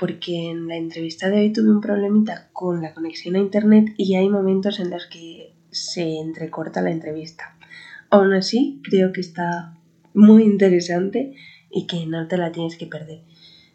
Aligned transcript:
porque 0.00 0.48
en 0.48 0.66
la 0.66 0.76
entrevista 0.76 1.28
de 1.28 1.40
hoy 1.40 1.52
tuve 1.52 1.70
un 1.70 1.82
problemita 1.82 2.48
con 2.54 2.80
la 2.80 2.94
conexión 2.94 3.36
a 3.36 3.38
internet 3.38 3.92
y 3.98 4.16
hay 4.16 4.30
momentos 4.30 4.80
en 4.80 4.88
los 4.88 5.06
que 5.06 5.52
se 5.70 6.16
entrecorta 6.18 6.80
la 6.80 6.90
entrevista. 6.90 7.54
Aún 8.08 8.32
así, 8.32 8.80
creo 8.82 9.12
que 9.12 9.20
está 9.20 9.76
muy 10.14 10.44
interesante 10.44 11.34
y 11.70 11.86
que 11.86 12.06
no 12.06 12.26
te 12.28 12.38
la 12.38 12.50
tienes 12.50 12.78
que 12.78 12.86
perder. 12.86 13.20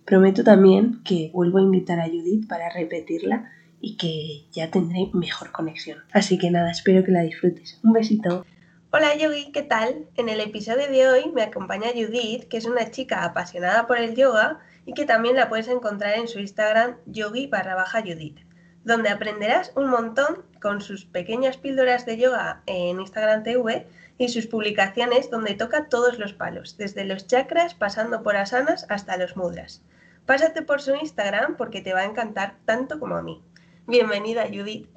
Prometo 0.03 0.43
también 0.43 1.03
que 1.03 1.29
vuelvo 1.31 1.59
a 1.59 1.61
invitar 1.61 1.99
a 1.99 2.07
Judith 2.07 2.47
para 2.47 2.71
repetirla 2.71 3.51
y 3.79 3.95
que 3.95 4.47
ya 4.51 4.71
tendré 4.71 5.11
mejor 5.13 5.51
conexión. 5.51 5.99
Así 6.11 6.39
que 6.39 6.49
nada, 6.49 6.71
espero 6.71 7.03
que 7.03 7.11
la 7.11 7.21
disfrutes. 7.21 7.79
Un 7.83 7.93
besito. 7.93 8.43
Hola 8.89 9.15
Yogi, 9.15 9.51
¿qué 9.51 9.61
tal? 9.61 10.07
En 10.17 10.29
el 10.29 10.39
episodio 10.39 10.87
de 10.87 11.07
hoy 11.07 11.31
me 11.35 11.43
acompaña 11.43 11.89
Judith, 11.93 12.45
que 12.45 12.57
es 12.57 12.65
una 12.65 12.89
chica 12.89 13.23
apasionada 13.23 13.85
por 13.85 13.99
el 13.99 14.15
yoga 14.15 14.59
y 14.85 14.93
que 14.93 15.05
también 15.05 15.35
la 15.35 15.49
puedes 15.49 15.67
encontrar 15.67 16.17
en 16.17 16.27
su 16.27 16.39
Instagram 16.39 16.97
yogi 17.05 17.47
barra 17.47 17.75
baja 17.75 18.01
Judith, 18.01 18.39
donde 18.83 19.09
aprenderás 19.09 19.71
un 19.75 19.89
montón 19.89 20.43
con 20.61 20.81
sus 20.81 21.05
pequeñas 21.05 21.57
píldoras 21.57 22.05
de 22.05 22.17
yoga 22.17 22.61
en 22.67 22.99
Instagram 22.99 23.43
TV 23.43 23.87
y 24.17 24.29
sus 24.29 24.47
publicaciones 24.47 25.29
donde 25.29 25.55
toca 25.55 25.89
todos 25.89 26.19
los 26.19 26.33
palos, 26.33 26.77
desde 26.77 27.03
los 27.03 27.27
chakras 27.27 27.73
pasando 27.73 28.23
por 28.23 28.37
asanas 28.37 28.85
hasta 28.89 29.17
los 29.17 29.35
mudras. 29.35 29.83
Pásate 30.25 30.61
por 30.61 30.81
su 30.81 30.95
Instagram 30.95 31.57
porque 31.57 31.81
te 31.81 31.93
va 31.93 32.01
a 32.01 32.05
encantar 32.05 32.55
tanto 32.65 32.99
como 32.99 33.15
a 33.15 33.21
mí. 33.21 33.43
Bienvenida 33.87 34.45
Judith. 34.47 34.87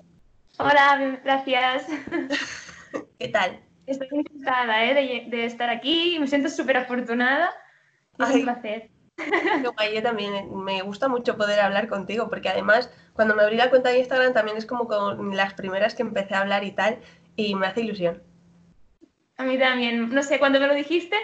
Hola, 0.59 1.20
gracias. 1.25 1.86
¿Qué 3.19 3.28
tal? 3.28 3.61
Estoy 3.86 4.09
encantada 4.11 4.84
¿eh? 4.84 5.27
de, 5.31 5.44
estar 5.44 5.70
aquí, 5.70 6.19
me 6.20 6.27
siento 6.27 6.48
súper 6.48 6.78
afortunada. 6.78 7.50
Es 8.19 8.31
un 8.31 8.42
placer. 8.42 8.91
yo 9.95 10.03
también 10.03 10.65
me 10.65 10.83
gusta 10.83 11.09
mucho 11.09 11.37
poder 11.37 11.61
hablar 11.61 11.89
contigo, 11.89 12.29
porque 12.29 12.49
además 12.49 12.91
cuando 13.15 13.35
me 13.35 13.43
abrí 13.43 13.57
la 13.57 13.71
cuenta 13.71 13.91
de 13.91 13.99
Instagram 13.99 14.33
también 14.33 14.57
es 14.57 14.67
como 14.67 14.87
con 14.87 15.37
las 15.37 15.55
primeras 15.55 15.95
que 15.95 16.03
empecé 16.03 16.35
a 16.35 16.41
hablar 16.41 16.65
y 16.65 16.73
tal, 16.73 16.99
y 17.37 17.55
me 17.55 17.67
hace 17.67 17.83
ilusión. 17.83 18.23
A 19.37 19.45
mí 19.45 19.59
también, 19.59 20.11
no 20.11 20.23
sé, 20.23 20.39
cuando 20.39 20.61
me 20.61 20.67
lo 20.67 20.75
dijiste, 20.75 21.17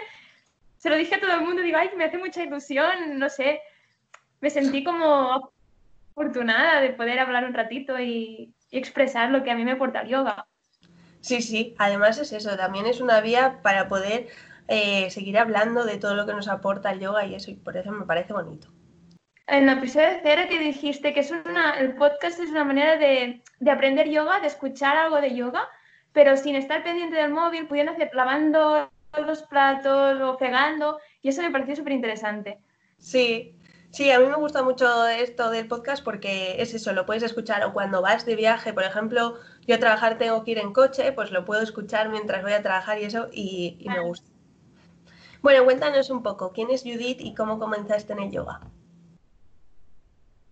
se 0.77 0.89
lo 0.89 0.95
dije 0.95 1.15
a 1.15 1.19
todo 1.19 1.33
el 1.33 1.41
mundo, 1.41 1.61
digo, 1.61 1.77
ay, 1.77 1.89
me 1.97 2.05
hace 2.05 2.17
mucha 2.17 2.43
ilusión, 2.43 3.17
no 3.17 3.29
sé, 3.29 3.61
me 4.41 4.49
sentí 4.49 4.83
como 4.83 5.51
afortunada 6.11 6.81
de 6.81 6.91
poder 6.91 7.19
hablar 7.19 7.45
un 7.45 7.53
ratito 7.53 7.99
y, 7.99 8.53
y 8.71 8.77
expresar 8.77 9.31
lo 9.31 9.43
que 9.43 9.51
a 9.51 9.55
mí 9.55 9.65
me 9.65 9.73
aporta 9.73 10.01
el 10.01 10.09
yoga. 10.09 10.47
Sí, 11.21 11.41
sí, 11.41 11.75
además 11.79 12.17
es 12.19 12.31
eso, 12.31 12.55
también 12.55 12.85
es 12.85 13.01
una 13.01 13.19
vía 13.19 13.59
para 13.63 13.87
poder 13.87 14.27
eh, 14.67 15.09
seguir 15.09 15.37
hablando 15.37 15.85
de 15.85 15.97
todo 15.97 16.15
lo 16.15 16.25
que 16.25 16.33
nos 16.33 16.47
aporta 16.47 16.91
el 16.91 16.99
yoga 16.99 17.25
y 17.25 17.35
eso, 17.35 17.51
y 17.51 17.55
por 17.55 17.77
eso 17.77 17.91
me 17.91 18.05
parece 18.05 18.33
bonito. 18.33 18.67
En 19.47 19.67
la 19.67 19.73
episodio 19.73 20.07
cero 20.23 20.43
que 20.49 20.57
dijiste 20.57 21.13
que 21.13 21.19
es 21.19 21.31
una, 21.31 21.79
el 21.79 21.95
podcast 21.95 22.39
es 22.39 22.49
una 22.49 22.63
manera 22.63 22.97
de, 22.97 23.43
de, 23.59 23.71
aprender 23.71 24.09
yoga, 24.09 24.39
de 24.39 24.47
escuchar 24.47 24.97
algo 24.97 25.21
de 25.21 25.35
yoga, 25.35 25.69
pero 26.13 26.35
sin 26.35 26.55
estar 26.55 26.83
pendiente 26.83 27.17
del 27.17 27.31
móvil, 27.31 27.67
pudiendo 27.67 27.91
hacer 27.91 28.09
lavando 28.13 28.89
los 29.23 29.43
platos 29.43 30.19
o 30.19 30.37
pegando, 30.37 30.99
y 31.21 31.29
eso 31.29 31.43
me 31.43 31.51
pareció 31.51 31.75
súper 31.75 31.93
interesante. 31.93 32.59
Sí, 32.97 33.55
sí, 33.91 34.09
a 34.09 34.19
mí 34.19 34.25
me 34.25 34.35
gusta 34.35 34.63
mucho 34.63 35.07
esto 35.07 35.51
del 35.51 35.67
podcast 35.67 36.03
porque 36.03 36.55
es 36.59 36.73
eso, 36.73 36.91
lo 36.93 37.05
puedes 37.05 37.23
escuchar 37.23 37.63
o 37.65 37.73
cuando 37.73 38.01
vas 38.01 38.25
de 38.25 38.35
viaje, 38.35 38.73
por 38.73 38.83
ejemplo, 38.83 39.37
yo 39.67 39.75
a 39.75 39.79
trabajar 39.79 40.17
tengo 40.17 40.43
que 40.43 40.51
ir 40.51 40.57
en 40.57 40.73
coche, 40.73 41.11
pues 41.11 41.29
lo 41.31 41.45
puedo 41.45 41.61
escuchar 41.61 42.09
mientras 42.09 42.41
voy 42.41 42.53
a 42.53 42.63
trabajar 42.63 42.99
y 42.99 43.03
eso, 43.03 43.27
y, 43.31 43.77
y 43.79 43.89
me 43.89 43.99
gusta. 43.99 44.34
Bueno, 45.45 45.63
cuéntanos 45.63 46.09
un 46.09 46.23
poco, 46.23 46.51
¿quién 46.51 46.71
es 46.71 46.81
Judith 46.81 47.21
y 47.21 47.35
cómo 47.35 47.59
comenzaste 47.59 48.13
en 48.13 48.19
el 48.19 48.31
yoga? 48.31 48.61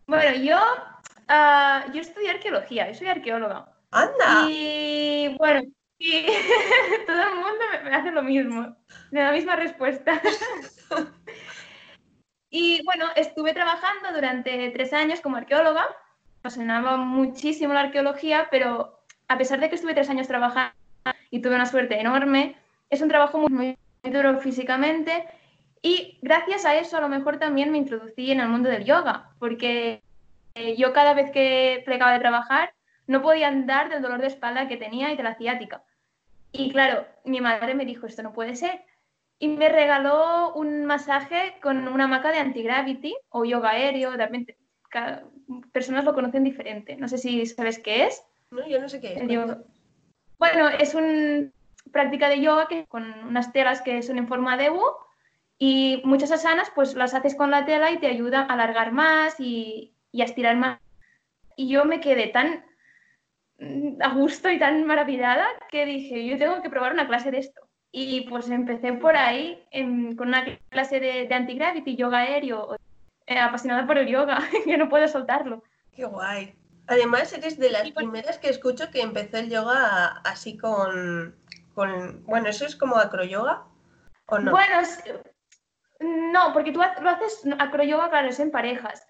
Bueno, 0.06 0.38
yo, 0.38 0.56
uh, 0.56 1.92
yo 1.92 2.00
estudié 2.00 2.30
arqueología, 2.30 2.92
yo 2.92 2.94
soy 2.94 3.08
arqueóloga. 3.08 3.74
¡Anda! 3.90 4.46
Y 4.48 5.36
bueno, 5.40 5.64
y 5.98 6.28
todo 7.08 7.24
el 7.24 7.36
mundo 7.38 7.66
me, 7.84 7.96
hace 7.96 8.12
lo 8.12 8.22
mismo, 8.22 8.78
me 9.09 9.22
da 9.22 9.26
la 9.26 9.32
misma 9.32 9.56
respuesta. 9.56 10.22
y 12.52 12.86
bueno, 12.86 13.08
estuve 13.16 13.56
trabajando 13.56 14.14
durante 14.14 14.70
tres 14.70 14.94
años 14.94 15.22
como 15.22 15.38
arqueóloga, 15.38 15.88
me 15.88 16.40
apasionaba 16.42 16.98
muchísimo 16.98 17.74
la 17.74 17.80
arqueología, 17.80 18.48
pero 18.52 19.03
a 19.28 19.40
pesar 19.40 19.59
de 19.59 19.70
que 19.70 19.76
estuve 19.76 19.96
tres 19.96 20.12
años 20.12 20.28
trabajando 20.28 20.76
y 21.32 21.42
tuve 21.42 21.56
una 21.56 21.66
suerte 21.66 22.00
enorme, 22.00 22.58
es 22.92 23.02
un 23.02 23.09
trabajo 23.09 23.40
muy, 23.40 23.52
muy 23.52 23.78
duro 24.12 24.40
físicamente 24.40 25.25
y 25.81 26.18
gracias 26.22 26.66
a 26.66 26.75
eso 26.75 26.97
a 26.97 27.02
lo 27.02 27.09
mejor 27.09 27.40
también 27.40 27.72
me 27.72 27.78
introducí 27.78 28.31
en 28.31 28.40
el 28.40 28.47
mundo 28.47 28.69
del 28.69 28.86
yoga, 28.86 29.31
porque 29.40 30.02
eh, 30.56 30.75
yo 30.78 30.94
cada 30.94 31.14
vez 31.14 31.31
que 31.31 31.81
plegaba 31.86 32.14
de 32.14 32.19
trabajar 32.19 32.74
no 33.06 33.22
podía 33.22 33.50
andar 33.50 33.90
del 33.90 34.02
dolor 34.02 34.22
de 34.22 34.28
espalda 34.28 34.68
que 34.68 34.78
tenía 34.78 35.12
y 35.12 35.18
de 35.18 35.24
la 35.24 35.36
ciática. 35.36 35.84
Y 36.53 36.72
claro, 36.72 37.06
mi 37.25 37.41
madre 37.41 37.74
me 37.74 37.86
dijo, 37.86 38.06
esto 38.06 38.24
no 38.24 38.31
puede 38.31 38.56
ser. 38.56 38.86
Y 39.40 39.50
me 39.50 39.68
regaló 39.68 40.53
un 40.53 40.85
masaje 40.85 41.56
con 41.62 41.88
una 41.88 42.08
maca 42.08 42.31
de 42.31 42.38
anti-gravity 42.38 43.16
o 43.30 43.44
yoga 43.44 43.72
aéreo, 43.72 44.12
realmente 44.12 44.58
cada, 44.90 45.25
personas 45.74 46.06
lo 46.06 46.14
conocen 46.14 46.44
diferente. 46.44 46.96
No 46.96 47.09
sé 47.09 47.18
si 47.18 47.46
sabes 47.46 47.80
qué 47.80 48.06
es. 48.06 48.24
No, 48.52 48.66
yo 48.68 48.80
no 48.80 48.88
sé 48.88 49.02
qué 49.02 49.16
es. 49.16 49.58
Bueno, 50.38 50.70
es 50.70 50.94
un 50.94 51.52
práctica 51.94 52.28
de 52.28 52.42
yoga 52.42 52.68
que, 52.68 52.86
con 52.88 53.06
unas 53.26 53.54
telas 53.54 53.81
que 53.81 54.02
son 54.04 54.18
en 54.18 54.28
forma 54.28 54.58
de 54.58 54.72
U 54.72 54.84
y 55.58 56.02
muchas 56.04 56.31
asanas 56.31 56.70
pues 56.76 56.96
las 56.96 57.14
haces 57.14 57.36
con 57.36 57.52
la 57.52 57.64
tela 57.64 57.92
y 57.92 58.00
te 58.00 58.08
ayuda 58.08 58.42
a 58.42 58.54
alargar 58.54 58.92
más 58.92 59.40
y, 59.40 59.94
y 60.12 60.22
a 60.22 60.26
estirar 60.26 60.58
más. 60.58 60.80
Y 61.56 61.70
yo 61.70 61.86
me 61.86 62.02
quedé 62.02 62.28
tan 62.28 62.66
mm, 63.59 64.02
a 64.02 64.14
gusto 64.14 64.50
y 64.50 64.59
tan 64.59 64.86
maravillada 64.86 65.46
que 65.70 65.86
dije, 65.86 66.26
yo 66.26 66.38
tengo 66.38 66.62
que 66.62 66.70
probar 66.70 66.92
una 66.92 67.08
clase 67.08 67.32
de 67.32 67.38
esto. 67.38 67.62
Y 67.92 68.22
pues 68.22 68.50
empecé 68.50 68.94
por 68.94 69.16
ahí 69.16 69.64
con 70.18 70.28
una 70.30 70.44
clase 70.70 71.00
de, 71.00 71.28
de 71.28 71.36
anti-gravity, 71.36 71.96
yoga 71.96 72.20
aéreo, 72.20 72.76
eh, 73.28 73.38
apasionada 73.38 73.86
por 73.86 74.00
el 74.00 74.08
yoga, 74.08 74.40
que 74.66 74.78
no 74.78 74.90
puedo 74.90 75.08
soltarlo. 75.08 75.64
Qué 75.92 76.06
guay. 76.06 76.56
Además, 76.88 77.32
eres 77.34 77.58
de 77.58 77.70
las 77.70 77.92
primeras 77.92 78.40
que 78.40 78.50
escucho 78.50 78.90
que 78.92 79.02
empezó 79.02 79.38
el 79.38 79.50
yoga 79.50 80.08
así 80.26 80.58
con, 80.58 81.36
bueno, 81.75 82.50
¿eso 82.50 82.66
es 82.66 82.75
como 82.75 82.97
acroyoga 82.97 83.66
o 84.28 84.39
no? 84.39 84.51
Bueno, 84.51 84.81
no, 86.00 86.53
porque 86.53 86.72
tú 86.72 86.79
lo 86.79 87.09
haces 87.09 87.44
acroyoga, 87.59 88.09
claro, 88.09 88.29
es 88.29 88.39
en 88.39 88.51
parejas. 88.51 89.07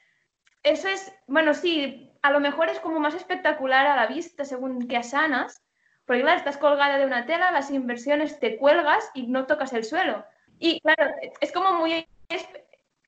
Eso 0.63 0.87
es, 0.87 1.13
bueno, 1.27 1.53
sí, 1.53 2.11
a 2.21 2.31
lo 2.31 2.39
mejor 2.39 2.69
es 2.69 2.79
como 2.79 2.99
más 2.99 3.15
espectacular 3.15 3.85
a 3.85 3.95
la 3.95 4.07
vista 4.07 4.45
según 4.45 4.87
que 4.87 4.97
asanas, 4.97 5.61
porque 6.05 6.21
claro, 6.21 6.37
estás 6.37 6.57
colgada 6.57 6.97
de 6.97 7.05
una 7.05 7.25
tela, 7.25 7.51
las 7.51 7.71
inversiones 7.71 8.39
te 8.39 8.57
cuelgas 8.57 9.09
y 9.13 9.27
no 9.27 9.45
tocas 9.45 9.73
el 9.73 9.83
suelo. 9.83 10.25
Y 10.59 10.79
claro, 10.81 11.13
es 11.41 11.51
como 11.51 11.73
muy, 11.73 12.07
es, 12.29 12.47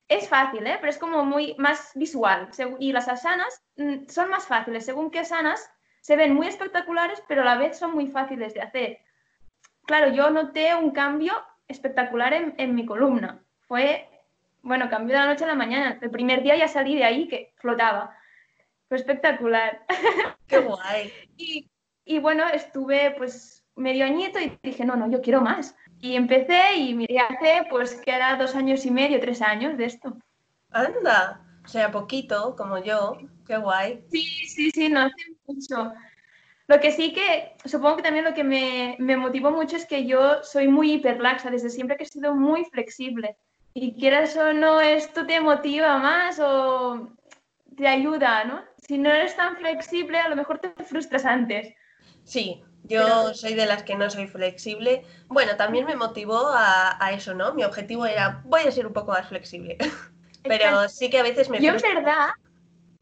es 0.08 0.28
fácil, 0.28 0.66
¿eh? 0.66 0.76
pero 0.80 0.90
es 0.90 0.98
como 0.98 1.24
muy 1.24 1.54
más 1.58 1.92
visual. 1.94 2.50
Y 2.78 2.92
las 2.92 3.08
asanas 3.08 3.62
mm, 3.76 4.08
son 4.08 4.30
más 4.30 4.46
fáciles, 4.46 4.84
según 4.84 5.10
que 5.10 5.20
asanas 5.20 5.70
se 6.00 6.16
ven 6.16 6.34
muy 6.34 6.46
espectaculares, 6.46 7.22
pero 7.26 7.42
a 7.42 7.46
la 7.46 7.56
vez 7.56 7.78
son 7.78 7.92
muy 7.92 8.08
fáciles 8.08 8.54
de 8.54 8.60
hacer 8.60 8.98
claro, 9.86 10.12
yo 10.12 10.30
noté 10.30 10.74
un 10.74 10.90
cambio 10.90 11.32
espectacular 11.68 12.32
en, 12.34 12.74
mi 12.74 12.84
columna. 12.86 13.42
Fue, 13.66 14.08
bueno, 14.62 14.88
cambio 14.90 15.14
de 15.14 15.22
la 15.22 15.26
noche 15.26 15.44
a 15.44 15.48
la 15.48 15.54
mañana. 15.54 15.98
El 16.00 16.10
primer 16.10 16.42
día 16.42 16.56
ya 16.56 16.68
salí 16.68 16.96
de 16.96 17.04
ahí 17.04 17.28
que 17.28 17.54
flotaba. 17.56 18.16
Fue 18.88 18.96
espectacular. 18.98 19.84
Qué 20.46 20.58
guay. 20.58 21.12
y, 22.04 22.18
bueno, 22.18 22.46
estuve 22.48 23.12
pues 23.16 23.64
medio 23.74 24.04
añito 24.04 24.38
y 24.40 24.58
dije, 24.62 24.84
no, 24.84 24.96
no, 24.96 25.10
yo 25.10 25.20
quiero 25.20 25.40
más. 25.40 25.76
Y 26.00 26.14
empecé 26.14 26.76
y 26.76 26.94
miré 26.94 27.18
hace 27.20 27.66
pues 27.70 27.96
que 27.96 28.12
era 28.12 28.36
dos 28.36 28.54
años 28.54 28.84
y 28.86 28.90
medio, 28.90 29.20
tres 29.20 29.42
años 29.42 29.76
de 29.76 29.86
esto. 29.86 30.16
Anda, 30.70 31.42
o 31.64 31.68
sea, 31.68 31.90
poquito, 31.90 32.54
como 32.56 32.78
yo. 32.78 33.18
Qué 33.46 33.56
guay. 33.56 34.04
Sí, 34.10 34.24
sí, 34.48 34.70
sí, 34.70 34.88
no 34.88 35.00
hace 35.02 35.14
mucho. 35.46 35.92
Lo 36.68 36.80
que 36.80 36.90
sí 36.90 37.12
que, 37.12 37.52
supongo 37.64 37.96
que 37.96 38.02
también 38.02 38.24
lo 38.24 38.34
que 38.34 38.44
me, 38.44 38.96
me 38.98 39.16
motivó 39.16 39.50
mucho 39.50 39.76
es 39.76 39.86
que 39.86 40.06
yo 40.06 40.42
soy 40.42 40.68
muy 40.68 40.92
hiperlaxa, 40.94 41.50
desde 41.50 41.70
siempre 41.70 41.96
que 41.96 42.04
he 42.04 42.08
sido 42.08 42.34
muy 42.34 42.64
flexible. 42.64 43.36
Y 43.72 43.94
quieras 43.94 44.36
o 44.36 44.52
no, 44.52 44.80
esto 44.80 45.26
te 45.26 45.40
motiva 45.40 45.98
más 45.98 46.40
o 46.40 47.10
te 47.76 47.86
ayuda, 47.86 48.44
¿no? 48.44 48.62
si 48.86 48.98
no 48.98 49.10
eres 49.10 49.36
tan 49.36 49.56
flexible, 49.56 50.18
a 50.18 50.28
lo 50.28 50.36
mejor 50.36 50.58
te 50.58 50.70
frustras 50.84 51.24
antes. 51.24 51.74
Sí, 52.24 52.62
yo 52.84 53.34
soy 53.34 53.54
de 53.54 53.66
las 53.66 53.82
que 53.82 53.96
no 53.96 54.08
soy 54.10 54.28
flexible. 54.28 55.04
Bueno, 55.28 55.56
también 55.56 55.86
me 55.86 55.96
motivó 55.96 56.48
a, 56.48 57.04
a, 57.04 57.12
eso, 57.12 57.34
¿no? 57.34 57.52
Mi 57.54 57.64
objetivo 57.64 58.06
era, 58.06 58.42
voy 58.44 58.62
a 58.62 58.70
ser 58.70 58.86
un 58.86 58.92
poco 58.92 59.12
más 59.12 59.28
flexible. 59.28 59.76
Pero 60.44 60.88
sí 60.88 61.10
que 61.10 61.18
a 61.18 61.24
veces 61.24 61.48
me... 61.48 61.60
Yo 61.60 61.72
en 61.72 61.80
verdad, 61.80 62.28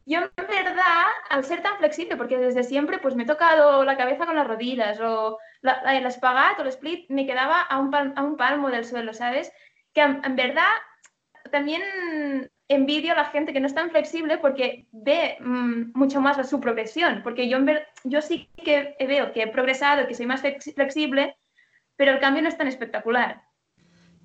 yo 0.05 0.19
en 0.19 0.47
verdad, 0.47 1.05
al 1.29 1.43
ser 1.43 1.63
tan 1.63 1.77
flexible, 1.77 2.15
porque 2.15 2.37
desde 2.37 2.63
siempre 2.63 2.99
pues 2.99 3.15
me 3.15 3.23
he 3.23 3.27
tocado 3.27 3.83
la 3.83 3.97
cabeza 3.97 4.25
con 4.25 4.35
las 4.35 4.47
rodillas 4.47 4.99
o 5.01 5.39
la, 5.61 5.97
el 5.97 6.05
espagat 6.05 6.59
o 6.59 6.61
el 6.61 6.67
split 6.67 7.09
me 7.09 7.25
quedaba 7.25 7.61
a 7.61 7.79
un, 7.79 7.93
a 7.93 8.23
un 8.23 8.37
palmo 8.37 8.69
del 8.69 8.85
suelo, 8.85 9.13
¿sabes? 9.13 9.51
Que 9.93 10.01
en, 10.01 10.35
verdad 10.35 10.69
también 11.51 11.81
envidio 12.67 13.13
a 13.13 13.15
la 13.15 13.25
gente 13.25 13.51
que 13.51 13.59
no 13.59 13.67
es 13.67 13.73
tan 13.73 13.89
flexible 13.89 14.37
porque 14.37 14.87
ve 14.91 15.37
mmm, 15.39 15.91
mucho 15.95 16.21
más 16.21 16.47
su 16.47 16.59
progresión, 16.59 17.21
porque 17.23 17.49
yo, 17.49 17.63
ver, 17.63 17.87
yo 18.03 18.21
sí 18.21 18.49
que 18.63 18.95
veo 18.99 19.33
que 19.33 19.43
he 19.43 19.47
progresado, 19.47 20.07
que 20.07 20.13
soy 20.13 20.27
más 20.27 20.41
flexible, 20.41 21.35
pero 21.95 22.11
el 22.11 22.19
cambio 22.19 22.43
no 22.43 22.49
es 22.49 22.57
tan 22.57 22.67
espectacular. 22.67 23.41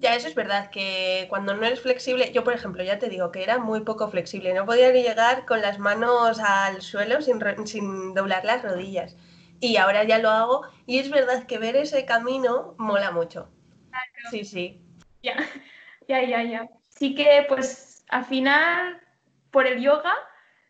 Ya, 0.01 0.15
eso 0.15 0.29
es 0.29 0.35
verdad, 0.35 0.71
que 0.71 1.27
cuando 1.29 1.55
no 1.55 1.67
eres 1.67 1.83
flexible, 1.83 2.33
yo 2.33 2.43
por 2.43 2.55
ejemplo, 2.55 2.83
ya 2.83 2.99
te 2.99 3.11
digo 3.11 3.31
que 3.31 3.43
era 3.43 3.59
muy 3.59 3.81
poco 3.81 4.09
flexible, 4.09 4.55
no 4.55 4.65
podía 4.65 4.91
ni 4.93 5.03
llegar 5.03 5.45
con 5.45 5.61
las 5.61 5.79
manos 5.79 6.41
al 6.41 6.81
suelo 6.81 7.21
sin, 7.21 7.39
sin 7.67 8.15
doblar 8.15 8.47
las 8.47 8.63
rodillas. 8.63 9.15
Y 9.61 9.77
ahora 9.77 10.05
ya 10.05 10.17
lo 10.17 10.31
hago 10.31 10.63
y 10.87 11.01
es 11.01 11.11
verdad 11.11 11.45
que 11.45 11.59
ver 11.59 11.77
ese 11.77 12.07
camino 12.07 12.75
mola 12.79 13.11
mucho. 13.11 13.51
Claro. 13.91 14.31
Sí, 14.31 14.45
sí. 14.45 14.81
Ya, 15.23 15.37
ya, 16.09 16.23
ya, 16.23 16.43
ya. 16.45 16.69
Sí 16.89 17.15
que 17.15 17.45
pues 17.47 18.03
al 18.09 18.25
final, 18.25 19.03
por 19.51 19.67
el 19.67 19.83
yoga, 19.83 20.15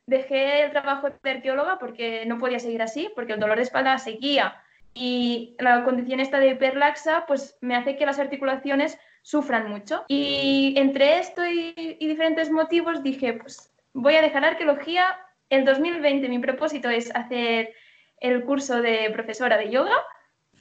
dejé 0.06 0.64
el 0.64 0.72
trabajo 0.72 1.08
de 1.22 1.30
arqueóloga 1.30 1.78
porque 1.78 2.26
no 2.26 2.38
podía 2.38 2.58
seguir 2.58 2.82
así, 2.82 3.08
porque 3.14 3.34
el 3.34 3.40
dolor 3.40 3.58
de 3.58 3.62
espalda 3.62 3.96
seguía. 3.98 4.60
Y 4.92 5.54
la 5.60 5.84
condición 5.84 6.18
esta 6.18 6.40
de 6.40 6.48
hiperlaxa 6.48 7.26
pues 7.26 7.56
me 7.60 7.76
hace 7.76 7.96
que 7.96 8.06
las 8.06 8.18
articulaciones 8.18 8.98
sufran 9.22 9.70
mucho. 9.70 10.04
Y 10.08 10.74
entre 10.76 11.18
esto 11.18 11.46
y, 11.46 11.74
y, 11.76 12.06
diferentes 12.06 12.50
motivos 12.50 13.02
dije, 13.02 13.34
pues 13.34 13.72
voy 13.92 14.16
a 14.16 14.22
dejar 14.22 14.44
arqueología. 14.44 15.18
En 15.48 15.64
2020 15.64 16.28
mi 16.28 16.38
propósito 16.38 16.88
es 16.88 17.14
hacer 17.14 17.74
el 18.20 18.44
curso 18.44 18.80
de 18.80 19.10
profesora 19.12 19.56
de 19.56 19.70
yoga 19.70 19.96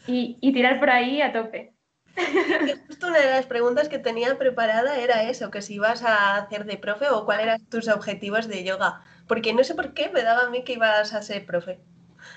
y, 0.07 0.37
y 0.41 0.53
tirar 0.53 0.79
por 0.79 0.89
ahí 0.89 1.21
a 1.21 1.31
tope. 1.31 1.73
Justo 2.87 3.07
una 3.07 3.19
de 3.19 3.29
las 3.29 3.45
preguntas 3.45 3.87
que 3.87 3.99
tenía 3.99 4.37
preparada 4.37 4.97
era 4.99 5.29
eso, 5.29 5.51
que 5.51 5.61
si 5.61 5.75
ibas 5.75 6.03
a 6.03 6.37
hacer 6.37 6.65
de 6.65 6.77
profe 6.77 7.07
o 7.09 7.25
cuáles 7.25 7.45
eran 7.45 7.65
tus 7.67 7.87
objetivos 7.87 8.47
de 8.47 8.63
yoga, 8.63 9.01
porque 9.27 9.53
no 9.53 9.63
sé 9.63 9.75
por 9.75 9.93
qué 9.93 10.09
me 10.09 10.23
daba 10.23 10.47
a 10.47 10.49
mí 10.49 10.63
que 10.63 10.73
ibas 10.73 11.13
a 11.13 11.21
ser 11.21 11.45
profe. 11.45 11.79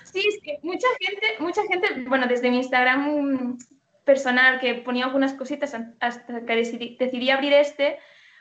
Sí, 0.05 0.21
es 0.27 0.39
que 0.43 0.59
mucha 0.63 0.87
gente, 1.01 1.27
mucha 1.41 1.63
gente, 1.63 2.05
bueno, 2.07 2.27
desde 2.27 2.51
mi 2.51 2.59
Instagram 2.59 3.59
personal 4.05 4.61
que 4.61 4.75
ponía 4.75 5.05
algunas 5.05 5.35
cositas 5.35 5.77
hasta 6.01 6.45
que 6.45 6.57
decidí, 6.57 6.97
decidí 6.99 7.31
abrir 7.31 7.53
este, 7.53 7.99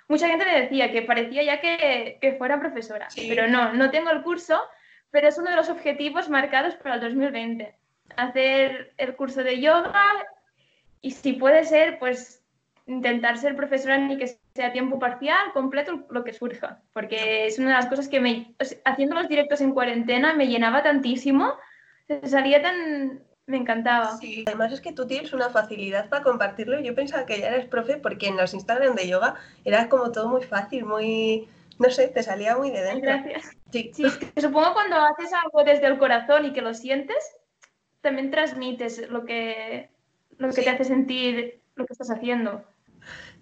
mucha 0.07 0.27
gente 0.27 0.45
me 0.45 0.61
decía 0.61 0.91
que 0.91 1.01
parecía 1.01 1.43
ya 1.43 1.61
que, 1.61 2.17
que 2.21 2.33
fuera 2.33 2.59
profesora, 2.59 3.09
sí. 3.09 3.27
pero 3.29 3.47
no, 3.47 3.73
no 3.73 3.91
tengo 3.91 4.11
el 4.11 4.23
curso, 4.23 4.61
pero 5.09 5.27
es 5.27 5.37
uno 5.37 5.49
de 5.49 5.55
los 5.55 5.69
objetivos 5.69 6.29
marcados 6.29 6.75
para 6.75 6.95
el 6.95 7.01
2020, 7.01 7.75
hacer 8.17 8.93
el 8.97 9.15
curso 9.15 9.43
de 9.43 9.59
yoga 9.61 10.05
y 11.01 11.11
si 11.11 11.33
puede 11.33 11.63
ser, 11.63 11.97
pues 11.99 12.43
intentar 12.87 13.37
ser 13.37 13.55
profesora 13.55 13.97
ni 13.97 14.17
que 14.17 14.27
sea 14.53 14.67
a 14.67 14.71
tiempo 14.73 14.99
parcial, 14.99 15.53
completo, 15.53 16.05
lo 16.09 16.23
que 16.23 16.33
surja, 16.33 16.81
porque 16.93 17.45
es 17.45 17.57
una 17.59 17.69
de 17.69 17.75
las 17.75 17.87
cosas 17.87 18.07
que 18.07 18.19
me, 18.19 18.53
haciendo 18.85 19.15
los 19.15 19.29
directos 19.29 19.61
en 19.61 19.71
cuarentena 19.71 20.33
me 20.33 20.47
llenaba 20.47 20.83
tantísimo, 20.83 21.53
salía 22.23 22.61
tan, 22.61 23.21
me 23.45 23.57
encantaba. 23.57 24.17
Sí, 24.17 24.43
además 24.47 24.71
es 24.71 24.81
que 24.81 24.93
tú 24.93 25.07
tienes 25.07 25.33
una 25.33 25.49
facilidad 25.49 26.09
para 26.09 26.23
compartirlo. 26.23 26.79
Yo 26.79 26.95
pensaba 26.95 27.25
que 27.25 27.39
ya 27.39 27.49
eres 27.49 27.65
profe 27.65 27.97
porque 27.97 28.27
en 28.27 28.37
los 28.37 28.53
Instagram 28.53 28.95
de 28.95 29.07
yoga 29.07 29.35
era 29.65 29.89
como 29.89 30.11
todo 30.11 30.29
muy 30.29 30.43
fácil, 30.43 30.85
muy, 30.85 31.47
no 31.79 31.89
sé, 31.89 32.07
te 32.07 32.23
salía 32.23 32.57
muy 32.57 32.71
de 32.71 32.81
dentro. 32.81 33.11
Gracias. 33.11 33.57
Sí, 33.71 33.91
sí 33.93 34.03
supongo 34.39 34.73
cuando 34.73 34.97
haces 34.97 35.31
algo 35.33 35.63
desde 35.63 35.87
el 35.87 35.97
corazón 35.97 36.45
y 36.45 36.53
que 36.53 36.61
lo 36.61 36.73
sientes, 36.73 37.37
también 38.01 38.31
transmites 38.31 39.09
lo 39.09 39.25
que, 39.25 39.89
lo 40.37 40.47
que 40.47 40.53
sí. 40.53 40.63
te 40.63 40.69
hace 40.69 40.83
sentir 40.83 41.61
lo 41.75 41.85
que 41.85 41.93
estás 41.93 42.11
haciendo. 42.11 42.63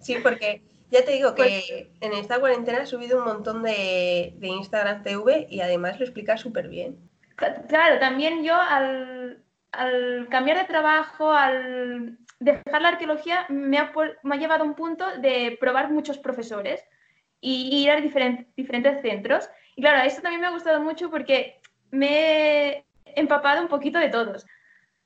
Sí, 0.00 0.16
porque 0.22 0.62
ya 0.90 1.04
te 1.04 1.12
digo 1.12 1.34
que 1.34 1.42
pues, 1.42 1.88
en 2.00 2.12
esta 2.14 2.40
cuarentena 2.40 2.82
he 2.82 2.86
subido 2.86 3.18
un 3.18 3.24
montón 3.24 3.62
de, 3.62 4.34
de 4.38 4.48
Instagram 4.48 5.02
TV 5.02 5.46
y 5.50 5.60
además 5.60 5.98
lo 5.98 6.06
explicas 6.06 6.40
súper 6.40 6.68
bien. 6.68 6.96
Claro, 7.68 7.98
también 7.98 8.44
yo 8.44 8.54
al, 8.54 9.42
al, 9.72 10.28
cambiar 10.28 10.58
de 10.58 10.64
trabajo, 10.64 11.32
al 11.32 12.18
dejar 12.38 12.82
la 12.82 12.88
arqueología, 12.88 13.46
me 13.48 13.78
ha, 13.78 13.92
llevado 14.36 14.64
a 14.64 14.66
un 14.66 14.74
punto 14.74 15.04
de 15.18 15.56
probar 15.60 15.90
muchos 15.90 16.18
profesores 16.18 16.82
y 17.40 17.82
ir 17.82 17.90
a 17.90 18.00
diferentes, 18.00 19.02
centros. 19.02 19.48
Y 19.76 19.82
claro, 19.82 20.02
esto 20.06 20.22
también 20.22 20.40
me 20.40 20.46
ha 20.46 20.52
gustado 20.52 20.80
mucho 20.80 21.10
porque 21.10 21.60
me 21.90 22.70
he 22.70 22.84
empapado 23.16 23.62
un 23.62 23.68
poquito 23.68 23.98
de 23.98 24.08
todos. 24.08 24.46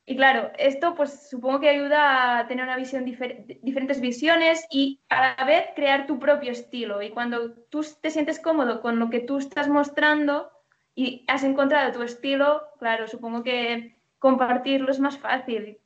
Y 0.07 0.17
claro, 0.17 0.51
esto 0.59 0.95
pues 0.95 1.31
supongo 1.31 1.61
que 1.61 1.71
ayuda 1.71 2.39
a 2.39 2.47
tener 2.47 2.65
una 2.65 2.77
visión 2.77 3.07
difer 3.07 3.47
diferentes 3.63 4.03
visiones 4.03 4.67
y 4.71 5.01
a 5.09 5.35
la 5.39 5.45
vez 5.47 5.69
crear 5.75 6.07
tu 6.07 6.19
propio 6.19 6.53
estilo. 6.53 7.01
Y 7.01 7.11
cuando 7.11 7.55
tú 7.71 7.85
te 8.01 8.11
sientes 8.11 8.39
cómodo 8.39 8.83
con 8.83 8.99
lo 8.99 9.09
que 9.09 9.21
tú 9.21 9.39
estás 9.39 9.69
mostrando 9.69 10.51
y 10.95 11.25
has 11.27 11.43
encontrado 11.43 11.93
tu 11.93 12.03
estilo, 12.03 12.63
claro, 12.79 13.09
supongo 13.09 13.43
que 13.43 13.94
compartirlo 14.25 14.91
es 14.91 15.00
más 15.00 15.19
fácil 15.19 15.79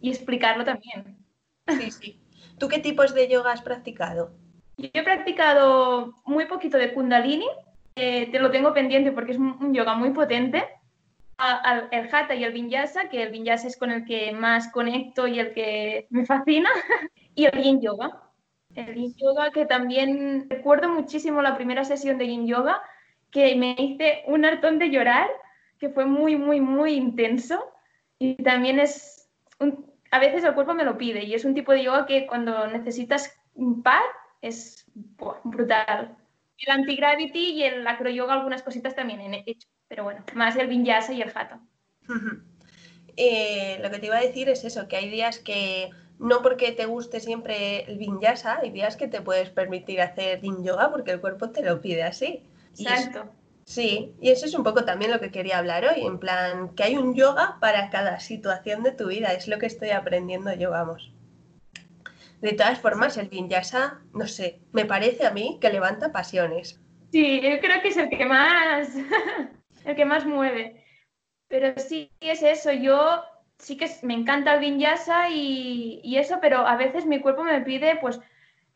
y 0.00 0.10
explicarlo 0.10 0.64
también. 0.64 1.18
Sí, 1.66 1.90
sí. 1.90 2.20
¿Tú 2.58 2.68
qué 2.68 2.78
tipos 2.78 3.12
de 3.12 3.28
yoga 3.28 3.50
has 3.50 3.62
practicado? 3.62 4.30
Yo 4.76 4.88
he 4.92 5.02
practicado 5.02 6.14
muy 6.24 6.46
poquito 6.46 6.78
de 6.78 6.94
Kundalini, 6.94 7.48
eh, 7.96 8.30
te 8.30 8.38
lo 8.38 8.52
tengo 8.52 8.72
pendiente 8.72 9.10
porque 9.10 9.32
es 9.32 9.38
un 9.38 9.74
yoga 9.74 9.94
muy 9.94 10.10
potente 10.10 10.64
el 11.90 12.08
Hatha 12.12 12.34
y 12.34 12.44
el 12.44 12.52
Vinyasa, 12.52 13.08
que 13.08 13.22
el 13.22 13.30
Vinyasa 13.30 13.66
es 13.66 13.76
con 13.76 13.90
el 13.90 14.04
que 14.04 14.32
más 14.32 14.70
conecto 14.70 15.26
y 15.26 15.40
el 15.40 15.52
que 15.52 16.06
me 16.10 16.24
fascina, 16.24 16.68
y 17.34 17.46
el 17.46 17.62
Yin 17.62 17.80
Yoga. 17.80 18.22
El 18.74 18.94
Yin 18.94 19.14
Yoga 19.16 19.50
que 19.50 19.66
también 19.66 20.48
recuerdo 20.48 20.88
muchísimo 20.88 21.42
la 21.42 21.56
primera 21.56 21.84
sesión 21.84 22.18
de 22.18 22.28
Yin 22.28 22.46
Yoga, 22.46 22.80
que 23.30 23.54
me 23.56 23.74
hice 23.78 24.22
un 24.26 24.44
hartón 24.44 24.78
de 24.78 24.90
llorar, 24.90 25.28
que 25.78 25.88
fue 25.88 26.04
muy, 26.04 26.36
muy, 26.36 26.60
muy 26.60 26.92
intenso. 26.92 27.71
Y 28.22 28.36
también 28.36 28.78
es, 28.78 29.28
un, 29.58 29.84
a 30.12 30.20
veces 30.20 30.44
el 30.44 30.54
cuerpo 30.54 30.74
me 30.74 30.84
lo 30.84 30.96
pide, 30.96 31.24
y 31.24 31.34
es 31.34 31.44
un 31.44 31.54
tipo 31.54 31.72
de 31.72 31.82
yoga 31.82 32.06
que 32.06 32.24
cuando 32.24 32.68
necesitas 32.68 33.36
paz 33.82 34.04
es 34.40 34.84
buah, 34.94 35.40
brutal. 35.42 36.16
El 36.56 36.72
anti-gravity 36.72 37.50
y 37.50 37.64
el 37.64 37.84
acro-yoga 37.84 38.34
algunas 38.34 38.62
cositas 38.62 38.94
también 38.94 39.34
he 39.34 39.42
hecho 39.44 39.66
pero 39.88 40.04
bueno, 40.04 40.24
más 40.34 40.54
el 40.54 40.68
vinyasa 40.68 41.12
y 41.12 41.20
el 41.20 41.32
hatha. 41.34 41.60
eh, 43.16 43.80
lo 43.82 43.90
que 43.90 43.98
te 43.98 44.06
iba 44.06 44.18
a 44.18 44.22
decir 44.22 44.48
es 44.48 44.62
eso, 44.62 44.86
que 44.86 44.96
hay 44.96 45.10
días 45.10 45.40
que 45.40 45.90
no 46.20 46.42
porque 46.42 46.70
te 46.70 46.86
guste 46.86 47.18
siempre 47.18 47.90
el 47.90 47.98
vinyasa, 47.98 48.60
hay 48.60 48.70
días 48.70 48.96
que 48.96 49.08
te 49.08 49.20
puedes 49.20 49.50
permitir 49.50 50.00
hacer 50.00 50.40
yin 50.40 50.62
yoga 50.62 50.92
porque 50.92 51.10
el 51.10 51.20
cuerpo 51.20 51.50
te 51.50 51.64
lo 51.64 51.80
pide 51.80 52.04
así. 52.04 52.44
Exacto. 52.78 53.24
Sí, 53.64 54.14
y 54.20 54.30
eso 54.30 54.46
es 54.46 54.54
un 54.54 54.64
poco 54.64 54.84
también 54.84 55.10
lo 55.10 55.20
que 55.20 55.30
quería 55.30 55.58
hablar 55.58 55.84
hoy, 55.84 56.04
en 56.04 56.18
plan, 56.18 56.74
que 56.74 56.82
hay 56.82 56.96
un 56.96 57.14
yoga 57.14 57.58
para 57.60 57.90
cada 57.90 58.18
situación 58.20 58.82
de 58.82 58.92
tu 58.92 59.08
vida, 59.08 59.32
es 59.32 59.46
lo 59.48 59.58
que 59.58 59.66
estoy 59.66 59.90
aprendiendo 59.90 60.52
yo, 60.54 60.70
vamos. 60.70 61.12
De 62.40 62.52
todas 62.54 62.80
formas, 62.80 63.16
el 63.18 63.28
vinyasa, 63.28 64.00
no 64.12 64.26
sé, 64.26 64.60
me 64.72 64.84
parece 64.84 65.26
a 65.26 65.30
mí 65.30 65.58
que 65.60 65.70
levanta 65.70 66.10
pasiones. 66.10 66.80
Sí, 67.12 67.40
yo 67.40 67.60
creo 67.60 67.80
que 67.82 67.88
es 67.88 67.96
el 67.96 68.10
que 68.10 68.24
más 68.24 68.88
el 69.84 69.96
que 69.96 70.04
más 70.04 70.26
mueve. 70.26 70.84
Pero 71.46 71.74
sí 71.76 72.10
es 72.20 72.42
eso, 72.42 72.72
yo 72.72 73.22
sí 73.58 73.76
que 73.76 73.88
me 74.02 74.14
encanta 74.14 74.54
el 74.54 74.60
vinyasa 74.60 75.28
y, 75.30 76.00
y, 76.02 76.16
eso, 76.16 76.38
pero 76.40 76.66
a 76.66 76.76
veces 76.76 77.06
mi 77.06 77.20
cuerpo 77.20 77.44
me 77.44 77.60
pide 77.60 77.96
pues 78.00 78.18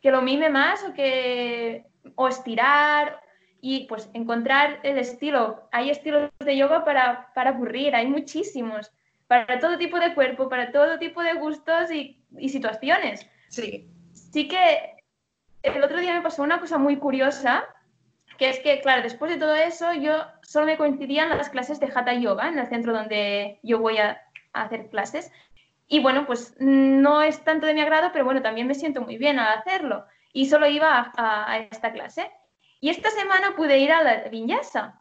que 0.01 0.13
lo 0.13 0.23
mime 0.23 0.49
más 0.49 0.85
o 0.85 0.93
que 0.93 1.87
o 2.15 2.29
estirar 2.29 3.21
y 3.61 3.87
pues 3.87 4.11
encontrar 4.13 4.81
el 4.83 4.99
estilo. 4.99 5.69
Hay 5.73 5.91
estilos 5.91 6.31
de 6.39 6.57
yoga 6.57 6.85
para, 6.85 7.33
para 7.35 7.51
aburrir, 7.51 7.95
hay 7.95 8.07
muchísimos, 8.07 8.93
para 9.27 9.59
todo 9.59 9.79
tipo 9.79 9.99
de 9.99 10.15
cuerpo, 10.15 10.49
para 10.49 10.73
todo 10.73 10.99
tipo 10.99 11.23
de 11.23 11.35
gustos 11.35 11.91
y, 11.91 12.23
y 12.39 12.49
situaciones. 12.49 13.29
Sí. 13.49 13.89
Sí 14.13 14.49
que 14.49 14.97
el 15.63 15.83
otro 15.83 15.99
día 15.99 16.15
me 16.15 16.23
pasó 16.23 16.43
una 16.43 16.61
cosa 16.61 16.79
muy 16.79 16.97
curiosa 16.97 17.65
que 18.39 18.51
es 18.51 18.61
que, 18.61 18.81
claro, 18.81 19.03
después 19.03 19.31
de 19.31 19.39
todo 19.39 19.55
eso, 19.55 19.93
yo 19.95 20.25
solo 20.43 20.67
me 20.67 20.77
coincidían 20.77 21.37
las 21.37 21.49
clases 21.49 21.81
de 21.81 21.91
Hatha 21.95 22.15
Yoga 22.15 22.49
en 22.49 22.59
el 22.59 22.67
centro 22.67 22.93
donde 22.93 23.59
yo 23.63 23.79
voy 23.79 23.99
a, 23.99 24.21
a, 24.53 24.63
hacer 24.63 24.89
clases. 24.89 25.33
Y 25.89 26.01
bueno, 26.01 26.27
pues 26.27 26.55
no 26.59 27.23
es 27.23 27.43
tanto 27.45 27.67
de 27.67 27.75
mi 27.75 27.81
agrado, 27.81 28.11
pero 28.13 28.25
bueno, 28.25 28.43
también 28.43 28.67
me 28.67 28.75
siento 28.75 29.01
muy 29.01 29.17
bien 29.17 29.39
al 29.39 29.59
hacerlo. 29.59 30.05
Y 30.33 30.47
solo 30.47 30.67
iba 30.67 30.99
a, 30.99 31.13
a, 31.17 31.51
a 31.51 31.59
esta 31.59 31.93
clase. 31.93 32.31
Y 32.87 32.91
esta 32.91 33.11
semana 33.11 33.57
pude 33.57 33.81
ir 33.81 33.91
a 33.91 34.01
la 34.01 34.29
Vinyasa. 34.29 35.01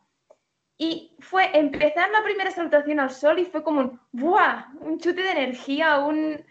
Y 0.76 1.16
fue 1.20 1.56
empezar 1.56 2.10
la 2.10 2.24
primera 2.24 2.50
salutación 2.50 3.00
al 3.00 3.12
sol 3.12 3.38
y 3.38 3.46
fue 3.46 3.64
como 3.64 3.80
un, 3.80 4.02
¡buah! 4.12 4.72
Un 4.80 4.98
chute 5.00 5.22
de 5.22 5.30
energía, 5.30 6.00
un... 6.00 6.44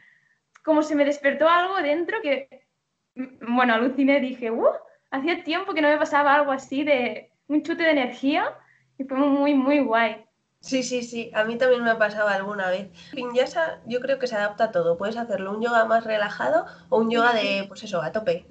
Como 0.63 0.85
se 0.85 0.95
me 0.95 1.05
despertó 1.05 1.49
algo 1.49 1.75
dentro 1.79 2.23
que, 2.23 2.69
mm, 3.17 3.53
bueno, 3.53 3.75
aluciné, 3.75 4.21
dije, 4.21 4.53
¡uh! 4.53 4.69
Hacía 5.11 5.43
tiempo 5.43 5.75
que 5.75 5.83
no 5.83 5.89
me 5.89 5.99
pasaba 5.99 6.37
algo 6.37 6.53
así 6.53 6.85
de 6.85 7.33
un 7.49 7.65
chute 7.65 7.83
de 7.83 7.91
energía 7.91 8.57
y 8.97 9.03
fue 9.03 9.19
muy, 9.19 9.55
muy 9.55 9.81
guay. 9.81 10.25
Sí, 10.61 10.85
sí, 10.85 11.03
sí, 11.03 11.33
a 11.35 11.43
mí 11.43 11.59
también 11.59 11.83
me 11.83 11.91
ha 11.91 11.99
pasado 11.99 12.29
alguna 12.29 12.71
vez. 12.71 12.93
Vinyasa 13.13 13.81
yo 13.87 13.99
creo 13.99 14.21
que 14.21 14.29
se 14.29 14.37
adapta 14.37 14.67
a 14.67 14.71
todo. 14.71 14.97
Puedes 14.97 15.17
hacerlo 15.17 15.51
un 15.51 15.63
yoga 15.65 15.85
más 15.85 16.05
relajado 16.05 16.67
o 16.91 16.99
un 16.99 17.11
yoga 17.11 17.33
de, 17.33 17.65
pues 17.67 17.83
eso, 17.83 18.01
a 18.01 18.13
tope. 18.13 18.47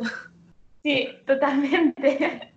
Sí, 0.84 1.08
totalmente. 1.26 2.54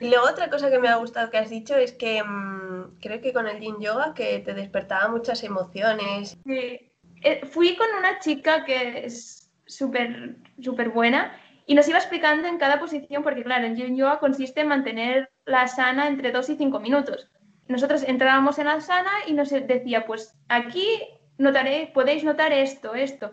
Y 0.00 0.08
luego 0.08 0.26
otra 0.26 0.50
cosa 0.50 0.70
que 0.70 0.78
me 0.78 0.88
ha 0.88 0.96
gustado 0.96 1.30
que 1.30 1.38
has 1.38 1.50
dicho 1.50 1.76
es 1.76 1.92
que 1.92 2.22
mmm, 2.22 2.98
creo 3.00 3.20
que 3.20 3.32
con 3.32 3.46
el 3.46 3.60
yin 3.60 3.80
yoga 3.80 4.14
que 4.14 4.40
te 4.40 4.54
despertaba 4.54 5.08
muchas 5.08 5.42
emociones. 5.44 6.36
Sí. 6.44 6.90
Eh, 7.22 7.46
fui 7.46 7.76
con 7.76 7.86
una 7.98 8.18
chica 8.18 8.64
que 8.64 9.06
es 9.06 9.50
súper, 9.66 10.36
súper 10.60 10.90
buena 10.90 11.32
y 11.66 11.74
nos 11.74 11.88
iba 11.88 11.98
explicando 11.98 12.46
en 12.46 12.58
cada 12.58 12.78
posición, 12.78 13.22
porque 13.22 13.42
claro, 13.42 13.66
el 13.66 13.76
yin 13.76 13.96
yoga 13.96 14.18
consiste 14.18 14.60
en 14.60 14.68
mantener 14.68 15.30
la 15.46 15.66
sana 15.66 16.08
entre 16.08 16.32
dos 16.32 16.50
y 16.50 16.56
cinco 16.56 16.80
minutos. 16.80 17.30
Nosotros 17.66 18.02
entrábamos 18.02 18.58
en 18.58 18.66
la 18.66 18.80
sana 18.80 19.10
y 19.26 19.32
nos 19.32 19.48
decía, 19.48 20.04
pues 20.04 20.34
aquí 20.48 20.86
notaré, 21.38 21.90
podéis 21.94 22.22
notar 22.22 22.52
esto, 22.52 22.94
esto. 22.94 23.30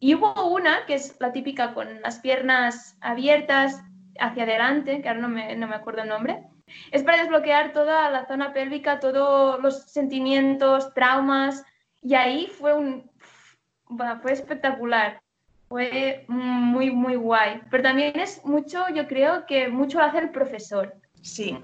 Y 0.00 0.14
hubo 0.14 0.48
una, 0.48 0.86
que 0.86 0.94
es 0.94 1.16
la 1.20 1.32
típica 1.32 1.74
con 1.74 2.00
las 2.00 2.18
piernas 2.20 2.96
abiertas 3.00 3.82
hacia 4.18 4.44
adelante, 4.44 5.00
que 5.00 5.08
ahora 5.08 5.20
no 5.20 5.28
me, 5.28 5.56
no 5.56 5.66
me 5.66 5.74
acuerdo 5.74 6.02
el 6.02 6.08
nombre. 6.08 6.42
Es 6.90 7.02
para 7.02 7.18
desbloquear 7.18 7.72
toda 7.72 8.10
la 8.10 8.26
zona 8.26 8.52
pélvica, 8.52 9.00
todos 9.00 9.60
los 9.60 9.82
sentimientos, 9.84 10.92
traumas. 10.94 11.64
Y 12.00 12.14
ahí 12.14 12.46
fue 12.46 12.74
un... 12.74 13.10
fue 14.22 14.32
espectacular. 14.32 15.20
Fue 15.68 16.24
muy, 16.28 16.90
muy 16.90 17.16
guay. 17.16 17.62
Pero 17.70 17.82
también 17.82 18.18
es 18.18 18.44
mucho, 18.44 18.88
yo 18.94 19.06
creo 19.06 19.46
que 19.46 19.68
mucho 19.68 19.98
lo 19.98 20.04
hace 20.04 20.18
el 20.18 20.30
profesor. 20.30 20.94
Sí. 21.22 21.58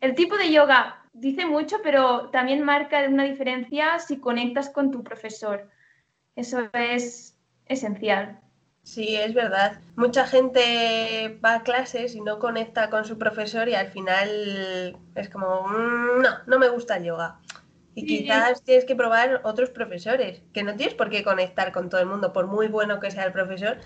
El 0.00 0.14
tipo 0.14 0.36
de 0.36 0.50
yoga 0.50 1.04
dice 1.12 1.44
mucho, 1.46 1.78
pero 1.82 2.30
también 2.30 2.62
marca 2.64 3.04
una 3.08 3.24
diferencia 3.24 3.98
si 3.98 4.18
conectas 4.18 4.70
con 4.70 4.90
tu 4.90 5.02
profesor. 5.02 5.68
Eso 6.36 6.68
es 6.72 7.36
esencial. 7.66 8.40
Sí, 8.82 9.14
es 9.14 9.34
verdad. 9.34 9.80
Mucha 9.96 10.26
gente 10.26 11.38
va 11.44 11.54
a 11.56 11.62
clases 11.62 12.14
y 12.14 12.20
no 12.20 12.38
conecta 12.38 12.90
con 12.90 13.04
su 13.04 13.18
profesor 13.18 13.68
y 13.68 13.74
al 13.74 13.88
final 13.88 14.96
es 15.14 15.28
como, 15.28 15.68
mm, 15.68 16.22
no, 16.22 16.30
no 16.46 16.58
me 16.58 16.68
gusta 16.68 16.96
el 16.96 17.04
yoga. 17.04 17.38
Y 17.94 18.06
quizás 18.06 18.62
tienes 18.62 18.84
que 18.84 18.96
probar 18.96 19.40
otros 19.44 19.70
profesores, 19.70 20.42
que 20.52 20.62
no 20.62 20.74
tienes 20.76 20.94
por 20.94 21.10
qué 21.10 21.22
conectar 21.22 21.72
con 21.72 21.90
todo 21.90 22.00
el 22.00 22.06
mundo, 22.06 22.32
por 22.32 22.46
muy 22.46 22.68
bueno 22.68 23.00
que 23.00 23.10
sea 23.10 23.24
el 23.24 23.32
profesor, 23.32 23.78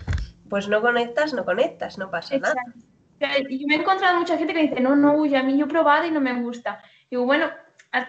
pues 0.49 0.67
no 0.67 0.81
conectas, 0.81 1.33
no 1.33 1.43
conectas, 1.43 1.97
no 1.97 2.11
pasa 2.11 2.37
nada. 2.37 2.55
Yo 3.19 3.67
me 3.67 3.75
he 3.75 3.79
encontrado 3.79 4.19
mucha 4.19 4.37
gente 4.37 4.53
que 4.53 4.61
dice, 4.61 4.79
no, 4.79 4.95
no, 4.95 5.15
uy, 5.15 5.35
a 5.35 5.43
mí 5.43 5.57
yo 5.57 5.65
he 5.65 5.69
probado 5.69 6.05
y 6.05 6.11
no 6.11 6.21
me 6.21 6.39
gusta. 6.41 6.81
Digo, 7.09 7.25
bueno, 7.25 7.49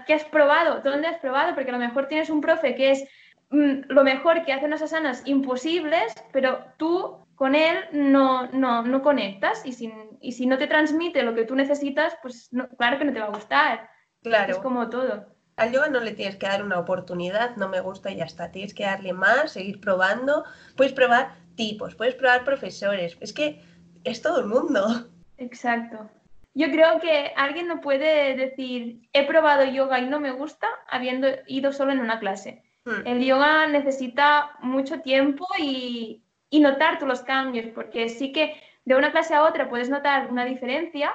¿qué 0.06 0.14
has 0.14 0.24
probado? 0.24 0.80
¿Dónde 0.80 1.08
has 1.08 1.18
probado? 1.18 1.54
Porque 1.54 1.70
a 1.70 1.72
lo 1.72 1.78
mejor 1.78 2.08
tienes 2.08 2.28
un 2.28 2.40
profe 2.40 2.74
que 2.74 2.90
es 2.90 3.08
lo 3.50 4.04
mejor 4.04 4.44
que 4.44 4.52
hace 4.52 4.66
unas 4.66 4.82
asanas 4.82 5.22
imposibles, 5.24 6.12
pero 6.32 6.64
tú 6.78 7.26
con 7.34 7.54
él 7.54 7.76
no, 7.92 8.48
no, 8.48 8.82
no 8.82 9.02
conectas 9.02 9.64
y 9.64 9.72
si, 9.72 9.92
y 10.20 10.32
si 10.32 10.46
no 10.46 10.58
te 10.58 10.66
transmite 10.66 11.22
lo 11.22 11.34
que 11.34 11.44
tú 11.44 11.54
necesitas, 11.54 12.16
pues 12.22 12.50
claro 12.78 12.98
que 12.98 13.04
no 13.04 13.12
te 13.12 13.20
va 13.20 13.26
a 13.26 13.30
gustar. 13.30 13.90
Claro. 14.22 14.52
Es 14.54 14.58
como 14.58 14.88
todo. 14.88 15.26
Al 15.56 15.72
yoga 15.72 15.88
no 15.88 16.00
le 16.00 16.12
tienes 16.12 16.36
que 16.36 16.46
dar 16.46 16.62
una 16.62 16.78
oportunidad, 16.78 17.56
no 17.56 17.68
me 17.68 17.80
gusta 17.80 18.10
y 18.10 18.16
ya 18.16 18.24
está. 18.24 18.50
Tienes 18.50 18.74
que 18.74 18.84
darle 18.84 19.12
más, 19.12 19.52
seguir 19.52 19.80
probando. 19.80 20.44
Puedes 20.76 20.92
probar 20.92 21.36
tipos, 21.54 21.94
puedes 21.94 22.14
probar 22.14 22.44
profesores. 22.44 23.16
Es 23.20 23.32
que 23.32 23.62
es 24.04 24.20
todo 24.20 24.40
el 24.40 24.46
mundo. 24.46 25.08
Exacto. 25.38 26.10
Yo 26.54 26.70
creo 26.70 27.00
que 27.00 27.32
alguien 27.36 27.68
no 27.68 27.80
puede 27.80 28.34
decir, 28.34 29.08
he 29.12 29.26
probado 29.26 29.64
yoga 29.64 29.98
y 30.00 30.06
no 30.06 30.20
me 30.20 30.32
gusta, 30.32 30.68
habiendo 30.88 31.28
ido 31.46 31.72
solo 31.72 31.92
en 31.92 32.00
una 32.00 32.18
clase. 32.18 32.62
Hmm. 32.86 33.06
El 33.06 33.24
yoga 33.24 33.66
necesita 33.66 34.56
mucho 34.62 35.00
tiempo 35.00 35.46
y, 35.58 36.22
y 36.48 36.60
notar 36.60 36.98
tú 36.98 37.06
los 37.06 37.20
cambios, 37.20 37.66
porque 37.74 38.08
sí 38.08 38.32
que 38.32 38.58
de 38.86 38.94
una 38.94 39.12
clase 39.12 39.34
a 39.34 39.44
otra 39.44 39.68
puedes 39.68 39.90
notar 39.90 40.30
una 40.30 40.46
diferencia, 40.46 41.12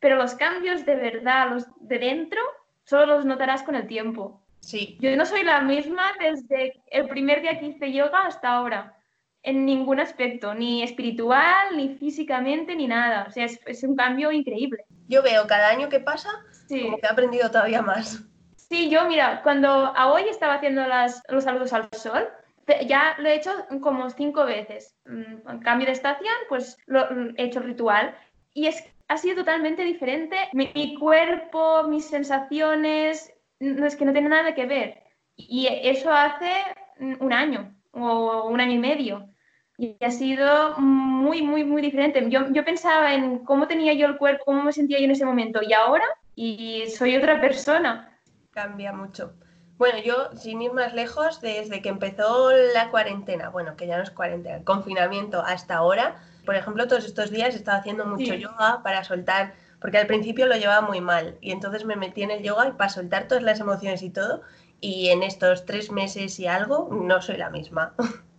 pero 0.00 0.16
los 0.16 0.34
cambios 0.34 0.84
de 0.84 0.96
verdad, 0.96 1.50
los 1.50 1.64
de 1.80 1.98
dentro, 1.98 2.40
solo 2.84 3.06
los 3.06 3.24
notarás 3.24 3.62
con 3.62 3.76
el 3.76 3.86
tiempo. 3.86 4.42
Sí. 4.60 4.98
Yo 5.00 5.16
no 5.16 5.24
soy 5.24 5.44
la 5.44 5.60
misma 5.60 6.02
desde 6.20 6.82
el 6.90 7.08
primer 7.08 7.40
día 7.40 7.58
que 7.58 7.66
hice 7.66 7.92
yoga 7.92 8.26
hasta 8.26 8.52
ahora 8.52 8.96
en 9.42 9.64
ningún 9.64 9.98
aspecto, 9.98 10.54
ni 10.54 10.82
espiritual, 10.82 11.76
ni 11.76 11.96
físicamente, 11.96 12.76
ni 12.76 12.86
nada. 12.86 13.26
O 13.28 13.30
sea, 13.30 13.44
es, 13.44 13.82
un 13.82 13.96
cambio 13.96 14.30
increíble. 14.30 14.84
Yo 15.08 15.22
veo 15.22 15.46
cada 15.46 15.68
año 15.68 15.88
que 15.88 16.00
pasa 16.00 16.30
como 16.68 16.98
que 16.98 17.06
he 17.06 17.10
aprendido 17.10 17.50
todavía 17.50 17.82
más. 17.82 18.22
Sí, 18.72 18.88
yo 18.88 19.04
mira, 19.06 19.42
cuando 19.42 19.68
a 19.68 20.10
hoy 20.10 20.22
estaba 20.30 20.54
haciendo 20.54 20.86
las, 20.86 21.22
los 21.28 21.44
saludos 21.44 21.74
al 21.74 21.90
sol, 21.92 22.26
ya 22.86 23.14
lo 23.18 23.28
he 23.28 23.34
hecho 23.34 23.50
como 23.82 24.08
cinco 24.08 24.46
veces. 24.46 24.96
Mm, 25.04 25.46
en 25.46 25.58
cambio 25.58 25.84
de 25.84 25.92
estación, 25.92 26.32
pues 26.48 26.78
lo, 26.86 27.06
he 27.36 27.44
hecho 27.44 27.58
el 27.58 27.66
ritual 27.66 28.16
y 28.54 28.68
es, 28.68 28.82
ha 29.08 29.18
sido 29.18 29.36
totalmente 29.36 29.84
diferente. 29.84 30.38
Mi, 30.54 30.70
mi 30.74 30.94
cuerpo, 30.94 31.82
mis 31.86 32.06
sensaciones, 32.06 33.30
no 33.60 33.84
es 33.84 33.94
que 33.94 34.06
no 34.06 34.14
tiene 34.14 34.30
nada 34.30 34.54
que 34.54 34.64
ver. 34.64 35.02
Y 35.36 35.66
eso 35.66 36.10
hace 36.10 36.54
un 36.98 37.30
año 37.30 37.74
o 37.90 38.48
un 38.48 38.58
año 38.58 38.72
y 38.72 38.78
medio. 38.78 39.28
Y 39.76 40.02
ha 40.02 40.10
sido 40.10 40.78
muy, 40.78 41.42
muy, 41.42 41.62
muy 41.62 41.82
diferente. 41.82 42.24
Yo, 42.30 42.50
yo 42.50 42.64
pensaba 42.64 43.12
en 43.12 43.40
cómo 43.40 43.68
tenía 43.68 43.92
yo 43.92 44.06
el 44.06 44.16
cuerpo, 44.16 44.46
cómo 44.46 44.62
me 44.62 44.72
sentía 44.72 44.98
yo 44.98 45.04
en 45.04 45.10
ese 45.10 45.26
momento 45.26 45.60
y 45.62 45.74
ahora, 45.74 46.06
y 46.34 46.86
soy 46.86 47.16
otra 47.16 47.38
persona. 47.38 48.08
Cambia 48.52 48.92
mucho. 48.92 49.34
Bueno, 49.78 49.98
yo, 49.98 50.30
sin 50.36 50.62
ir 50.62 50.72
más 50.72 50.94
lejos, 50.94 51.40
desde 51.40 51.82
que 51.82 51.88
empezó 51.88 52.52
la 52.52 52.90
cuarentena, 52.90 53.48
bueno, 53.48 53.76
que 53.76 53.86
ya 53.86 53.96
no 53.96 54.02
es 54.02 54.10
cuarentena, 54.10 54.58
el 54.58 54.64
confinamiento 54.64 55.42
hasta 55.42 55.74
ahora, 55.76 56.20
por 56.44 56.54
ejemplo, 56.54 56.86
todos 56.86 57.04
estos 57.04 57.30
días 57.30 57.54
he 57.54 57.58
estado 57.58 57.78
haciendo 57.78 58.04
mucho 58.04 58.34
yoga 58.34 58.80
para 58.82 59.04
soltar, 59.04 59.54
porque 59.80 59.98
al 59.98 60.06
principio 60.06 60.46
lo 60.46 60.56
llevaba 60.56 60.86
muy 60.86 61.00
mal 61.00 61.36
y 61.40 61.52
entonces 61.52 61.84
me 61.84 61.96
metí 61.96 62.22
en 62.22 62.30
el 62.30 62.42
yoga 62.42 62.68
y 62.68 62.72
para 62.72 62.90
soltar 62.90 63.26
todas 63.26 63.42
las 63.42 63.60
emociones 63.60 64.02
y 64.02 64.10
todo, 64.10 64.42
y 64.80 65.08
en 65.08 65.22
estos 65.22 65.64
tres 65.64 65.90
meses 65.90 66.38
y 66.38 66.46
algo 66.46 66.88
no 66.92 67.22
soy 67.22 67.36
la 67.36 67.50
misma. 67.50 67.94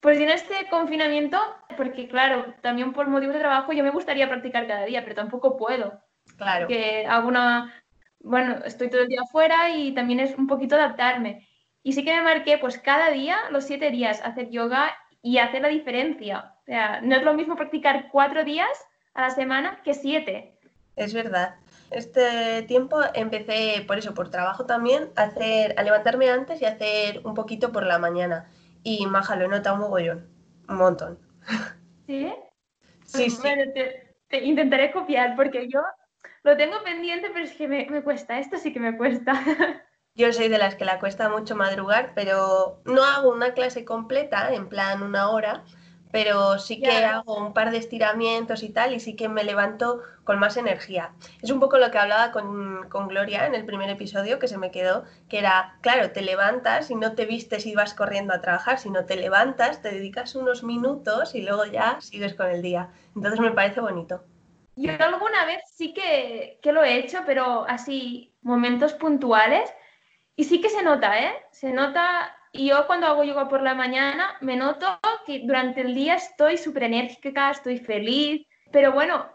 Pues 0.00 0.18
en 0.18 0.30
este 0.30 0.54
confinamiento, 0.70 1.36
porque 1.76 2.08
claro, 2.08 2.54
también 2.62 2.94
por 2.94 3.06
motivos 3.06 3.34
de 3.34 3.40
trabajo 3.40 3.74
yo 3.74 3.84
me 3.84 3.90
gustaría 3.90 4.30
practicar 4.30 4.66
cada 4.66 4.86
día, 4.86 5.02
pero 5.02 5.14
tampoco 5.14 5.58
puedo. 5.58 6.00
Claro. 6.38 6.68
Que 6.68 7.04
alguna, 7.04 7.84
bueno, 8.20 8.56
estoy 8.64 8.88
todo 8.90 9.02
el 9.02 9.08
día 9.08 9.22
afuera 9.22 9.70
y 9.70 9.94
también 9.94 10.20
es 10.20 10.36
un 10.36 10.46
poquito 10.46 10.76
adaptarme. 10.76 11.48
Y 11.82 11.92
sí 11.92 12.04
que 12.04 12.14
me 12.14 12.22
marqué, 12.22 12.58
pues 12.58 12.78
cada 12.78 13.10
día, 13.10 13.36
los 13.50 13.64
siete 13.64 13.90
días, 13.90 14.20
hacer 14.22 14.50
yoga 14.50 14.92
y 15.22 15.38
hacer 15.38 15.62
la 15.62 15.68
diferencia. 15.68 16.54
O 16.62 16.64
sea, 16.64 17.00
no 17.00 17.16
es 17.16 17.22
lo 17.22 17.34
mismo 17.34 17.56
practicar 17.56 18.08
cuatro 18.10 18.44
días 18.44 18.68
a 19.14 19.22
la 19.22 19.30
semana 19.30 19.80
que 19.82 19.94
siete. 19.94 20.58
Es 20.96 21.14
verdad. 21.14 21.56
Este 21.90 22.62
tiempo 22.62 23.00
empecé, 23.14 23.84
por 23.86 23.98
eso, 23.98 24.14
por 24.14 24.30
trabajo 24.30 24.66
también, 24.66 25.10
a, 25.16 25.24
hacer, 25.24 25.74
a 25.76 25.82
levantarme 25.82 26.30
antes 26.30 26.60
y 26.62 26.64
hacer 26.64 27.20
un 27.24 27.34
poquito 27.34 27.72
por 27.72 27.84
la 27.84 27.98
mañana 27.98 28.48
y 28.82 29.06
maja, 29.06 29.36
lo 29.36 29.46
he 29.46 29.48
notado 29.48 29.76
un 29.76 29.82
mogollón, 29.82 30.28
un 30.68 30.76
montón. 30.76 31.18
¿Sí? 32.06 32.32
Sí, 33.04 33.30
sí. 33.30 33.42
te, 34.28 34.44
intentaré 34.44 34.92
copiar 34.92 35.34
porque 35.34 35.68
yo 35.68 35.80
lo 36.42 36.56
tengo 36.56 36.82
pendiente, 36.82 37.30
pero 37.32 37.44
es 37.44 37.52
que 37.52 37.68
me, 37.68 37.86
me 37.90 38.02
cuesta, 38.02 38.38
esto 38.38 38.56
sí 38.58 38.72
que 38.72 38.80
me 38.80 38.96
cuesta. 38.96 39.32
Yo 40.14 40.32
soy 40.32 40.48
de 40.48 40.58
las 40.58 40.74
que 40.74 40.84
la 40.84 40.98
cuesta 40.98 41.28
mucho 41.28 41.54
madrugar, 41.54 42.12
pero 42.14 42.82
no 42.84 43.04
hago 43.04 43.30
una 43.30 43.54
clase 43.54 43.84
completa, 43.84 44.52
en 44.52 44.68
plan 44.68 45.02
una 45.02 45.30
hora, 45.30 45.64
pero 46.10 46.58
sí 46.58 46.80
que 46.80 47.04
hago 47.04 47.36
un 47.36 47.54
par 47.54 47.70
de 47.70 47.78
estiramientos 47.78 48.64
y 48.64 48.70
tal, 48.70 48.92
y 48.92 49.00
sí 49.00 49.14
que 49.14 49.28
me 49.28 49.44
levanto 49.44 50.00
con 50.24 50.40
más 50.40 50.56
energía. 50.56 51.12
Es 51.40 51.50
un 51.50 51.60
poco 51.60 51.78
lo 51.78 51.90
que 51.90 51.98
hablaba 51.98 52.32
con, 52.32 52.88
con, 52.88 53.06
Gloria 53.06 53.46
en 53.46 53.54
el 53.54 53.64
primer 53.64 53.88
episodio 53.88 54.40
que 54.40 54.48
se 54.48 54.58
me 54.58 54.72
quedó, 54.72 55.04
que 55.28 55.38
era, 55.38 55.78
claro, 55.80 56.10
te 56.10 56.22
levantas 56.22 56.90
y 56.90 56.96
no 56.96 57.14
te 57.14 57.26
vistes 57.26 57.64
y 57.66 57.74
vas 57.74 57.94
corriendo 57.94 58.34
a 58.34 58.40
trabajar, 58.40 58.78
sino 58.78 59.04
te 59.04 59.16
levantas, 59.16 59.80
te 59.80 59.92
dedicas 59.92 60.34
unos 60.34 60.64
minutos 60.64 61.34
y 61.34 61.42
luego 61.42 61.64
ya 61.66 62.00
sigues 62.00 62.34
con 62.34 62.48
el 62.48 62.62
día. 62.62 62.90
Entonces 63.14 63.40
me 63.40 63.52
parece 63.52 63.80
bonito. 63.80 64.24
Yo 64.80 64.92
alguna 64.98 65.44
vez 65.44 65.60
sí 65.74 65.92
que, 65.92 66.58
que 66.62 66.72
lo 66.72 66.82
he 66.82 66.96
hecho, 66.96 67.22
pero 67.26 67.66
así, 67.68 68.34
momentos 68.40 68.94
puntuales, 68.94 69.70
y 70.36 70.44
sí 70.44 70.60
que 70.62 70.70
se 70.70 70.82
nota, 70.82 71.20
¿eh? 71.20 71.34
Se 71.50 71.70
nota 71.70 72.34
y 72.52 72.70
yo 72.70 72.86
cuando 72.86 73.06
hago 73.06 73.22
yoga 73.22 73.48
por 73.48 73.62
la 73.62 73.74
mañana 73.74 74.36
me 74.40 74.56
noto 74.56 74.98
que 75.26 75.40
durante 75.44 75.82
el 75.82 75.94
día 75.94 76.14
estoy 76.14 76.56
súper 76.56 76.84
enérgica, 76.84 77.50
estoy 77.50 77.78
feliz, 77.78 78.46
pero 78.72 78.92
bueno, 78.92 79.26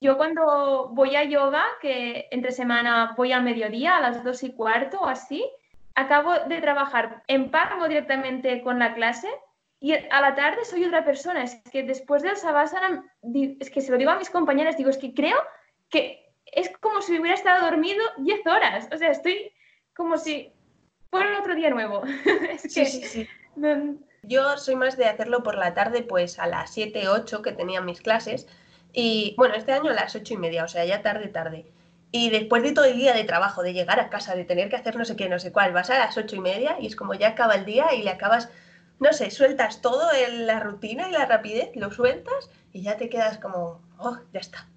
yo 0.00 0.16
cuando 0.16 0.90
voy 0.92 1.16
a 1.16 1.24
yoga, 1.24 1.64
que 1.80 2.28
entre 2.30 2.52
semana 2.52 3.14
voy 3.16 3.32
al 3.32 3.42
mediodía, 3.42 3.96
a 3.96 4.00
las 4.00 4.22
dos 4.22 4.42
y 4.42 4.52
cuarto 4.52 5.00
o 5.00 5.06
así, 5.06 5.44
acabo 5.94 6.32
de 6.46 6.60
trabajar 6.60 7.22
en 7.26 7.50
páramo 7.50 7.88
directamente 7.88 8.62
con 8.62 8.78
la 8.78 8.94
clase 8.94 9.28
y 9.80 9.94
a 9.94 10.20
la 10.20 10.34
tarde 10.34 10.64
soy 10.64 10.84
otra 10.84 11.04
persona. 11.04 11.42
Es 11.42 11.56
que 11.72 11.82
después 11.82 12.22
del 12.22 12.36
Savasana, 12.36 13.04
es 13.58 13.70
que 13.70 13.80
se 13.80 13.90
lo 13.90 13.98
digo 13.98 14.10
a 14.10 14.18
mis 14.18 14.30
compañeras, 14.30 14.76
digo, 14.76 14.90
es 14.90 14.98
que 14.98 15.14
creo 15.14 15.38
que 15.88 16.30
es 16.46 16.70
como 16.80 17.00
si 17.00 17.18
hubiera 17.18 17.34
estado 17.34 17.64
dormido 17.64 18.02
10 18.18 18.46
horas. 18.46 18.88
O 18.92 18.98
sea, 18.98 19.10
estoy 19.10 19.52
como 19.94 20.18
si 20.18 20.52
fuera 21.10 21.40
otro 21.40 21.54
día 21.54 21.70
nuevo. 21.70 22.02
es 22.50 22.62
que, 22.62 22.86
sí, 22.86 23.02
sí, 23.02 23.02
sí. 23.04 23.28
Yo 24.22 24.58
soy 24.58 24.76
más 24.76 24.96
de 24.96 25.06
hacerlo 25.06 25.42
por 25.42 25.56
la 25.56 25.72
tarde, 25.72 26.02
pues 26.02 26.38
a 26.38 26.46
las 26.46 26.72
7, 26.74 27.08
8 27.08 27.42
que 27.42 27.52
tenía 27.52 27.80
mis 27.80 28.02
clases. 28.02 28.46
Y 28.92 29.34
bueno, 29.38 29.54
este 29.54 29.72
año 29.72 29.90
a 29.90 29.94
las 29.94 30.14
8 30.14 30.34
y 30.34 30.36
media, 30.36 30.64
o 30.64 30.68
sea, 30.68 30.84
ya 30.84 31.02
tarde, 31.02 31.28
tarde. 31.28 31.64
Y 32.12 32.30
después 32.30 32.62
de 32.62 32.72
todo 32.72 32.84
el 32.84 32.98
día 32.98 33.14
de 33.14 33.24
trabajo, 33.24 33.62
de 33.62 33.72
llegar 33.72 34.00
a 34.00 34.10
casa, 34.10 34.34
de 34.34 34.44
tener 34.44 34.68
que 34.68 34.76
hacer 34.76 34.96
no 34.96 35.04
sé 35.04 35.16
qué, 35.16 35.28
no 35.28 35.38
sé 35.38 35.52
cuál, 35.52 35.72
vas 35.72 35.90
a 35.90 35.98
las 35.98 36.16
ocho 36.18 36.36
y 36.36 36.40
media 36.40 36.76
y 36.80 36.86
es 36.86 36.96
como 36.96 37.14
ya 37.14 37.28
acaba 37.28 37.54
el 37.54 37.64
día 37.64 37.94
y 37.94 38.02
le 38.02 38.10
acabas, 38.10 38.50
no 39.00 39.12
sé, 39.12 39.30
sueltas 39.30 39.80
todo 39.80 40.12
en 40.12 40.46
la 40.46 40.60
rutina 40.60 41.08
y 41.08 41.12
la 41.12 41.26
rapidez, 41.26 41.70
lo 41.74 41.90
sueltas 41.90 42.50
y 42.72 42.82
ya 42.82 42.96
te 42.96 43.08
quedas 43.08 43.38
como, 43.38 43.80
oh, 43.98 44.18
ya 44.32 44.40
está. 44.40 44.68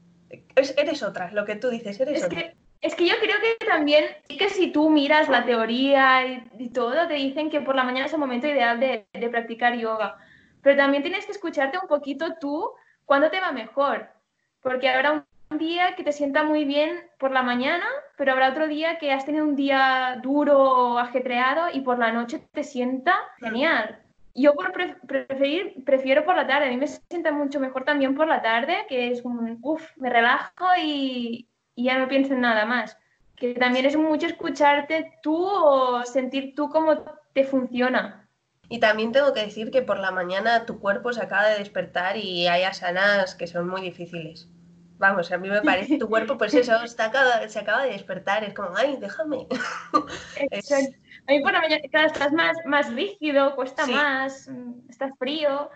eres 0.56 1.04
otra, 1.04 1.30
lo 1.32 1.46
que 1.46 1.56
tú 1.56 1.70
dices, 1.70 2.00
eres 2.00 2.20
es 2.20 2.24
otra. 2.26 2.40
Que, 2.40 2.56
es 2.82 2.96
que 2.96 3.06
yo 3.06 3.16
creo 3.22 3.38
que 3.40 3.66
también, 3.66 4.06
que 4.28 4.50
si 4.50 4.72
tú 4.72 4.90
miras 4.90 5.30
la 5.30 5.46
teoría 5.46 6.26
y, 6.58 6.70
todo, 6.70 7.08
te 7.08 7.14
dicen 7.14 7.50
que 7.50 7.62
por 7.62 7.76
la 7.76 7.84
mañana 7.84 8.08
es 8.08 8.14
el 8.14 8.20
momento 8.20 8.48
ideal 8.48 8.80
de, 8.80 9.06
de 9.14 9.30
practicar 9.30 9.76
yoga. 9.76 10.18
Pero 10.62 10.78
también 10.78 11.04
tienes 11.04 11.26
que 11.26 11.34
escucharte 11.34 11.78
un 11.78 11.88
poquito 11.88 12.36
tú 12.42 12.72
cuándo 13.06 13.30
te 13.30 13.40
va 13.40 13.52
mejor. 13.52 14.10
Porque 14.62 14.90
habrá 14.90 15.26
un 15.50 15.58
día 15.58 15.96
que 15.96 16.04
te 16.04 16.12
sienta 16.12 16.44
muy 16.44 16.66
bien 16.66 17.10
por 17.20 17.32
la 17.32 17.42
mañana, 17.42 17.86
pero 18.18 18.34
habrá 18.34 18.50
otro 18.50 18.68
día 18.68 18.98
que 18.98 19.14
has 19.14 19.26
tenido 19.26 19.46
un 19.46 19.56
día 19.56 20.20
duro 20.22 20.60
o 20.60 20.98
ajetreado 20.98 21.68
y 21.74 21.82
por 21.82 22.00
la 22.00 22.12
noche 22.12 22.46
te 22.52 22.64
sienta 22.64 23.16
genial. 23.40 24.03
Yo 24.36 24.56
por 24.56 24.72
preferir, 25.08 25.84
prefiero 25.86 26.26
por 26.26 26.36
la 26.36 26.48
tarde, 26.48 26.68
a 26.68 26.70
mí 26.70 26.78
me 26.78 26.88
sienta 26.88 27.32
mucho 27.32 27.60
mejor 27.60 27.84
también 27.86 28.16
por 28.16 28.28
la 28.28 28.42
tarde, 28.42 28.86
que 28.90 29.12
es 29.12 29.24
un, 29.24 29.60
uff, 29.62 29.86
me 29.98 30.10
relajo 30.10 30.66
y, 30.82 31.48
y 31.76 31.84
ya 31.84 32.00
no 32.00 32.08
pienso 32.08 32.34
en 32.34 32.42
nada 32.42 32.66
más. 32.66 32.98
Que 33.36 33.54
también 33.54 33.86
es 33.86 33.96
mucho 33.96 34.26
escucharte 34.26 35.12
tú 35.22 35.36
o 35.36 36.04
sentir 36.06 36.56
tú 36.56 36.70
cómo 36.70 37.04
te 37.34 37.44
funciona. 37.44 38.28
Y 38.70 38.80
también 38.80 39.12
tengo 39.12 39.34
que 39.34 39.42
decir 39.42 39.70
que 39.70 39.82
por 39.82 40.00
la 40.00 40.12
mañana 40.12 40.66
tu 40.66 40.80
cuerpo 40.80 41.14
se 41.14 41.22
acaba 41.22 41.48
de 41.50 41.60
despertar 41.60 42.18
y 42.18 42.48
hay 42.48 42.64
asanas 42.64 43.36
que 43.36 43.46
son 43.46 43.68
muy 43.68 43.82
difíciles. 43.82 44.48
Vamos, 45.04 45.30
a 45.34 45.38
mí 45.38 45.50
me 45.50 45.62
parece 45.62 45.98
tu 45.98 46.08
cuerpo, 46.08 46.38
pues 46.38 46.54
eso, 46.54 46.82
está 46.84 47.12
se 47.50 47.60
acaba 47.60 47.84
de 47.84 47.92
despertar, 47.92 48.42
es 48.46 48.54
como, 48.54 48.70
ay, 48.74 48.96
déjame. 49.02 49.48
A 51.28 51.32
mí 51.32 51.42
por 51.42 51.52
la 51.52 51.60
mañana, 51.60 51.82
claro, 51.92 52.08
estás 52.08 52.32
más, 52.32 52.56
más 52.66 52.94
rígido, 52.94 53.54
cuesta 53.56 53.86
más, 53.86 54.50
estás 54.90 55.12
frío. 55.20 55.70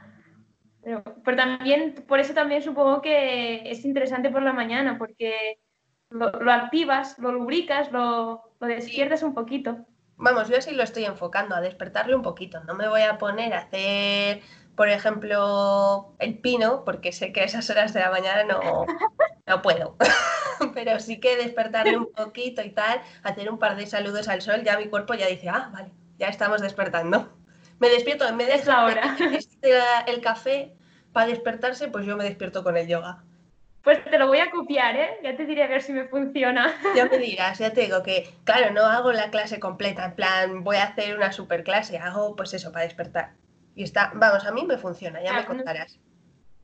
Pero, 0.81 1.03
pero, 1.25 1.37
también, 1.37 2.05
por 2.07 2.19
eso 2.19 2.33
también 2.33 2.61
supongo 2.61 3.01
que 3.01 3.69
es 3.69 3.83
interesante 3.83 4.29
por 4.29 4.41
la 4.43 4.53
mañana, 4.53 4.97
porque 4.97 5.59
lo, 6.09 6.31
lo 6.31 6.51
activas, 6.51 7.19
lo 7.19 7.33
lubricas, 7.33 7.91
lo, 7.91 8.53
lo 8.61 8.67
despiertas 8.67 9.23
un 9.23 9.33
poquito. 9.33 9.85
Vamos, 10.15 10.47
yo 10.47 10.57
así 10.57 10.73
lo 10.73 10.83
estoy 10.83 11.03
enfocando, 11.03 11.53
a 11.53 11.61
despertarle 11.61 12.15
un 12.15 12.23
poquito. 12.23 12.63
No 12.63 12.75
me 12.75 12.87
voy 12.87 13.01
a 13.01 13.17
poner 13.17 13.53
a 13.53 13.59
hacer 13.59 14.41
por 14.77 14.89
ejemplo, 14.89 16.13
el 16.19 16.37
pino, 16.37 16.85
porque 16.85 17.11
sé 17.11 17.33
que 17.33 17.41
a 17.41 17.45
esas 17.45 17.67
horas 17.71 17.93
de 17.95 17.99
la 17.99 18.11
mañana 18.11 18.43
no, 18.43 18.85
no 19.47 19.61
puedo. 19.63 19.97
Pero 20.75 20.99
sí 20.99 21.19
que 21.19 21.35
despertarle 21.35 21.97
un 21.97 22.11
poquito 22.13 22.61
y 22.61 22.69
tal, 22.69 23.01
hacer 23.23 23.49
un 23.49 23.57
par 23.57 23.75
de 23.75 23.87
saludos 23.87 24.27
al 24.27 24.43
sol, 24.43 24.61
ya 24.63 24.77
mi 24.77 24.87
cuerpo 24.87 25.15
ya 25.15 25.25
dice, 25.25 25.49
ah, 25.49 25.71
vale, 25.73 25.89
ya 26.19 26.27
estamos 26.27 26.61
despertando. 26.61 27.35
Me 27.79 27.89
despierto, 27.89 28.27
en 28.27 28.37
vez 28.37 28.49
de 28.49 28.53
es 28.53 28.67
la 28.67 28.85
hora. 28.85 29.17
el 30.05 30.21
café 30.21 30.75
para 31.11 31.27
despertarse, 31.27 31.87
pues 31.87 32.05
yo 32.05 32.15
me 32.15 32.23
despierto 32.23 32.63
con 32.63 32.77
el 32.77 32.87
yoga. 32.87 33.23
Pues 33.81 34.03
te 34.05 34.19
lo 34.19 34.27
voy 34.27 34.39
a 34.39 34.51
copiar, 34.51 34.95
¿eh? 34.95 35.17
Ya 35.23 35.35
te 35.35 35.47
diré 35.47 35.63
a 35.63 35.67
ver 35.67 35.81
si 35.81 35.91
me 35.91 36.07
funciona. 36.07 36.71
Ya 36.95 37.05
me 37.05 37.17
dirás, 37.17 37.57
ya 37.57 37.73
te 37.73 37.81
digo 37.81 38.03
que, 38.03 38.29
claro, 38.43 38.71
no 38.71 38.83
hago 38.83 39.11
la 39.11 39.31
clase 39.31 39.59
completa, 39.59 40.05
en 40.05 40.13
plan, 40.13 40.63
voy 40.63 40.77
a 40.77 40.83
hacer 40.83 41.15
una 41.15 41.31
super 41.31 41.63
clase, 41.63 41.97
hago 41.97 42.35
pues 42.35 42.53
eso, 42.53 42.71
para 42.71 42.85
despertar. 42.85 43.31
Y 43.77 43.83
está, 43.83 44.11
vamos, 44.15 44.43
a 44.43 44.51
mí 44.51 44.65
me 44.65 44.79
funciona, 44.79 45.21
ya 45.21 45.33
me 45.33 45.41
ah, 45.41 45.45
contarás. 45.45 45.99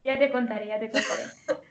Ya 0.04 0.17
te 0.17 0.32
contaré, 0.32 0.65
ya 0.65 0.80
te 0.80 0.89
contaré. 0.89 1.26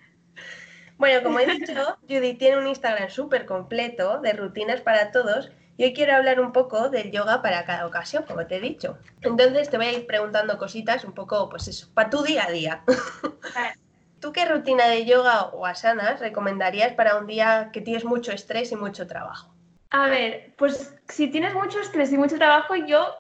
bueno, 0.99 1.25
como 1.25 1.41
he 1.41 1.47
dicho, 1.47 1.99
Judy 2.09 2.35
tiene 2.35 2.59
un 2.59 2.69
Instagram 2.69 3.11
súper 3.11 3.45
completo 3.45 4.21
de 4.21 4.35
rutinas 4.35 4.81
para 4.83 5.11
todos 5.11 5.51
y 5.77 5.83
hoy 5.83 5.95
quiero 5.95 6.15
hablar 6.15 6.41
un 6.41 6.53
poco 6.53 6.91
del 6.91 7.11
yoga 7.11 7.43
para 7.43 7.65
cada 7.65 7.89
ocasión, 7.89 8.23
como 8.23 8.47
te 8.47 8.59
he 8.59 8.61
dicho. 8.61 8.99
Entonces 9.21 9.69
te 9.69 9.79
voy 9.79 9.87
a 9.87 9.93
ir 9.93 10.07
preguntando 10.07 10.57
cositas 10.59 11.05
un 11.05 11.13
poco, 11.13 11.49
pues 11.49 11.67
eso, 11.67 11.89
para 11.93 12.09
tu 12.09 12.23
día 12.23 12.45
a 12.47 12.53
día. 12.53 12.85
¿Tú 14.21 14.31
qué 14.31 14.45
rutina 14.45 14.87
de 14.87 15.05
yoga 15.07 15.47
o 15.47 15.67
asanas 15.67 16.21
recomendarías 16.21 16.93
para 16.93 17.17
un 17.17 17.27
día 17.27 17.71
que 17.73 17.81
tienes 17.81 18.05
mucho 18.05 18.31
estrés 18.31 18.71
y 18.71 18.77
mucho 18.77 19.09
trabajo? 19.09 19.53
A 19.91 20.07
ver, 20.07 20.55
pues 20.57 20.95
si 21.09 21.27
tienes 21.27 21.53
mucho 21.53 21.81
estrés 21.81 22.13
y 22.13 22.17
mucho 22.17 22.37
trabajo, 22.37 22.77
yo 22.77 23.13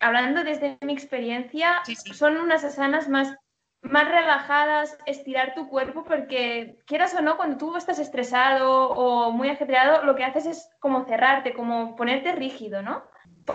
hablando 0.00 0.44
desde 0.44 0.78
mi 0.82 0.92
experiencia, 0.92 1.82
son 2.12 2.38
unas 2.38 2.64
asanas 2.64 3.08
más, 3.08 3.36
más 3.82 4.08
relajadas, 4.08 4.98
estirar 5.06 5.54
tu 5.54 5.68
cuerpo, 5.68 6.04
porque 6.04 6.78
quieras 6.86 7.14
o 7.14 7.22
no, 7.22 7.36
cuando 7.36 7.58
tú 7.58 7.76
estás 7.76 7.98
estresado 7.98 8.90
o 8.90 9.30
muy 9.30 9.48
ajetreado, 9.48 10.04
lo 10.04 10.14
que 10.14 10.24
haces 10.24 10.46
es 10.46 10.70
como 10.80 11.04
cerrarte, 11.04 11.54
como 11.54 11.96
ponerte 11.96 12.32
rígido, 12.32 12.82
¿no? 12.82 13.02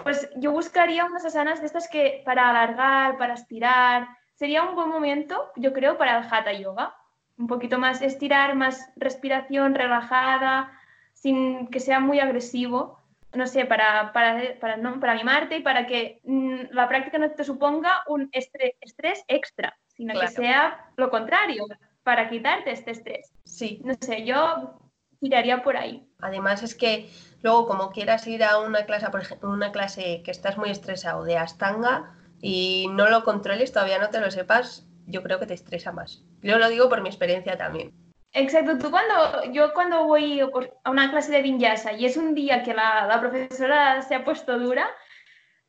Pues 0.03 0.29
yo 0.36 0.51
buscaría 0.51 1.06
unas 1.06 1.25
asanas 1.25 1.60
de 1.60 1.67
estas 1.67 1.88
que 1.88 2.23
para 2.25 2.49
alargar, 2.49 3.17
para 3.17 3.36
estirar, 3.36 4.08
sería 4.36 4.63
un 4.63 4.75
buen 4.75 4.89
momento, 4.89 5.51
yo 5.56 5.73
creo, 5.73 5.97
para 5.97 6.17
el 6.17 6.25
hatha 6.29 6.53
yoga. 6.53 6.95
Un 7.38 7.47
poquito 7.47 7.79
más 7.79 8.01
estirar, 8.01 8.56
más 8.56 8.91
respiración 8.95 9.73
relajada, 9.73 10.71
sin 11.13 11.67
que 11.67 11.79
sea 11.79 11.99
muy 11.99 12.19
agresivo 12.19 13.02
no 13.34 13.48
sé, 13.48 13.65
para, 13.65 14.13
para, 14.13 14.60
para, 14.60 14.78
no, 14.78 15.00
para 15.00 15.15
mimarte 15.15 15.58
y 15.58 15.62
para 15.62 15.88
que 15.88 16.19
mm, 16.24 16.72
la 16.72 16.88
práctica 16.88 17.17
no 17.17 17.32
te 17.32 17.43
suponga 17.43 18.02
un 18.08 18.30
estrés, 18.32 18.74
estrés 18.82 19.24
extra, 19.28 19.78
sino 19.88 20.19
que 20.19 20.28
sea 20.28 20.91
lo 20.98 21.10
contrario, 21.10 21.65
para 22.04 22.30
quitarte 22.30 22.72
este 22.72 22.91
estrés. 22.91 23.34
Sí. 23.46 23.82
No 23.84 23.93
sé, 24.00 24.26
yo 24.26 24.80
tiraría 25.19 25.63
por 25.63 25.78
ahí. 25.78 26.06
Además 26.19 26.63
es 26.63 26.76
que 26.76 27.10
luego 27.41 27.67
como 27.67 27.91
quieras 27.91 28.28
ir 28.28 28.43
a 28.43 28.60
una 28.60 28.86
clase, 28.86 29.10
por 29.10 29.22
ejemplo, 29.22 29.50
una 29.50 29.72
clase 29.72 30.22
que 30.24 30.32
estás 30.32 30.58
muy 30.58 30.69
estresado 30.69 31.24
de 31.24 31.38
Astanga 31.38 32.15
y 32.41 32.88
no 32.91 33.10
lo 33.10 33.24
controles, 33.24 33.72
todavía 33.72 34.00
no 34.00 34.10
te 34.10 34.19
lo 34.19 34.30
sepas, 34.32 34.86
yo 35.08 35.24
creo 35.24 35.39
que 35.39 35.46
te 35.46 35.54
estresa 35.54 35.91
más. 35.91 36.24
Yo 36.41 36.58
lo 36.58 36.69
digo 36.69 36.89
por 36.89 37.02
mi 37.02 37.10
experiencia 37.10 37.58
también. 37.58 37.93
Exacto, 38.34 38.80
tú 38.80 38.89
cuando, 38.89 39.52
yo 39.52 39.74
cuando 39.74 40.06
voy 40.06 40.39
a 40.39 40.89
una 40.89 41.12
clase 41.12 41.32
de 41.32 41.43
vinyasa 41.43 41.93
y 41.93 42.06
es 42.06 42.17
un 42.17 42.34
día 42.34 42.63
que 42.63 42.74
la, 42.74 43.06
la, 43.06 43.19
profesora 43.19 44.02
se 44.02 44.15
ha 44.15 44.26
puesto 44.26 44.58
dura 44.58 44.89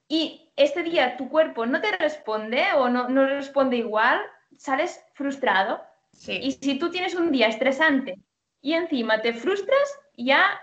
y 0.09 0.51
este 0.57 0.83
día 0.83 1.19
tu 1.19 1.29
cuerpo 1.29 1.67
no 1.67 1.83
te 1.83 1.93
responde 1.93 2.65
o 2.77 2.89
no, 2.89 3.11
no 3.11 3.27
responde 3.27 3.77
igual, 3.77 4.19
sales 4.57 5.05
frustrado. 5.13 5.83
Sí. 6.13 6.39
Y 6.43 6.53
si 6.53 6.79
tú 6.79 6.91
tienes 6.91 7.15
un 7.15 7.31
día 7.33 7.49
estresante 7.49 8.17
y 8.63 8.73
encima 8.73 9.21
te 9.21 9.35
frustras, 9.35 10.01
ya 10.17 10.59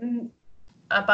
mm, 0.00 0.28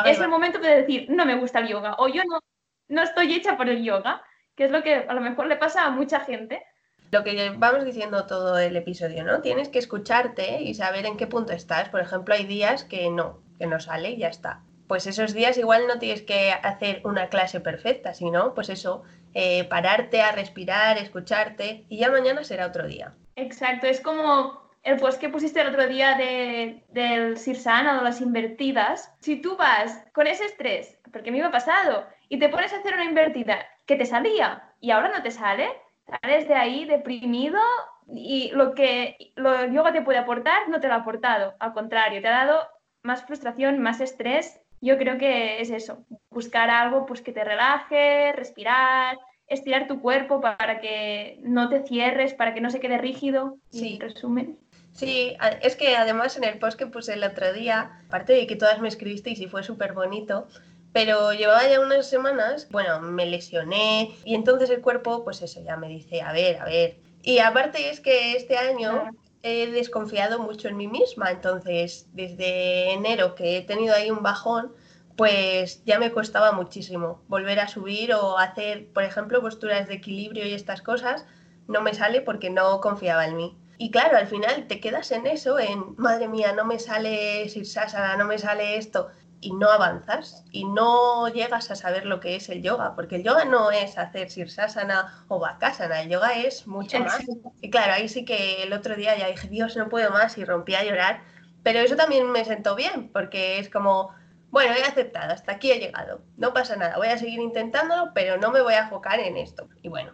es 0.07 0.21
el 0.21 0.29
momento 0.29 0.61
de 0.61 0.83
decir, 0.83 1.07
no 1.11 1.27
me 1.27 1.35
gusta 1.35 1.59
el 1.59 1.69
yoga 1.69 1.97
o 1.99 2.07
yo 2.07 2.23
no, 2.25 2.39
no 2.87 3.03
estoy 3.03 3.35
hecha 3.35 3.57
por 3.57 3.69
el 3.69 3.83
yoga, 3.83 4.23
que 4.55 4.67
es 4.67 4.71
lo 4.71 4.85
que 4.85 4.95
a 4.95 5.13
lo 5.13 5.21
mejor 5.21 5.47
le 5.47 5.57
pasa 5.57 5.85
a 5.85 5.91
mucha 5.91 6.21
gente 6.21 6.65
lo 7.11 7.23
que 7.23 7.51
vamos 7.57 7.85
diciendo 7.85 8.27
todo 8.27 8.59
el 8.59 8.77
episodio, 8.77 9.25
¿no? 9.25 9.41
Tienes 9.41 9.69
que 9.69 9.79
escucharte 9.79 10.63
y 10.63 10.75
saber 10.75 11.07
en 11.07 11.17
qué 11.17 11.27
punto 11.27 11.53
estás. 11.53 11.89
Por 11.89 12.01
ejemplo, 12.01 12.35
hay 12.35 12.45
días 12.45 12.85
que 12.85 13.11
no, 13.11 13.39
que 13.59 13.67
no 13.67 13.81
sale 13.81 14.11
y 14.11 14.19
ya 14.19 14.29
está. 14.29 14.63
Pues 14.89 15.07
esos 15.07 15.33
días 15.33 15.57
igual 15.57 15.87
no 15.87 15.99
tienes 15.99 16.23
que 16.23 16.51
hacer 16.53 17.01
una 17.05 17.29
clase 17.29 17.61
perfecta, 17.61 18.13
sino 18.15 18.55
pues 18.55 18.69
eso, 18.69 19.03
eh, 19.33 19.65
pararte 19.65 20.21
a 20.21 20.33
respirar, 20.33 20.99
escucharte 20.99 21.85
y 21.89 21.99
ya 21.99 22.11
mañana 22.11 22.45
será 22.45 22.67
otro 22.67 22.87
día. 22.87 23.15
Exacto, 23.37 23.87
es 23.87 24.01
como 24.01 24.65
el 24.85 24.99
post 24.99 25.19
que 25.19 25.31
pusiste 25.31 25.61
el 25.61 25.69
otro 25.69 25.89
día 25.89 26.15
de, 26.17 26.85
del 26.91 27.39
Sirsana 27.39 27.97
de 27.97 28.05
las 28.05 28.21
invertidas. 28.21 29.13
Si 29.21 29.37
tú 29.37 29.57
vas 29.57 30.05
con 30.13 30.27
ese 30.27 30.45
estrés, 30.45 30.99
porque 31.11 31.31
a 31.31 31.33
me 31.33 31.43
ha 31.43 31.51
pasado, 31.51 32.07
y 32.29 32.39
te 32.39 32.49
pones 32.49 32.73
a 32.73 32.77
hacer 32.77 32.95
una 32.95 33.05
invertida 33.05 33.67
que 33.87 33.97
te 33.97 34.07
salía 34.07 34.71
y 34.81 34.91
ahora 34.91 35.09
no 35.09 35.23
te 35.23 35.31
sale, 35.31 35.69
sales 36.07 36.49
de 36.49 36.55
ahí 36.55 36.85
deprimido 36.85 37.61
y 38.09 38.51
lo 38.53 38.75
que 38.75 39.17
el 39.37 39.73
yoga 39.73 39.93
te 39.93 40.03
puede 40.03 40.19
aportar 40.19 40.69
no 40.69 40.81
te 40.81 40.89
lo 40.89 40.95
ha 40.95 40.99
aportado, 40.99 41.55
al 41.59 41.73
contrario, 41.73 42.21
te 42.21 42.29
ha 42.29 42.45
dado 42.45 42.61
más 43.03 43.25
frustración, 43.25 43.81
más 43.81 44.01
estrés. 44.01 44.61
Yo 44.81 44.99
creo 44.99 45.19
que 45.19 45.61
es 45.61 45.71
eso, 45.71 46.05
buscar 46.31 46.69
algo 46.69 47.07
pues 47.07 47.23
que 47.23 47.33
te 47.33 47.45
relaje, 47.45 48.33
respirar, 48.33 49.19
estirar 49.47 49.87
tu 49.87 50.01
cuerpo 50.01 50.41
para 50.41 50.81
que 50.81 51.39
no 51.43 51.69
te 51.69 51.83
cierres, 51.87 52.35
para 52.35 52.55
que 52.55 52.61
no 52.61 52.71
se 52.71 52.81
quede 52.81 52.99
rígido. 52.99 53.57
Sí. 53.71 53.99
resumen. 54.01 54.59
Sí, 54.93 55.37
es 55.61 55.75
que 55.75 55.97
además 55.97 56.37
en 56.37 56.45
el 56.45 56.59
post 56.59 56.79
que 56.79 56.87
puse 56.87 57.15
el 57.15 57.25
otro 57.25 57.53
día, 57.53 58.01
aparte 58.07 58.33
de 58.33 58.47
que 58.47 58.55
todas 58.55 58.81
me 58.81 58.87
escribisteis 58.87 59.41
y 59.41 59.49
fue 59.49 59.65
súper 59.65 59.93
bonito, 59.93 60.47
pero 60.95 61.33
llevaba 61.33 61.69
ya 61.69 61.81
unas 61.81 62.09
semanas, 62.09 62.69
bueno, 62.71 63.01
me 63.01 63.27
lesioné 63.27 64.15
y 64.25 64.37
entonces 64.37 64.71
el 64.71 64.81
cuerpo, 64.81 65.25
pues 65.25 65.43
eso, 65.43 65.61
ya 65.61 65.77
me 65.77 65.89
dice, 65.89 66.23
a 66.23 66.33
ver, 66.33 66.61
a 66.61 66.65
ver. 66.67 66.99
Y 67.21 67.41
aparte 67.41 67.91
es 67.91 67.99
que 67.99 68.37
este 68.37 68.57
año 68.57 69.11
he 69.43 69.73
desconfiado 69.73 70.39
mucho 70.39 70.69
en 70.69 70.77
mí 70.77 70.87
misma, 70.87 71.33
entonces 71.33 72.07
desde 72.13 72.93
enero 72.93 73.35
que 73.35 73.57
he 73.57 73.63
tenido 73.63 73.93
ahí 73.93 74.13
un 74.13 74.23
bajón, 74.23 74.73
pues 75.17 75.85
ya 75.85 75.99
me 75.99 76.13
costaba 76.13 76.53
muchísimo 76.53 77.21
volver 77.27 77.59
a 77.59 77.67
subir 77.67 78.15
o 78.15 78.39
hacer, 78.39 78.87
por 78.93 79.03
ejemplo, 79.03 79.41
posturas 79.41 79.89
de 79.89 79.95
equilibrio 79.95 80.47
y 80.47 80.55
estas 80.55 80.81
cosas, 80.81 81.27
no 81.67 81.81
me 81.81 81.95
sale 81.95 82.21
porque 82.21 82.51
no 82.51 82.81
confiaba 82.81 83.27
en 83.27 83.37
mí. 83.37 83.59
Y 83.79 83.91
claro, 83.91 84.17
al 84.17 84.29
final 84.29 84.69
te 84.69 84.79
quedas 84.79 85.11
en 85.11 85.27
eso, 85.27 85.59
en, 85.59 85.97
madre 85.97 86.29
mía, 86.29 86.53
no 86.53 86.65
me 86.65 86.79
sale 86.79 87.49
Sirsasana, 87.49 88.17
no 88.17 88.27
me 88.27 88.39
sale 88.39 88.77
esto, 88.77 89.09
y 89.45 89.53
no 89.53 89.71
avanzas 89.71 90.43
y 90.51 90.65
no 90.65 91.29
llegas 91.29 91.71
a 91.71 91.77
saber 91.77 92.07
lo 92.07 92.19
que 92.19 92.35
es 92.35 92.49
el 92.49 92.63
yoga, 92.63 92.95
porque 92.97 93.17
el 93.17 93.23
yoga 93.23 93.45
no 93.45 93.71
es 93.71 93.99
hacer 93.99 94.31
Sirsasana 94.31 95.25
o 95.29 95.39
Bakasana, 95.39 96.01
el 96.01 96.09
yoga 96.09 96.33
es 96.33 96.67
mucho 96.67 96.99
más. 97.01 97.21
Y 97.61 97.69
claro, 97.69 97.93
ahí 97.93 98.09
sí 98.09 98.25
que 98.25 98.63
el 98.63 98.73
otro 98.73 98.97
día 98.97 99.17
ya 99.19 99.29
dije, 99.29 99.49
Dios, 99.49 99.77
no 99.77 99.91
puedo 99.91 100.11
más 100.11 100.39
y 100.39 100.47
rompí 100.47 100.75
a 100.75 100.83
llorar, 100.83 101.21
pero 101.63 101.81
eso 101.81 101.95
también 101.95 102.31
me 102.33 102.47
sentó 102.47 102.75
bien, 102.75 103.11
porque 103.13 103.59
es 103.59 103.69
como, 103.69 104.15
bueno, 104.51 104.73
he 104.75 104.83
aceptado, 104.83 105.35
hasta 105.35 105.53
aquí 105.53 105.71
he 105.71 105.79
llegado, 105.79 106.23
no 106.39 106.55
pasa 106.55 106.77
nada, 106.77 106.97
voy 106.97 107.09
a 107.09 107.19
seguir 107.19 107.41
intentándolo, 107.41 108.13
pero 108.15 108.39
no 108.39 108.51
me 108.51 108.63
voy 108.63 108.75
a 108.75 108.85
enfocar 108.85 109.21
en 109.21 109.37
esto. 109.37 109.69
Y 109.83 109.91
bueno, 109.91 110.13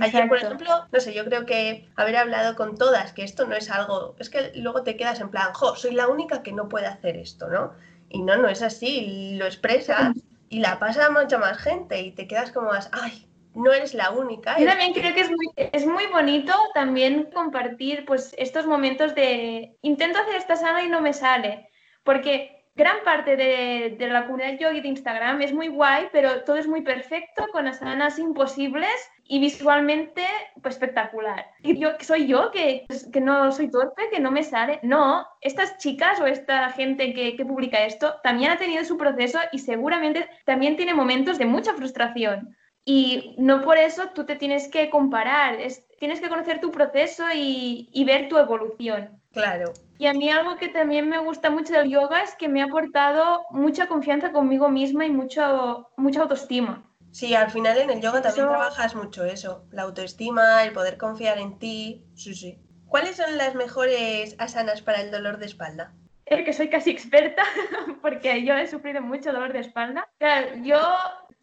Ayer, 0.00 0.28
por 0.28 0.38
ejemplo, 0.38 0.68
no 0.92 1.00
sé, 1.00 1.14
yo 1.14 1.24
creo 1.24 1.46
que 1.46 1.88
haber 1.96 2.16
hablado 2.16 2.56
con 2.56 2.76
todas, 2.76 3.12
que 3.12 3.22
esto 3.22 3.46
no 3.46 3.54
es 3.54 3.70
algo, 3.70 4.16
es 4.18 4.28
que 4.28 4.52
luego 4.56 4.82
te 4.82 4.96
quedas 4.96 5.20
en 5.20 5.30
plan, 5.30 5.54
jo, 5.54 5.76
soy 5.76 5.92
la 5.92 6.08
única 6.08 6.42
que 6.42 6.52
no 6.52 6.68
puede 6.68 6.86
hacer 6.86 7.16
esto, 7.16 7.48
¿no? 7.48 7.72
Y 8.10 8.22
no, 8.22 8.36
no 8.36 8.48
es 8.48 8.62
así, 8.62 9.36
lo 9.36 9.44
expresas 9.44 10.16
y 10.48 10.60
la 10.60 10.78
pasa 10.78 11.10
mucha 11.10 11.38
más 11.38 11.58
gente 11.58 12.00
y 12.00 12.12
te 12.12 12.26
quedas 12.26 12.52
como 12.52 12.68
más, 12.68 12.88
ay, 12.92 13.28
no 13.54 13.72
eres 13.72 13.94
la 13.94 14.10
única. 14.10 14.58
Yo 14.58 14.66
también 14.66 14.92
creo 14.92 15.14
que 15.14 15.20
es 15.20 15.30
muy, 15.30 15.48
es 15.56 15.86
muy 15.86 16.06
bonito 16.06 16.52
también 16.74 17.30
compartir 17.34 18.04
pues 18.06 18.34
estos 18.38 18.66
momentos 18.66 19.14
de 19.14 19.76
intento 19.82 20.18
hacer 20.18 20.36
esta 20.36 20.56
sana 20.56 20.82
y 20.82 20.88
no 20.88 21.00
me 21.00 21.12
sale, 21.12 21.68
porque 22.04 22.57
gran 22.78 23.02
parte 23.04 23.36
de, 23.36 23.96
de, 23.98 24.06
la 24.06 24.24
comunidad 24.24 24.56
yogi 24.56 24.80
de 24.80 24.88
Instagram 24.88 25.42
es 25.42 25.52
muy 25.52 25.66
guay, 25.66 26.06
pero 26.12 26.44
todo 26.44 26.56
es 26.56 26.68
muy 26.68 26.82
perfecto, 26.82 27.44
con 27.50 27.66
asanas 27.66 28.20
imposibles 28.20 28.94
y 29.24 29.40
visualmente 29.40 30.22
pues, 30.62 30.76
espectacular. 30.76 31.44
Y 31.62 31.76
yo 31.76 31.90
soy 31.98 32.28
yo 32.28 32.52
que, 32.52 32.86
que 33.12 33.20
no 33.20 33.50
soy 33.50 33.68
torpe, 33.68 34.08
que 34.12 34.20
no 34.20 34.30
me 34.30 34.44
sale. 34.44 34.78
No, 34.84 35.26
estas 35.40 35.76
chicas 35.78 36.20
o 36.20 36.26
esta 36.26 36.70
gente 36.70 37.12
que, 37.12 37.36
que 37.36 37.44
publica 37.44 37.84
esto 37.84 38.14
también 38.22 38.52
ha 38.52 38.58
tenido 38.58 38.84
su 38.84 38.96
proceso 38.96 39.40
y 39.50 39.58
seguramente 39.58 40.28
también 40.46 40.76
tiene 40.76 40.94
momentos 40.94 41.36
de 41.36 41.46
mucha 41.46 41.74
frustración. 41.74 42.56
Y 42.84 43.34
no 43.38 43.60
por 43.60 43.76
eso 43.76 44.10
tú 44.14 44.24
te 44.24 44.36
tienes 44.36 44.68
que 44.68 44.88
comparar, 44.88 45.60
es, 45.60 45.84
tienes 45.98 46.20
que 46.20 46.28
conocer 46.28 46.60
tu 46.60 46.70
proceso 46.70 47.24
y, 47.34 47.90
y 47.92 48.04
ver 48.04 48.28
tu 48.28 48.38
evolución. 48.38 49.17
Claro. 49.32 49.72
Y 49.98 50.06
a 50.06 50.12
mí 50.12 50.30
algo 50.30 50.56
que 50.56 50.68
también 50.68 51.08
me 51.08 51.18
gusta 51.18 51.50
mucho 51.50 51.72
del 51.72 51.90
yoga 51.90 52.22
es 52.22 52.34
que 52.36 52.48
me 52.48 52.62
ha 52.62 52.66
aportado 52.66 53.44
mucha 53.50 53.88
confianza 53.88 54.32
conmigo 54.32 54.68
misma 54.68 55.06
y 55.06 55.10
mucho, 55.10 55.90
mucha 55.96 56.22
autoestima. 56.22 56.84
Sí, 57.10 57.34
al 57.34 57.50
final 57.50 57.78
en 57.78 57.90
el 57.90 58.00
yoga 58.00 58.22
también 58.22 58.46
trabajas 58.46 58.94
mucho 58.94 59.24
eso, 59.24 59.64
la 59.70 59.82
autoestima, 59.82 60.62
el 60.64 60.72
poder 60.72 60.98
confiar 60.98 61.38
en 61.38 61.58
ti. 61.58 62.04
Sí, 62.14 62.34
sí. 62.34 62.58
¿Cuáles 62.86 63.16
son 63.16 63.36
las 63.36 63.54
mejores 63.54 64.36
asanas 64.38 64.82
para 64.82 65.00
el 65.00 65.10
dolor 65.10 65.38
de 65.38 65.46
espalda? 65.46 65.92
El 66.26 66.44
que 66.44 66.52
soy 66.52 66.68
casi 66.68 66.90
experta, 66.90 67.42
porque 68.02 68.44
yo 68.44 68.54
he 68.54 68.66
sufrido 68.66 69.00
mucho 69.00 69.32
dolor 69.32 69.52
de 69.52 69.60
espalda. 69.60 70.08
Claro, 70.18 70.48
yo, 70.62 70.78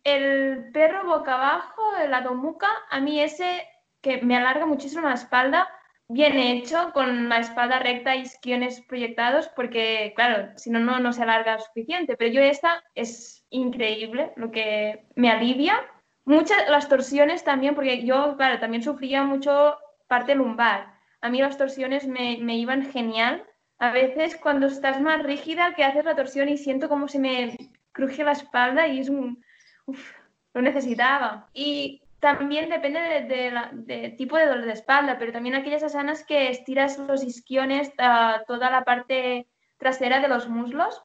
el 0.04 0.72
perro 0.72 1.06
boca 1.06 1.34
abajo, 1.34 1.82
la 2.08 2.22
domuca, 2.22 2.68
a 2.90 3.00
mí 3.00 3.20
ese 3.22 3.68
que 4.02 4.22
me 4.22 4.38
alarga 4.38 4.66
muchísimo 4.66 5.08
la 5.08 5.16
espalda, 5.16 5.68
bien 6.08 6.38
hecho, 6.38 6.92
con 6.94 7.30
la 7.30 7.40
espalda 7.40 7.80
recta 7.80 8.16
y 8.16 8.22
isquiones 8.22 8.82
proyectados, 8.82 9.50
porque, 9.56 10.14
claro, 10.16 10.52
si 10.56 10.70
no, 10.70 10.80
no 10.80 11.14
se 11.14 11.24
alarga 11.24 11.60
suficiente. 11.60 12.16
Pero 12.18 12.32
yo 12.32 12.42
esta 12.42 12.84
es 12.94 13.46
increíble, 13.50 14.32
lo 14.36 14.52
que 14.52 15.06
me 15.16 15.32
alivia. 15.32 15.80
Muchas, 16.26 16.58
las 16.70 16.90
torsiones 16.90 17.44
también, 17.44 17.76
porque 17.76 18.06
yo, 18.06 18.36
claro, 18.38 18.60
también 18.60 18.84
sufría 18.84 19.24
mucho 19.24 19.78
parte 20.08 20.36
lumbar. 20.36 20.94
A 21.22 21.30
mí 21.30 21.40
las 21.40 21.58
torsiones 21.58 22.08
me, 22.08 22.38
me 22.42 22.58
iban 22.58 22.92
genial. 22.92 23.44
A 23.78 23.92
veces 23.92 24.36
cuando 24.36 24.68
estás 24.68 25.02
más 25.02 25.24
rígida, 25.24 25.74
que 25.76 25.84
haces 25.84 26.06
la 26.06 26.16
torsión 26.16 26.50
y 26.50 26.58
siento 26.58 26.88
como 26.88 27.08
se 27.08 27.20
me 27.20 27.58
cruje 27.92 28.24
la 28.24 28.34
espalda 28.34 28.88
y 28.88 29.00
es 29.00 29.10
un... 29.10 29.44
Uf, 29.86 30.14
lo 30.54 30.62
necesitaba. 30.62 31.50
Y 31.54 32.02
también 32.20 32.70
depende 32.70 33.00
del 33.00 33.86
de, 33.86 34.10
tipo 34.18 34.38
de 34.38 34.48
dolor 34.48 34.66
de 34.66 34.72
espalda, 34.72 35.18
pero 35.20 35.32
también 35.32 35.56
aquellas 35.56 35.84
asanas 35.84 36.24
que 36.24 36.50
estiras 36.50 36.98
los 36.98 37.24
isquiones, 37.24 37.92
a 37.98 38.44
toda 38.48 38.70
la 38.72 38.84
parte 38.84 39.48
trasera 39.78 40.20
de 40.20 40.28
los 40.28 40.50
muslos. 40.50 41.02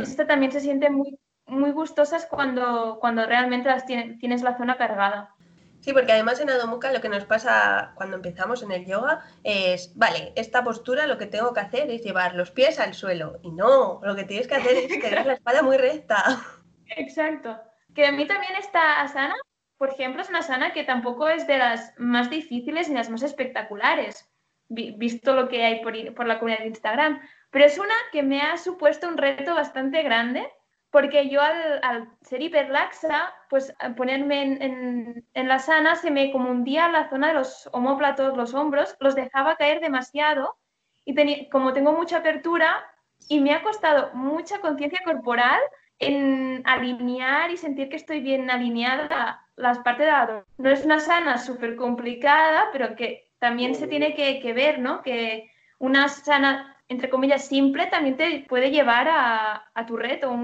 Esta 0.00 0.26
también 0.26 0.50
se 0.50 0.60
siente 0.60 0.90
muy, 0.90 1.18
muy 1.46 1.70
gustosas 1.70 2.26
cuando, 2.26 2.98
cuando 3.00 3.24
realmente 3.26 3.68
las 3.68 3.86
tienes 3.86 4.42
la 4.42 4.56
zona 4.56 4.76
cargada. 4.76 5.36
Sí, 5.80 5.92
porque 5.92 6.12
además 6.12 6.40
en 6.40 6.50
Adomuka 6.50 6.92
lo 6.92 7.00
que 7.00 7.08
nos 7.08 7.24
pasa 7.26 7.92
cuando 7.94 8.16
empezamos 8.16 8.62
en 8.64 8.72
el 8.72 8.86
yoga 8.86 9.22
es, 9.44 9.96
vale, 9.96 10.32
esta 10.34 10.64
postura 10.64 11.06
lo 11.06 11.16
que 11.16 11.26
tengo 11.26 11.52
que 11.52 11.60
hacer 11.60 11.90
es 11.90 12.02
llevar 12.02 12.34
los 12.34 12.50
pies 12.50 12.80
al 12.80 12.94
suelo. 12.94 13.38
Y 13.42 13.52
no, 13.52 14.00
lo 14.02 14.16
que 14.16 14.24
tienes 14.24 14.48
que 14.48 14.56
hacer 14.56 14.76
es 14.76 14.88
tener 15.00 15.24
la 15.24 15.34
espalda 15.34 15.62
muy 15.62 15.76
recta. 15.76 16.40
Exacto. 16.88 17.56
Que 17.94 18.06
a 18.06 18.10
mí 18.10 18.26
también 18.26 18.56
esta 18.56 19.00
asana 19.00 19.36
por 19.78 19.90
ejemplo, 19.90 20.22
es 20.22 20.30
una 20.30 20.42
sana 20.42 20.72
que 20.72 20.84
tampoco 20.84 21.28
es 21.28 21.46
de 21.46 21.58
las 21.58 21.92
más 21.98 22.30
difíciles 22.30 22.88
ni 22.88 22.94
las 22.94 23.10
más 23.10 23.22
espectaculares, 23.22 24.30
visto 24.68 25.34
lo 25.34 25.48
que 25.48 25.64
hay 25.64 25.82
por, 25.82 26.26
la 26.26 26.38
comunidad 26.38 26.60
de 26.60 26.68
Instagram. 26.68 27.20
Pero 27.50 27.64
es 27.64 27.78
una 27.78 27.94
que 28.12 28.22
me 28.22 28.40
ha 28.40 28.56
supuesto 28.56 29.08
un 29.08 29.18
reto 29.18 29.54
bastante 29.54 30.02
grande, 30.02 30.50
porque 30.90 31.28
yo 31.28 31.42
al, 31.42 32.08
ser 32.22 32.40
hiperlaxa, 32.42 33.34
pues 33.50 33.74
ponerme 33.96 34.42
en, 34.42 35.24
en, 35.34 35.48
la 35.48 35.58
sana 35.58 35.96
se 35.96 36.10
me 36.10 36.32
como 36.32 36.50
hundía 36.50 36.88
la 36.88 37.10
zona 37.10 37.28
de 37.28 37.34
los 37.34 37.68
homóplatos, 37.72 38.36
los 38.36 38.54
hombros, 38.54 38.96
los 39.00 39.14
dejaba 39.14 39.56
caer 39.56 39.80
demasiado 39.80 40.56
y 41.04 41.48
como 41.50 41.72
tengo 41.72 41.92
mucha 41.92 42.18
apertura 42.18 42.84
y 43.28 43.40
me 43.40 43.52
ha 43.52 43.62
costado 43.62 44.10
mucha 44.14 44.60
conciencia 44.60 45.00
corporal 45.04 45.60
en 45.98 46.62
alinear 46.66 47.50
y 47.50 47.56
sentir 47.56 47.88
que 47.88 47.96
estoy 47.96 48.20
bien 48.20 48.50
alineada 48.50 49.42
las 49.56 49.78
partes 49.78 50.06
de 50.06 50.12
la 50.12 50.44
No 50.58 50.70
es 50.70 50.84
una 50.84 51.00
sana 51.00 51.38
súper 51.38 51.76
complicada, 51.76 52.68
pero 52.72 52.94
que 52.94 53.30
también 53.38 53.74
se 53.74 53.86
tiene 53.86 54.14
que, 54.14 54.52
ver, 54.52 54.78
¿no? 54.78 55.02
Que 55.02 55.50
una 55.78 56.08
sana, 56.08 56.76
entre 56.88 57.10
comillas, 57.10 57.46
simple 57.46 57.86
también 57.86 58.16
te 58.16 58.44
puede 58.48 58.70
llevar 58.70 59.08
a, 59.08 59.86
tu 59.86 59.96
reto 59.96 60.34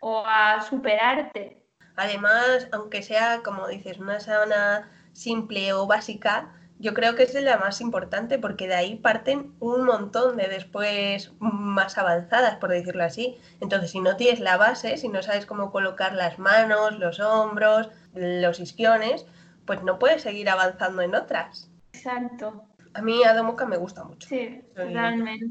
o 0.00 0.24
a 0.26 0.60
superarte. 0.62 1.62
Además, 1.96 2.68
aunque 2.72 3.02
sea, 3.02 3.42
como 3.42 3.66
dices, 3.66 3.98
una 3.98 4.20
sana 4.20 4.90
simple 5.12 5.72
o 5.72 5.86
básica, 5.86 6.54
yo 6.78 6.94
creo 6.94 7.16
que 7.16 7.24
es 7.24 7.34
la 7.34 7.58
más 7.58 7.80
importante 7.80 8.38
porque 8.38 8.68
de 8.68 8.74
ahí 8.74 8.96
parten 8.96 9.52
un 9.58 9.84
montón 9.84 10.36
de 10.36 10.48
después 10.48 11.32
más 11.40 11.98
avanzadas, 11.98 12.56
por 12.56 12.70
decirlo 12.70 13.04
así. 13.04 13.36
Entonces, 13.60 13.90
si 13.90 14.00
no 14.00 14.16
tienes 14.16 14.40
la 14.40 14.56
base, 14.56 14.96
si 14.96 15.08
no 15.08 15.22
sabes 15.22 15.44
cómo 15.44 15.72
colocar 15.72 16.14
las 16.14 16.38
manos, 16.38 16.98
los 16.98 17.18
hombros, 17.18 17.90
los 18.14 18.60
isquiones, 18.60 19.26
pues 19.66 19.82
no 19.82 19.98
puedes 19.98 20.22
seguir 20.22 20.48
avanzando 20.48 21.02
en 21.02 21.14
otras. 21.14 21.70
Exacto. 21.92 22.64
A 22.94 23.02
mí 23.02 23.24
Adomuka 23.24 23.66
me 23.66 23.76
gusta 23.76 24.04
mucho. 24.04 24.28
Sí, 24.28 24.62
realmente. 24.74 25.46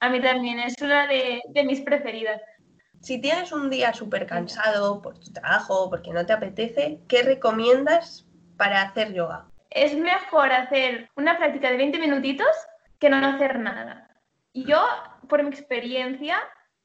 A 0.00 0.08
mí 0.08 0.20
también 0.20 0.58
es 0.58 0.74
una 0.80 1.06
de, 1.06 1.42
de 1.48 1.64
mis 1.64 1.80
preferidas. 1.80 2.40
Si 3.00 3.20
tienes 3.20 3.52
un 3.52 3.70
día 3.70 3.94
súper 3.94 4.26
cansado 4.26 5.00
por 5.00 5.18
tu 5.18 5.32
trabajo, 5.32 5.88
porque 5.88 6.12
no 6.12 6.26
te 6.26 6.32
apetece, 6.32 7.00
¿qué 7.08 7.22
recomiendas 7.22 8.26
para 8.56 8.82
hacer 8.82 9.14
yoga? 9.14 9.49
Es 9.70 9.96
mejor 9.96 10.52
hacer 10.52 11.10
una 11.16 11.38
práctica 11.38 11.70
de 11.70 11.76
20 11.76 11.98
minutitos 11.98 12.48
que 12.98 13.08
no 13.08 13.16
hacer 13.16 13.58
nada. 13.58 14.10
Yo, 14.52 14.84
por 15.28 15.42
mi 15.42 15.50
experiencia, 15.50 16.38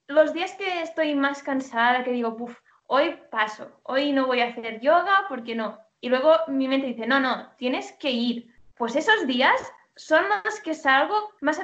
los 0.08 0.34
días 0.34 0.54
que 0.54 0.82
estoy 0.82 1.16
más 1.16 1.44
cansada, 1.44 2.04
que 2.04 2.12
digo, 2.12 2.38
Puf, 2.38 2.58
hoy 2.88 3.18
paso, 3.32 3.80
hoy 3.84 4.12
no 4.12 4.28
voy 4.28 4.42
a 4.42 4.50
hacer 4.50 4.80
yoga, 4.80 5.26
porque 5.28 5.56
no? 5.56 5.80
Y 6.00 6.10
luego 6.10 6.36
mi 6.48 6.68
mente 6.68 6.88
dice, 6.88 7.08
no, 7.08 7.20
no, 7.20 7.50
tienes 7.58 7.92
que 7.94 8.12
ir. 8.12 8.54
Pues 8.76 8.96
esos 8.96 9.26
días 9.26 9.60
son 9.96 10.26
los 10.44 10.60
que 10.60 10.74
salgo 10.74 11.16
más 11.42 11.60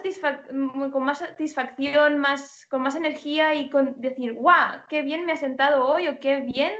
con 0.91 1.03
más 1.03 1.19
satisfacción, 1.19 2.17
más, 2.17 2.65
con 2.67 2.81
más 2.81 2.95
energía 2.95 3.53
y 3.53 3.69
con 3.69 3.99
decir, 3.99 4.33
guau, 4.33 4.81
qué 4.89 5.01
bien 5.01 5.25
me 5.25 5.33
ha 5.33 5.37
sentado 5.37 5.85
hoy 5.85 6.07
o 6.07 6.19
qué 6.19 6.39
bien 6.39 6.73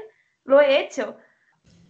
lo 0.44 0.60
he 0.60 0.80
hecho. 0.80 1.16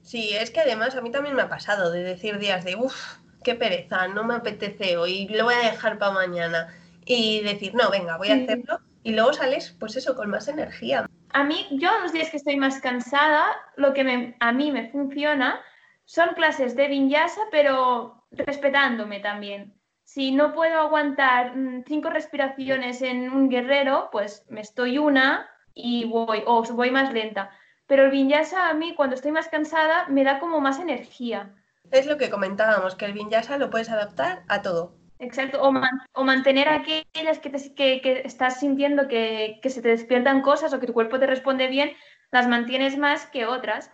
Sí, 0.02 0.34
es 0.34 0.50
que 0.50 0.60
además 0.60 0.94
a 0.96 1.00
mí 1.00 1.10
también 1.10 1.34
me 1.34 1.42
ha 1.42 1.48
pasado 1.48 1.90
de 1.90 2.02
decir 2.02 2.38
días 2.38 2.64
de, 2.64 2.76
uff, 2.76 3.16
qué 3.42 3.54
pereza, 3.54 4.08
no 4.08 4.24
me 4.24 4.34
apetece 4.34 4.96
hoy, 4.96 5.28
lo 5.28 5.44
voy 5.44 5.54
a 5.54 5.70
dejar 5.70 5.98
para 5.98 6.12
mañana. 6.12 6.74
Y 7.04 7.40
decir, 7.42 7.74
no, 7.74 7.90
venga, 7.90 8.16
voy 8.16 8.28
a 8.28 8.34
hacerlo. 8.34 8.80
Y 9.02 9.12
luego 9.12 9.32
sales, 9.32 9.74
pues 9.80 9.96
eso, 9.96 10.14
con 10.14 10.30
más 10.30 10.46
energía. 10.46 11.06
A 11.32 11.44
mí, 11.44 11.66
yo 11.72 11.90
los 12.00 12.12
días 12.12 12.30
que 12.30 12.36
estoy 12.36 12.56
más 12.56 12.80
cansada, 12.80 13.46
lo 13.76 13.92
que 13.92 14.34
a 14.38 14.52
mí 14.52 14.70
me 14.70 14.90
funciona 14.90 15.60
son 16.04 16.34
clases 16.34 16.76
de 16.76 16.88
vinyasa, 16.88 17.40
pero 17.50 18.24
respetándome 18.30 19.20
también. 19.20 19.74
Si 20.04 20.30
no 20.30 20.52
puedo 20.52 20.78
aguantar 20.78 21.56
mm, 21.56 21.84
cinco 21.86 22.10
respiraciones 22.10 23.02
en 23.02 23.30
un 23.32 23.48
guerrero, 23.48 24.08
pues 24.12 24.44
me 24.48 24.60
estoy 24.60 24.98
una 24.98 25.48
y 25.74 26.04
voy, 26.04 26.42
o 26.46 26.62
voy 26.62 26.90
más 26.90 27.12
lenta. 27.12 27.50
Pero 27.92 28.06
el 28.06 28.10
vinyasa 28.10 28.70
a 28.70 28.72
mí, 28.72 28.94
cuando 28.94 29.16
estoy 29.16 29.32
más 29.32 29.48
cansada, 29.48 30.06
me 30.08 30.24
da 30.24 30.38
como 30.38 30.62
más 30.62 30.80
energía. 30.80 31.54
Es 31.90 32.06
lo 32.06 32.16
que 32.16 32.30
comentábamos, 32.30 32.94
que 32.94 33.04
el 33.04 33.12
vinyasa 33.12 33.58
lo 33.58 33.68
puedes 33.68 33.90
adaptar 33.90 34.44
a 34.48 34.62
todo. 34.62 34.96
Exacto, 35.18 35.60
o, 35.60 36.24
mantener 36.24 36.70
aquellas 36.70 37.38
que, 37.38 38.00
que, 38.00 38.22
estás 38.24 38.60
sintiendo 38.60 39.08
que, 39.08 39.60
que, 39.62 39.68
se 39.68 39.82
te 39.82 39.90
despiertan 39.90 40.40
cosas 40.40 40.72
o 40.72 40.80
que 40.80 40.86
tu 40.86 40.94
cuerpo 40.94 41.18
te 41.18 41.26
responde 41.26 41.66
bien, 41.66 41.92
las 42.30 42.48
mantienes 42.48 42.96
más 42.96 43.26
que 43.26 43.44
otras. 43.44 43.90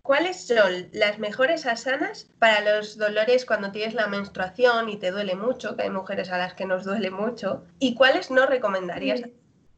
¿Cuáles 0.00 0.46
son 0.46 0.88
las 0.94 1.18
mejores 1.18 1.66
asanas 1.66 2.32
para 2.38 2.62
los 2.62 2.96
dolores 2.96 3.44
cuando 3.44 3.72
tienes 3.72 3.92
la 3.92 4.06
menstruación 4.06 4.88
y 4.88 4.96
te 4.96 5.10
duele 5.10 5.36
mucho, 5.36 5.76
que 5.76 5.82
hay 5.82 5.90
mujeres 5.90 6.32
a 6.32 6.38
las 6.38 6.54
que 6.54 6.64
nos 6.64 6.84
duele 6.86 7.10
mucho? 7.10 7.66
¿Y 7.78 7.94
cuáles 7.94 8.30
no 8.30 8.46
recomendarías? 8.46 9.20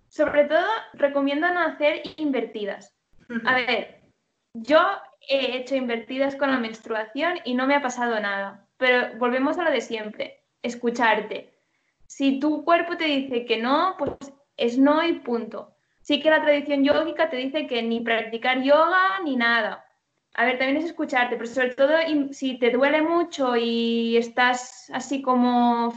Sobre 0.09 0.45
todo, 0.45 0.69
recomiendo 0.93 1.53
no 1.53 1.63
hacer 1.63 2.03
invertidas. 2.17 2.96
A 3.45 3.55
ver, 3.55 4.03
yo 4.55 4.79
he 5.29 5.57
hecho 5.57 5.75
invertidas 5.75 6.37
con 6.37 6.51
la 6.51 6.59
menstruación 6.59 7.39
y 7.45 7.55
no 7.55 7.67
me 7.67 7.75
ha 7.75 7.83
pasado 7.83 8.19
nada, 8.21 8.69
pero 8.77 9.19
volvemos 9.19 9.59
a 9.59 9.65
lo 9.65 9.71
de 9.71 9.81
siempre, 9.81 10.45
escucharte. 10.63 11.55
Si 12.07 12.39
tu 12.39 12.65
cuerpo 12.65 12.97
te 12.97 13.05
dice 13.05 13.45
que 13.45 13.59
no, 13.59 13.97
pues 13.99 14.13
es 14.57 14.79
no 14.79 15.07
y 15.07 15.15
punto. 15.15 15.75
Sí 16.01 16.21
que 16.21 16.31
la 16.31 16.43
tradición 16.43 16.85
yógica 16.85 17.29
te 17.29 17.37
dice 17.37 17.67
que 17.67 17.83
ni 17.83 18.01
practicar 18.01 18.63
yoga 18.63 19.21
ni 19.25 19.37
nada 19.37 19.87
a 20.37 20.45
ver, 20.45 20.59
también 20.59 20.77
es 20.77 20.85
escucharte, 20.85 21.37
pero 21.37 21.49
sobre 21.49 21.75
todo 21.75 21.95
si 22.33 22.59
te 22.59 22.71
duele 22.71 23.01
mucho 23.01 23.57
y 23.57 24.19
estás 24.19 24.91
así 24.93 25.23
como 25.23 25.95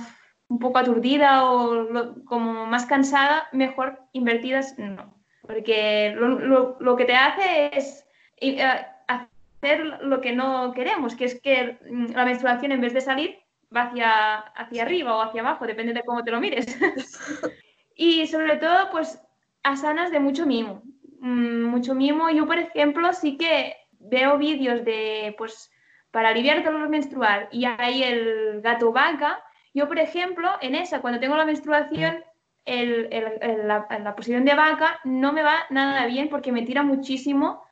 un 0.48 0.60
poco 0.60 0.78
aturdida 0.78 1.52
o 1.52 2.16
como 2.24 2.66
más 2.66 2.86
cansada, 2.86 3.50
mejor 3.52 4.00
invertidas 4.14 4.80
no. 4.80 5.19
Porque 5.50 6.14
lo, 6.16 6.96
que 6.96 7.06
te 7.06 7.16
hace 7.16 7.76
es 7.76 8.08
eh, 8.38 8.62
hacer 9.08 9.84
lo 10.04 10.22
que 10.22 10.32
no 10.32 10.72
queremos, 10.74 11.16
que 11.16 11.26
es 11.26 11.42
que 11.42 11.80
la 12.14 12.24
menstruación 12.24 12.72
en 12.72 12.82
vez 12.82 12.94
de 12.94 13.02
salir 13.02 13.40
va 13.76 13.86
hacia, 13.86 14.38
hacia 14.38 14.84
arriba 14.84 15.16
o 15.16 15.22
hacia 15.24 15.42
abajo, 15.42 15.66
depende 15.66 15.94
de 15.94 16.04
cómo 16.04 16.24
te 16.24 16.30
lo 16.30 16.40
mires. 16.40 16.68
y 17.96 18.28
sobre 18.28 18.58
todo, 18.58 18.92
pues 18.92 19.20
asanas 19.64 20.12
de 20.12 20.20
mucho 20.20 20.46
mimo. 20.46 20.84
Mm, 21.20 21.64
mucho 21.64 21.96
mimo. 21.96 22.30
Yo, 22.30 22.46
por 22.46 22.60
ejemplo, 22.60 23.12
sí 23.12 23.36
que 23.36 23.76
veo 23.94 24.38
vídeos 24.38 24.86
de, 24.86 25.34
pues, 25.36 25.72
para 26.12 26.30
aliviar 26.30 26.58
el 26.58 26.64
dolor 26.64 26.90
menstrual 26.90 27.50
y 27.52 27.66
hay 27.66 28.04
el 28.04 28.62
gato 28.62 28.92
vaca, 28.92 29.44
yo, 29.74 29.88
por 29.88 29.98
ejemplo, 29.98 30.48
en 30.62 30.76
esa, 30.76 31.02
cuando 31.02 31.20
tengo 31.20 31.36
la 31.36 31.46
menstruación, 31.46 32.24
el, 32.70 33.68
la, 33.68 34.16
posición 34.16 34.46
de 34.46 34.56
vaca 34.56 35.00
no 35.04 35.34
me 35.34 35.44
va 35.44 35.66
nada 35.70 36.06
bien 36.06 36.30
porque 36.30 36.52
me 36.52 36.62
tira 36.62 36.84
muchísimo 36.84 37.64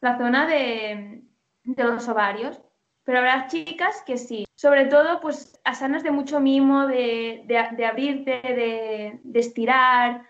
la 0.00 0.16
zona 0.16 0.46
de, 0.46 1.22
los 1.64 2.08
ovarios. 2.08 2.60
Pero 3.04 3.18
habrá 3.18 3.46
chicas 3.46 4.02
que 4.04 4.18
sí. 4.18 4.46
Sobre 4.56 4.86
todo, 4.86 5.20
pues, 5.20 5.60
asanas 5.64 6.02
de 6.02 6.10
mucho 6.10 6.40
mimo, 6.40 6.86
de, 6.86 7.44
abrirte, 7.88 8.40
de, 8.42 9.20
estirar 9.34 10.22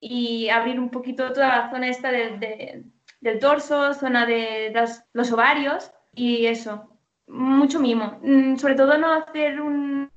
y 0.00 0.48
abrir 0.50 0.78
un 0.78 0.90
poquito 0.90 1.32
toda 1.32 1.48
la 1.48 1.70
zona 1.70 1.88
esta 1.88 2.10
de, 2.12 2.84
del 3.20 3.38
torso, 3.38 3.94
zona 3.94 4.26
de 4.26 4.72
los 5.12 5.32
ovarios 5.32 5.90
y 6.14 6.46
eso, 6.46 6.98
mucho 7.28 7.80
mimo. 7.80 8.18
Mm, 8.22 8.56
sobre 8.56 8.74
todo 8.74 8.98
no 8.98 9.12
hacer 9.12 9.60
un 9.60 10.10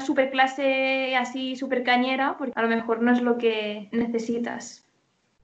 super 0.00 0.30
clase 0.30 1.16
así 1.16 1.56
super 1.56 1.82
cañera, 1.84 2.36
porque 2.38 2.52
a 2.54 2.62
lo 2.62 2.68
mejor 2.68 3.02
no 3.02 3.12
es 3.12 3.22
lo 3.22 3.38
que 3.38 3.88
necesitas. 3.92 4.86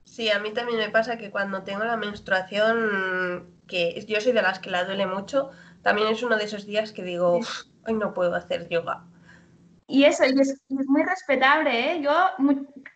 Sí, 0.05 0.31
a 0.31 0.39
mí 0.41 0.53
también 0.53 0.79
me 0.79 0.91
pasa 0.91 1.17
que 1.17 1.31
cuando 1.31 1.63
tengo 1.63 1.85
la 1.85 1.97
menstruación, 1.97 3.47
que 3.67 4.05
yo 4.07 4.21
soy 4.21 4.33
de 4.33 4.43
las 4.43 4.59
que 4.59 4.71
la 4.71 4.85
duele 4.85 5.07
mucho, 5.07 5.51
también 5.83 6.09
es 6.09 6.23
uno 6.23 6.37
de 6.37 6.45
esos 6.45 6.67
días 6.67 6.93
que 6.93 7.03
digo, 7.03 7.41
hoy 7.87 7.95
no 7.95 8.13
puedo 8.13 8.35
hacer 8.35 8.69
yoga. 8.69 9.05
Y 9.87 10.05
eso, 10.05 10.25
y 10.25 10.39
es, 10.41 10.61
muy 10.69 11.03
respetable, 11.03 11.93
¿eh? 11.93 12.01
Yo 12.03 12.13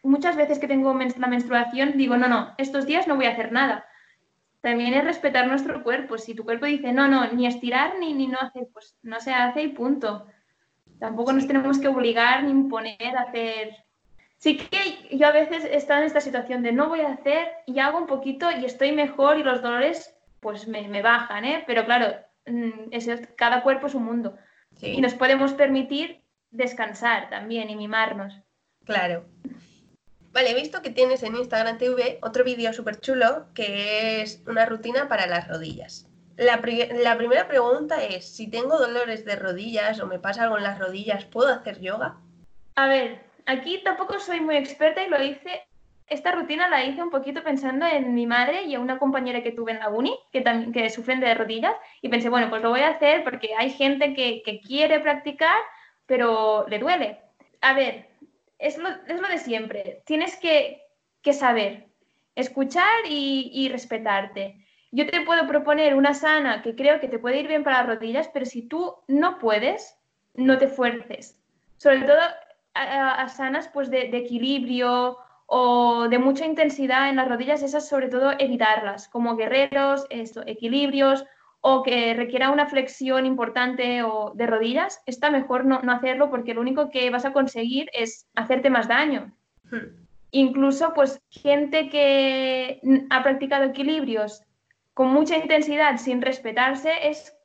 muchas 0.02 0.36
veces 0.36 0.58
que 0.58 0.68
tengo 0.68 0.92
la 0.92 1.26
menstruación 1.26 1.96
digo, 1.96 2.16
no, 2.16 2.28
no, 2.28 2.54
estos 2.58 2.86
días 2.86 3.06
no 3.06 3.16
voy 3.16 3.26
a 3.26 3.32
hacer 3.32 3.52
nada. 3.52 3.86
También 4.60 4.94
es 4.94 5.04
respetar 5.04 5.46
nuestro 5.46 5.82
cuerpo. 5.82 6.18
Si 6.18 6.34
tu 6.34 6.44
cuerpo 6.44 6.66
dice, 6.66 6.92
no, 6.92 7.06
no, 7.06 7.30
ni 7.32 7.46
estirar 7.46 7.98
ni, 8.00 8.14
ni 8.14 8.26
no 8.26 8.38
hacer, 8.38 8.68
pues 8.72 8.96
no 9.02 9.20
se 9.20 9.32
hace 9.32 9.62
y 9.62 9.68
punto. 9.68 10.26
Tampoco 10.98 11.32
nos 11.32 11.46
tenemos 11.46 11.78
que 11.78 11.88
obligar 11.88 12.44
ni 12.44 12.50
imponer 12.50 13.16
a 13.16 13.22
hacer. 13.22 13.76
Sí 14.38 14.56
que 14.58 15.16
yo 15.16 15.26
a 15.26 15.32
veces 15.32 15.64
he 15.64 15.76
estado 15.76 16.00
en 16.00 16.06
esta 16.06 16.20
situación 16.20 16.62
de 16.62 16.72
no 16.72 16.88
voy 16.88 17.00
a 17.00 17.12
hacer 17.12 17.48
y 17.66 17.78
hago 17.78 17.98
un 17.98 18.06
poquito 18.06 18.50
y 18.50 18.64
estoy 18.64 18.92
mejor 18.92 19.38
y 19.38 19.42
los 19.42 19.62
dolores 19.62 20.14
pues 20.40 20.68
me, 20.68 20.88
me 20.88 21.02
bajan, 21.02 21.44
¿eh? 21.44 21.64
Pero 21.66 21.84
claro, 21.84 22.14
mm, 22.46 22.90
cada 23.36 23.62
cuerpo 23.62 23.86
es 23.86 23.94
un 23.94 24.04
mundo. 24.04 24.36
Y 24.80 25.00
nos 25.00 25.14
podemos 25.14 25.54
permitir 25.54 26.22
descansar 26.50 27.30
también 27.30 27.70
y 27.70 27.76
mimarnos. 27.76 28.34
Claro. 28.84 29.24
Vale, 30.32 30.50
he 30.50 30.54
visto 30.54 30.82
que 30.82 30.90
tienes 30.90 31.22
en 31.22 31.34
Instagram 31.34 31.78
TV 31.78 32.18
otro 32.22 32.44
vídeo 32.44 32.72
súper 32.72 33.00
chulo 33.00 33.46
que 33.54 34.20
es 34.20 34.42
una 34.46 34.66
rutina 34.66 35.08
para 35.08 35.26
las 35.26 35.48
rodillas. 35.48 36.05
La, 36.36 36.60
primera 36.60 37.48
pregunta 37.48 38.02
es, 38.04 38.36
si 38.36 38.50
tengo 38.50 38.78
dolores 38.78 39.24
de 39.24 39.36
rodillas 39.36 40.00
o 40.00 40.06
me 40.06 40.18
pasa 40.18 40.44
algo 40.44 40.58
en 40.58 40.64
las 40.64 40.78
rodillas, 40.78 41.24
¿puedo 41.24 41.48
hacer 41.48 41.80
yoga? 41.80 42.16
A 42.74 42.88
ver, 42.88 43.20
aquí 43.46 43.80
tampoco 43.82 44.18
soy 44.18 44.40
muy 44.40 44.56
experta 44.56 45.02
y 45.02 45.08
lo 45.08 45.22
hice, 45.22 45.62
esta 46.08 46.32
rutina 46.32 46.68
la 46.68 46.84
hice 46.84 47.02
un 47.02 47.10
poquito 47.10 47.42
pensando 47.42 47.86
en 47.86 48.14
mi 48.14 48.26
madre 48.26 48.64
y 48.64 48.74
en 48.74 48.82
una 48.82 48.98
compañera 48.98 49.42
que 49.42 49.52
tuve 49.52 49.72
en 49.72 49.78
la 49.78 49.88
uni 49.88 50.14
que, 50.30 50.42
también, 50.42 50.72
que 50.72 50.90
sufren 50.90 51.20
de 51.20 51.34
rodillas 51.34 51.74
y 52.02 52.10
pensé, 52.10 52.28
bueno, 52.28 52.50
pues 52.50 52.62
lo 52.62 52.70
voy 52.70 52.80
a 52.80 52.90
hacer 52.90 53.24
porque 53.24 53.50
hay 53.56 53.70
gente 53.70 54.12
que, 54.12 54.42
que 54.44 54.60
quiere 54.60 55.00
practicar 55.00 55.56
pero 56.06 56.66
le 56.68 56.78
duele. 56.78 57.18
A 57.60 57.74
ver, 57.74 58.08
es 58.58 58.78
lo, 58.78 58.88
de 59.28 59.38
siempre. 59.38 60.02
Tienes 60.06 60.36
que, 60.36 60.82
saber, 61.32 61.88
escuchar 62.34 63.04
y, 63.08 63.68
respetarte. 63.70 64.65
Yo 64.96 65.06
te 65.06 65.20
puedo 65.20 65.46
proponer 65.46 65.94
una 65.94 66.14
sana 66.14 66.62
que 66.62 66.74
creo 66.74 67.00
que 67.00 67.08
te 67.08 67.18
puede 67.18 67.40
ir 67.40 67.48
bien 67.48 67.62
para 67.62 67.80
las 67.80 67.86
rodillas, 67.86 68.30
pero 68.32 68.46
si 68.46 68.62
tú 68.62 68.94
no 69.08 69.38
puedes, 69.38 69.98
no 70.32 70.56
te 70.56 70.68
fuerces. 70.68 71.38
Sobre 71.76 72.00
todo 72.00 72.16
a, 72.72 73.28
sanas 73.28 73.68
pues 73.68 73.90
de, 73.90 74.08
de, 74.08 74.16
equilibrio 74.16 75.18
o 75.44 76.08
de 76.08 76.18
mucha 76.18 76.46
intensidad 76.46 77.10
en 77.10 77.16
las 77.16 77.28
rodillas, 77.28 77.62
esas 77.62 77.86
sobre 77.86 78.08
todo 78.08 78.32
evitarlas, 78.38 79.06
como 79.08 79.36
guerreros, 79.36 80.06
esto, 80.08 80.42
equilibrios 80.46 81.26
o 81.60 81.82
que 81.82 82.14
requiera 82.14 82.48
una 82.48 82.64
flexión 82.64 83.26
importante 83.26 84.02
o 84.02 84.32
de 84.34 84.46
rodillas, 84.46 85.02
está 85.04 85.28
mejor 85.28 85.66
no, 85.66 85.78
hacerlo 85.92 86.30
porque 86.30 86.54
lo 86.54 86.62
único 86.62 86.88
que 86.88 87.10
vas 87.10 87.26
a 87.26 87.34
conseguir 87.34 87.90
es 87.92 88.26
hacerte 88.34 88.70
más 88.70 88.88
daño. 88.88 89.36
Hmm. 89.70 90.06
Incluso, 90.30 90.94
pues, 90.94 91.20
gente 91.28 91.90
que 91.90 92.80
ha 93.10 93.22
practicado 93.22 93.64
equilibrios 93.64 94.45
con 94.96 95.08
mucha 95.08 95.36
intensidad 95.36 95.98
sin 95.98 96.22
respetarse 96.22 96.90
es, 97.08 97.36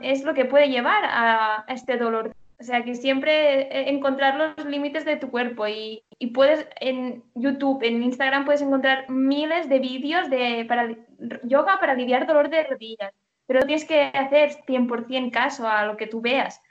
es 0.00 0.22
lo 0.22 0.32
que 0.32 0.44
puede 0.44 0.68
llevar 0.68 1.02
a, 1.04 1.64
este 1.66 1.96
dolor. 1.96 2.32
O 2.60 2.62
sea, 2.62 2.84
que 2.84 2.94
siempre 2.94 3.90
encontrar 3.90 4.36
los 4.36 4.64
límites 4.64 5.04
de 5.04 5.16
tu 5.16 5.28
cuerpo 5.28 5.66
y, 5.66 6.04
y, 6.20 6.28
puedes 6.28 6.68
en 6.78 7.24
YouTube, 7.34 7.82
en 7.82 8.04
Instagram 8.04 8.44
puedes 8.44 8.62
encontrar 8.62 9.10
miles 9.10 9.68
de 9.68 9.80
vídeos 9.80 10.30
de 10.30 10.64
para, 10.68 10.94
yoga 11.42 11.80
para 11.80 11.92
aliviar 11.92 12.28
dolor 12.28 12.48
de 12.48 12.62
rodillas 12.62 13.12
pero 13.50 13.66
tienes 13.66 13.84
que 13.84 14.12
hacer 14.14 14.50
100% 14.64 15.32
caso 15.32 15.66
a 15.66 15.84
lo 15.84 15.96
que 15.96 16.06
tú 16.06 16.20
veas. 16.20 16.62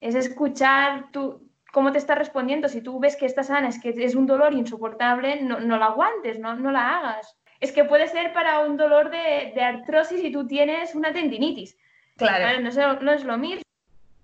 Es 0.00 0.14
escuchar 0.14 1.10
tú, 1.10 1.50
cómo 1.72 1.90
te 1.90 1.98
está 1.98 2.14
respondiendo. 2.14 2.68
Si 2.68 2.80
tú 2.80 3.00
ves 3.00 3.16
que 3.16 3.26
esta 3.26 3.42
sana, 3.42 3.66
es 3.66 3.80
que 3.80 3.88
es 3.88 4.14
un 4.14 4.28
dolor 4.28 4.54
insoportable, 4.54 5.42
no, 5.42 5.58
no 5.58 5.78
la 5.78 5.86
aguantes, 5.86 6.38
no, 6.38 6.54
no 6.54 6.70
la 6.70 6.96
hagas. 6.96 7.36
Es 7.60 7.72
que 7.72 7.84
puede 7.84 8.08
ser 8.08 8.32
para 8.32 8.60
un 8.60 8.76
dolor 8.76 9.10
de, 9.10 9.52
de 9.54 9.60
artrosis 9.62 10.22
y 10.22 10.30
tú 10.30 10.46
tienes 10.46 10.94
una 10.94 11.12
tendinitis. 11.12 11.76
Claro. 12.16 12.60
no, 12.60 12.68
es, 12.68 12.76
no 12.76 13.12
es 13.12 13.24
lo 13.24 13.38
mismo. 13.38 13.62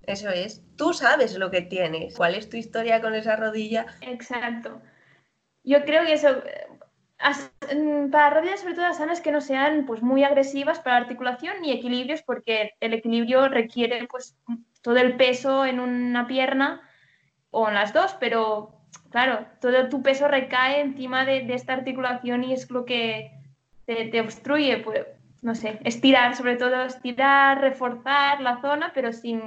Eso 0.02 0.28
es. 0.28 0.62
Tú 0.76 0.92
sabes 0.92 1.36
lo 1.36 1.50
que 1.50 1.62
tienes. 1.62 2.16
¿Cuál 2.16 2.34
es 2.34 2.48
tu 2.50 2.56
historia 2.56 3.00
con 3.00 3.14
esa 3.14 3.36
rodilla? 3.36 3.86
Exacto. 4.02 4.80
Yo 5.62 5.84
creo 5.84 6.04
que 6.04 6.12
eso, 6.12 6.42
Mm, 7.74 8.10
para 8.10 8.30
rodillas, 8.30 8.60
sobre 8.60 8.74
todo 8.74 8.92
sanas 8.92 9.20
que 9.20 9.32
no 9.32 9.40
sean 9.40 9.86
pues, 9.86 10.02
muy 10.02 10.24
agresivas 10.24 10.80
para 10.80 10.96
la 10.96 11.02
articulación 11.02 11.62
ni 11.62 11.72
equilibrios, 11.72 12.22
porque 12.22 12.72
el 12.80 12.92
equilibrio 12.92 13.48
requiere 13.48 14.06
pues, 14.08 14.36
todo 14.82 14.96
el 14.98 15.16
peso 15.16 15.64
en 15.64 15.80
una 15.80 16.26
pierna 16.26 16.82
o 17.50 17.68
en 17.68 17.74
las 17.74 17.92
dos, 17.92 18.14
pero 18.20 18.83
claro, 19.14 19.46
todo 19.60 19.88
tu 19.90 20.02
peso 20.02 20.26
recae 20.26 20.80
encima 20.80 21.24
de, 21.24 21.46
esta 21.54 21.72
articulación 21.72 22.42
y 22.42 22.52
es 22.52 22.68
lo 22.68 22.84
que 22.84 23.30
te, 23.86 24.20
obstruye, 24.20 24.78
pues, 24.78 25.06
no 25.40 25.54
sé, 25.54 25.78
estirar, 25.84 26.34
sobre 26.34 26.56
todo 26.56 26.82
estirar, 26.82 27.60
reforzar 27.60 28.40
la 28.40 28.60
zona, 28.60 28.90
pero 28.92 29.12
sin, 29.12 29.40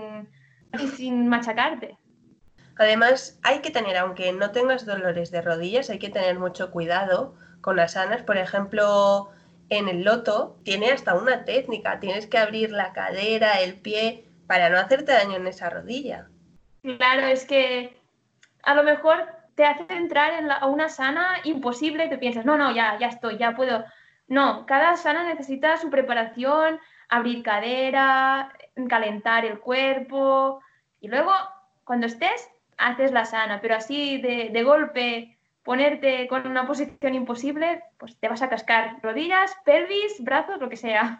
sin 0.96 1.28
machacarte. 1.28 1.98
Además, 2.78 3.42
hay 3.44 3.60
que 3.60 3.70
tener, 3.70 3.98
aunque 3.98 4.32
no 4.32 4.52
tengas 4.52 4.86
dolores 4.86 5.32
de 5.32 5.42
rodillas, 5.42 5.90
hay 5.90 6.00
que 6.00 6.12
tener 6.12 6.40
mucho 6.40 6.72
cuidado 6.72 7.36
con 7.60 7.76
las 7.76 7.92
sanas. 7.92 8.24
Por 8.24 8.38
ejemplo, 8.38 9.32
en 9.68 9.90
el 9.90 10.06
loto 10.06 10.56
tiene 10.64 10.92
hasta 10.92 11.14
una 11.14 11.44
técnica, 11.44 12.00
tienes 12.00 12.26
que 12.26 12.38
abrir 12.38 12.72
la 12.72 12.94
cadera, 12.94 13.60
el 13.60 13.74
pie, 13.74 14.24
para 14.48 14.70
no 14.70 14.78
hacerte 14.78 15.12
daño 15.12 15.36
en 15.36 15.48
esa 15.48 15.70
rodilla. 15.70 16.30
Claro, 16.84 17.28
es 17.28 17.44
que 17.44 18.00
a 18.64 18.74
lo 18.74 18.84
mejor 18.84 19.37
te 19.58 19.66
hace 19.66 19.86
entrar 19.90 20.34
en 20.34 20.50
una 20.70 20.88
sana 20.88 21.40
imposible, 21.44 22.08
te 22.08 22.20
piensas, 22.20 22.46
no, 22.46 22.58
no, 22.58 22.72
ya, 22.72 22.98
ya 23.00 23.08
estoy, 23.08 23.40
ya 23.40 23.56
puedo. 23.56 23.84
No, 24.28 24.68
cada 24.68 24.96
sana 24.98 25.24
necesita 25.24 25.78
su 25.78 25.90
preparación, 25.90 26.80
abrir 27.10 27.42
cadera, 27.42 28.54
calentar 28.88 29.46
el 29.46 29.60
cuerpo 29.60 30.62
y 31.02 31.08
luego 31.08 31.32
cuando 31.84 32.06
estés 32.06 32.48
haces 32.78 33.12
la 33.12 33.26
sana, 33.26 33.60
pero 33.60 33.76
así 33.76 34.22
de, 34.22 34.50
de 34.54 34.64
golpe 34.64 35.40
ponerte 35.64 36.28
con 36.28 36.46
una 36.46 36.68
posición 36.68 37.16
imposible, 37.16 37.84
pues 37.98 38.16
te 38.20 38.30
vas 38.30 38.44
a 38.44 38.50
cascar 38.50 39.00
rodillas, 39.02 39.56
pelvis, 39.66 40.24
brazos, 40.24 40.60
lo 40.60 40.70
que 40.70 40.78
sea. 40.78 41.20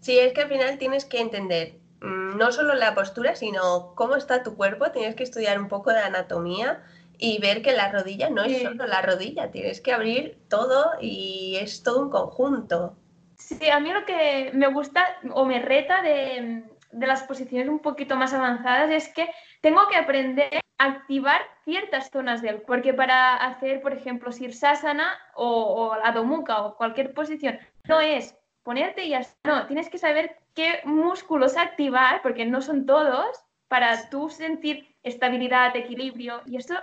Sí, 0.00 0.18
es 0.18 0.34
que 0.34 0.42
al 0.42 0.48
final 0.48 0.76
tienes 0.76 1.06
que 1.06 1.20
entender 1.20 1.78
mm, 2.02 2.36
no 2.36 2.52
solo 2.52 2.74
la 2.74 2.94
postura, 2.94 3.34
sino 3.34 3.94
cómo 3.94 4.14
está 4.14 4.42
tu 4.42 4.56
cuerpo, 4.56 4.90
tienes 4.90 5.14
que 5.14 5.24
estudiar 5.24 5.58
un 5.58 5.68
poco 5.68 5.90
de 5.90 6.00
anatomía 6.00 6.84
y 7.18 7.38
ver 7.40 7.62
que 7.62 7.72
la 7.72 7.90
rodilla 7.90 8.30
no 8.30 8.44
es 8.44 8.62
solo 8.62 8.86
la 8.86 9.02
rodilla, 9.02 9.50
tienes 9.50 9.80
que 9.80 9.92
abrir 9.92 10.38
todo 10.48 10.92
y 11.00 11.56
es 11.60 11.82
todo 11.82 12.02
un 12.02 12.10
conjunto. 12.10 12.96
Sí, 13.36 13.68
a 13.68 13.80
mí 13.80 13.92
lo 13.92 14.04
que 14.04 14.50
me 14.54 14.68
gusta 14.68 15.04
o 15.32 15.44
me 15.44 15.60
reta 15.60 16.02
de, 16.02 16.64
de 16.90 17.06
las 17.06 17.22
posiciones 17.24 17.68
un 17.68 17.80
poquito 17.80 18.16
más 18.16 18.32
avanzadas 18.32 18.90
es 18.90 19.12
que 19.12 19.28
tengo 19.60 19.86
que 19.88 19.96
aprender 19.96 20.60
a 20.78 20.84
activar 20.84 21.40
ciertas 21.64 22.10
zonas 22.10 22.42
del 22.42 22.62
cuerpo, 22.62 22.66
porque 22.66 22.94
para 22.94 23.36
hacer, 23.36 23.80
por 23.80 23.92
ejemplo, 23.92 24.32
Sirsasana 24.32 25.18
o, 25.34 25.46
o 25.48 25.92
Adho 25.92 26.24
Mukha 26.24 26.62
o 26.62 26.76
cualquier 26.76 27.14
posición, 27.14 27.58
no 27.84 28.00
es 28.00 28.36
ponerte 28.62 29.04
y 29.04 29.10
ya 29.10 29.20
no, 29.44 29.66
tienes 29.66 29.88
que 29.88 29.98
saber 29.98 30.36
qué 30.54 30.80
músculos 30.84 31.56
activar, 31.56 32.20
porque 32.22 32.44
no 32.44 32.60
son 32.60 32.84
todos, 32.84 33.28
para 33.68 34.10
tú 34.10 34.28
sentir 34.28 34.96
estabilidad, 35.02 35.76
equilibrio, 35.76 36.42
y 36.46 36.56
esto 36.56 36.74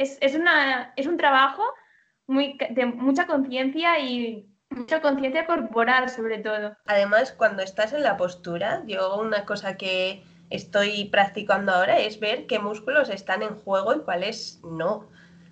es, 0.00 0.16
es, 0.20 0.34
una, 0.34 0.92
es 0.96 1.06
un 1.06 1.18
trabajo 1.18 1.62
muy, 2.26 2.56
de 2.70 2.86
mucha 2.86 3.26
conciencia 3.26 3.98
y 4.00 4.48
mucha 4.70 5.02
conciencia 5.02 5.46
corporal 5.46 6.08
sobre 6.08 6.38
todo. 6.38 6.76
Además, 6.86 7.32
cuando 7.32 7.62
estás 7.62 7.92
en 7.92 8.02
la 8.02 8.16
postura, 8.16 8.82
yo 8.86 9.20
una 9.20 9.44
cosa 9.44 9.76
que 9.76 10.24
estoy 10.48 11.04
practicando 11.06 11.72
ahora 11.72 11.98
es 11.98 12.18
ver 12.18 12.46
qué 12.46 12.58
músculos 12.58 13.10
están 13.10 13.42
en 13.42 13.56
juego 13.56 13.94
y 13.94 14.00
cuáles 14.00 14.60
no, 14.64 15.06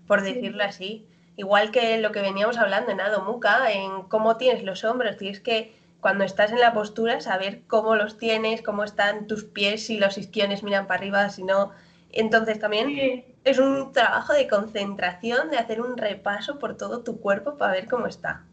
por 0.07 0.23
decirlo 0.23 0.65
así. 0.65 1.07
Igual 1.37 1.71
que 1.71 1.99
lo 1.99 2.11
que 2.11 2.23
veníamos 2.23 2.57
hablando 2.57 2.91
en 2.91 3.01
Adho 3.01 3.41
en 3.69 4.03
cómo 4.09 4.39
tienes 4.39 4.65
los 4.65 4.83
hombros, 4.83 5.19
tienes 5.19 5.41
que 5.41 5.77
cuando 6.01 6.25
estás 6.25 6.53
en 6.53 6.61
la 6.61 6.73
postura 6.73 7.21
saber 7.21 7.63
cómo 7.67 7.97
los 7.97 8.19
tienes, 8.19 8.63
cómo 8.63 8.83
están 8.83 9.27
tus 9.27 9.45
pies, 9.45 9.87
si 9.87 9.99
los 9.99 10.17
isquiones 10.17 10.63
miran 10.63 10.87
para 10.87 11.01
arriba, 11.01 11.29
si 11.29 11.45
no. 11.45 11.73
Entonces 12.11 12.59
también 12.59 13.25
es 13.45 13.59
un 13.59 13.93
trabajo 13.93 14.33
de 14.33 14.49
concentración, 14.49 15.51
de 15.51 15.59
hacer 15.59 15.81
un 15.81 15.97
repaso 15.97 16.59
por 16.59 16.77
todo 16.77 17.03
tu 17.05 17.21
cuerpo 17.21 17.57
para 17.57 17.73
ver 17.73 17.89
cómo 17.89 18.07
está. 18.07 18.45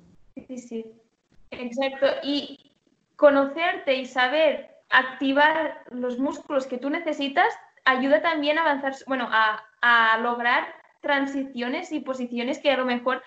Sí, 0.47 0.57
sí, 0.57 0.85
exacto. 1.51 2.07
Y 2.23 2.73
conocerte 3.15 3.95
y 3.95 4.05
saber 4.05 4.69
activar 4.89 5.83
los 5.89 6.19
músculos 6.19 6.67
que 6.67 6.77
tú 6.77 6.89
necesitas 6.89 7.47
ayuda 7.85 8.21
también 8.21 8.57
a 8.57 8.61
avanzar, 8.61 8.93
bueno, 9.07 9.29
a, 9.31 9.63
a 9.81 10.17
lograr 10.19 10.67
transiciones 11.01 11.91
y 11.91 11.99
posiciones 11.99 12.59
que 12.59 12.71
a 12.71 12.77
lo 12.77 12.85
mejor 12.85 13.23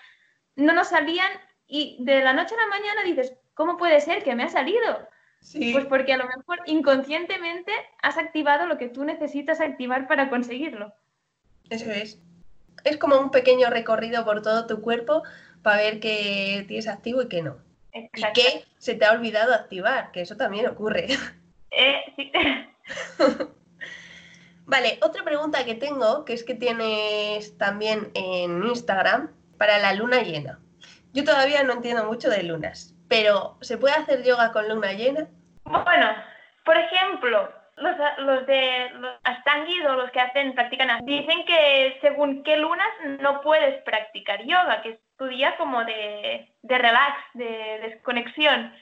no 0.55 0.73
nos 0.73 0.89
salían 0.89 1.31
y 1.65 1.97
de 2.01 2.21
la 2.21 2.33
noche 2.33 2.55
a 2.55 2.61
la 2.61 2.67
mañana 2.67 3.03
dices, 3.03 3.33
¿cómo 3.53 3.77
puede 3.77 4.01
ser 4.01 4.23
que 4.23 4.35
me 4.35 4.43
ha 4.43 4.49
salido? 4.49 5.07
Sí. 5.41 5.73
Pues 5.73 5.85
porque 5.85 6.13
a 6.13 6.17
lo 6.17 6.25
mejor 6.25 6.59
inconscientemente 6.65 7.71
has 8.01 8.17
activado 8.17 8.67
lo 8.67 8.77
que 8.77 8.89
tú 8.89 9.03
necesitas 9.03 9.61
activar 9.61 10.07
para 10.07 10.29
conseguirlo. 10.29 10.93
Eso 11.69 11.89
es. 11.91 12.21
Es 12.83 12.97
como 12.97 13.19
un 13.19 13.31
pequeño 13.31 13.69
recorrido 13.69 14.25
por 14.25 14.41
todo 14.41 14.67
tu 14.67 14.81
cuerpo 14.81 15.23
para 15.61 15.77
ver 15.77 15.99
qué 15.99 16.65
tienes 16.67 16.87
activo 16.87 17.21
y 17.21 17.27
qué 17.27 17.41
no. 17.41 17.57
Y 17.93 18.23
qué 18.33 18.65
se 18.77 18.95
te 18.95 19.05
ha 19.05 19.11
olvidado 19.11 19.53
activar, 19.53 20.11
que 20.11 20.21
eso 20.21 20.37
también 20.37 20.67
ocurre. 20.67 21.07
Eh, 21.71 22.01
sí. 22.15 22.31
vale, 24.65 24.99
otra 25.01 25.23
pregunta 25.23 25.65
que 25.65 25.75
tengo, 25.75 26.25
que 26.25 26.33
es 26.33 26.43
que 26.43 26.55
tienes 26.55 27.57
también 27.57 28.11
en 28.13 28.63
Instagram, 28.63 29.29
para 29.57 29.77
la 29.77 29.93
luna 29.93 30.23
llena. 30.23 30.59
Yo 31.13 31.23
todavía 31.23 31.63
no 31.63 31.73
entiendo 31.73 32.05
mucho 32.05 32.29
de 32.29 32.43
lunas, 32.43 32.95
pero 33.09 33.57
¿se 33.61 33.77
puede 33.77 33.95
hacer 33.95 34.23
yoga 34.23 34.51
con 34.51 34.69
luna 34.69 34.93
llena? 34.93 35.27
Bueno, 35.65 36.15
por 36.63 36.77
ejemplo, 36.77 37.51
los, 37.77 37.95
los 38.19 38.45
de 38.45 38.89
los 38.91 39.15
astangis 39.23 39.85
o 39.85 39.95
los 39.95 40.11
que 40.11 40.19
hacen, 40.19 40.53
practican, 40.53 41.05
dicen 41.05 41.45
que 41.45 41.97
según 42.01 42.43
qué 42.43 42.57
lunas 42.57 42.87
no 43.19 43.41
puedes 43.41 43.81
practicar 43.83 44.43
yoga, 44.45 44.81
que 44.81 44.89
es 44.91 44.99
tu 45.17 45.25
día 45.25 45.57
como 45.57 45.83
de, 45.83 46.53
de 46.61 46.77
relax, 46.77 47.17
de 47.33 47.79
desconexión. 47.81 48.73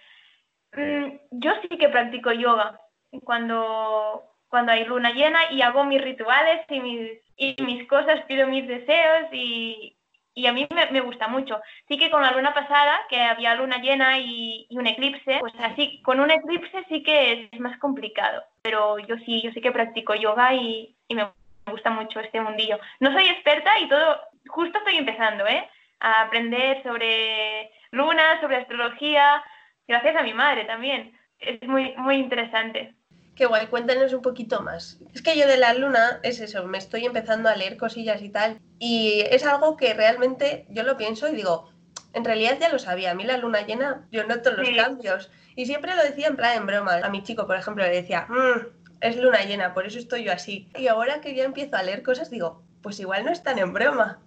Mm, 0.73 1.17
yo 1.31 1.51
sí 1.61 1.77
que 1.77 1.89
practico 1.89 2.31
yoga 2.31 2.79
cuando, 3.23 4.23
cuando 4.49 4.71
hay 4.71 4.83
luna 4.85 5.11
llena 5.11 5.51
y 5.51 5.61
hago 5.61 5.83
mis 5.83 6.01
rituales 6.01 6.65
y 6.69 6.79
mis, 6.79 7.11
y 7.37 7.55
mis 7.63 7.87
cosas, 7.87 8.21
pido 8.27 8.47
mis 8.47 8.67
deseos 8.67 9.27
y, 9.31 9.96
y 10.37 10.45
a 10.45 10.53
mí 10.53 10.67
me, 10.91 11.01
gusta 11.01 11.27
mucho. 11.27 11.59
Sí 11.87 11.97
que 11.97 12.11
con 12.11 12.21
la 12.21 12.31
luna 12.31 12.53
pasada, 12.53 13.01
que 13.09 13.19
había 13.19 13.55
luna 13.55 13.81
llena 13.81 14.19
y, 14.19 14.67
un 14.69 14.85
eclipse, 14.85 15.39
pues 15.39 15.53
así, 15.59 15.99
con 16.03 16.19
un 16.19 16.29
eclipse 16.29 16.85
sí 16.89 17.01
que 17.01 17.49
es 17.51 17.59
más 17.59 17.79
complicado, 17.79 18.43
pero 18.61 18.99
yo 18.99 19.15
sí, 19.25 19.41
yo 19.41 19.51
sí 19.51 19.61
que 19.61 19.71
practico 19.71 20.13
yoga 20.13 20.53
y, 20.53 20.95
me 21.09 21.27
gusta 21.65 21.89
mucho 21.89 22.19
este 22.19 22.39
mundillo. 22.39 22.77
No 22.99 23.11
soy 23.13 23.25
experta 23.25 23.79
y 23.79 23.89
todo, 23.89 24.21
justo 24.47 24.77
estoy 24.77 24.97
empezando, 24.97 25.47
¿eh? 25.47 25.67
A 26.01 26.21
aprender 26.21 26.83
sobre 26.83 27.71
luna, 27.89 28.39
sobre 28.39 28.57
astrología, 28.57 29.43
gracias 29.87 30.15
a 30.17 30.21
mi 30.21 30.35
madre 30.35 30.65
también. 30.65 31.17
Es 31.39 31.67
muy, 31.67 31.95
muy 31.97 32.17
interesante. 32.17 32.93
Qué 33.37 33.45
guay, 33.45 33.67
cuéntanos 33.67 34.13
un 34.13 34.23
poquito 34.23 34.61
más. 34.61 34.99
Es 35.13 35.21
que 35.21 35.37
yo 35.37 35.47
de 35.47 35.57
la 35.57 35.75
luna 35.75 36.19
es 36.23 36.39
eso, 36.39 36.65
me 36.65 36.79
estoy 36.79 37.05
empezando 37.05 37.49
a 37.49 37.55
leer 37.55 37.77
cosillas 37.77 38.23
y 38.23 38.29
tal, 38.29 38.59
y 38.79 39.23
es 39.29 39.45
algo 39.45 39.77
que 39.77 39.93
realmente 39.93 40.65
yo 40.69 40.81
lo 40.81 40.97
pienso 40.97 41.27
y 41.29 41.35
digo, 41.35 41.71
en 42.13 42.25
realidad 42.25 42.57
ya 42.59 42.69
lo 42.69 42.79
sabía, 42.79 43.11
a 43.11 43.13
mí 43.13 43.25
la 43.25 43.37
luna 43.37 43.61
llena 43.61 44.07
yo 44.11 44.25
noto 44.25 44.51
los 44.51 44.67
cambios, 44.71 45.31
y 45.55 45.67
siempre 45.67 45.95
lo 45.95 46.01
decía 46.01 46.27
en 46.27 46.35
plan 46.35 46.57
en 46.57 46.65
broma. 46.65 46.95
A 47.03 47.09
mi 47.09 47.21
chico, 47.21 47.45
por 47.45 47.57
ejemplo, 47.57 47.83
le 47.83 47.91
decía, 47.91 48.25
mm, 48.27 48.65
es 49.01 49.17
luna 49.17 49.43
llena, 49.43 49.75
por 49.75 49.85
eso 49.85 49.99
estoy 49.99 50.23
yo 50.23 50.31
así. 50.31 50.67
Y 50.75 50.87
ahora 50.87 51.21
que 51.21 51.35
ya 51.35 51.43
empiezo 51.43 51.75
a 51.75 51.83
leer 51.83 52.01
cosas, 52.01 52.31
digo, 52.31 52.63
pues 52.81 52.99
igual 52.99 53.23
no 53.23 53.31
es 53.31 53.43
tan 53.43 53.59
en 53.59 53.71
broma. 53.71 54.17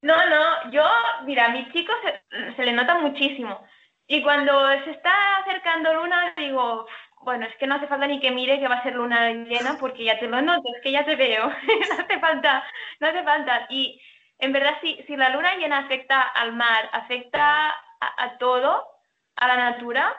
No, 0.00 0.14
no, 0.28 0.70
yo, 0.72 0.82
mira, 1.26 1.46
a 1.46 1.50
mi 1.50 1.70
chico 1.72 1.92
se, 2.02 2.56
se 2.56 2.62
le 2.62 2.72
nota 2.72 2.98
muchísimo. 3.00 3.66
Y 4.06 4.22
cuando 4.22 4.52
se 4.84 4.92
está 4.92 5.12
acercando 5.38 5.92
luna, 5.92 6.32
digo, 6.36 6.86
bueno, 7.26 7.44
es 7.44 7.56
que 7.56 7.66
no 7.66 7.74
hace 7.74 7.88
falta 7.88 8.06
ni 8.06 8.20
que 8.20 8.30
mire 8.30 8.60
que 8.60 8.68
va 8.68 8.76
a 8.76 8.82
ser 8.84 8.94
luna 8.94 9.32
llena 9.32 9.76
porque 9.80 10.04
ya 10.04 10.16
te 10.16 10.28
lo 10.28 10.40
noto, 10.40 10.68
es 10.76 10.80
que 10.80 10.92
ya 10.92 11.04
te 11.04 11.16
veo, 11.16 11.48
no 11.48 12.04
hace 12.04 12.20
falta, 12.20 12.64
no 13.00 13.08
hace 13.08 13.24
falta. 13.24 13.66
Y 13.68 14.00
en 14.38 14.52
verdad, 14.52 14.74
si, 14.80 15.04
la 15.16 15.30
luna 15.30 15.56
llena 15.56 15.78
afecta 15.78 16.20
al 16.20 16.52
mar, 16.52 16.88
afecta 16.92 17.74
a, 18.00 18.38
todo, 18.38 18.86
a 19.34 19.48
la 19.48 19.56
natura, 19.56 20.14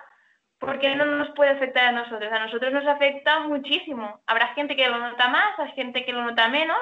¿por 0.59 0.79
qué 0.79 0.97
no 0.97 1.05
nos 1.05 1.29
puede 1.29 1.51
afectar 1.51 1.85
a 1.85 1.91
nosotros? 1.93 2.29
A 2.29 2.39
nosotros 2.39 2.73
nos 2.73 2.85
afecta 2.85 3.39
muchísimo. 3.39 4.19
Habrá 4.27 4.49
gente 4.49 4.75
que 4.75 4.89
lo 4.89 4.97
nota 4.97 5.29
más, 5.29 5.57
hay 5.59 5.71
gente 5.71 6.03
que 6.03 6.11
lo 6.11 6.23
nota 6.23 6.49
menos, 6.49 6.79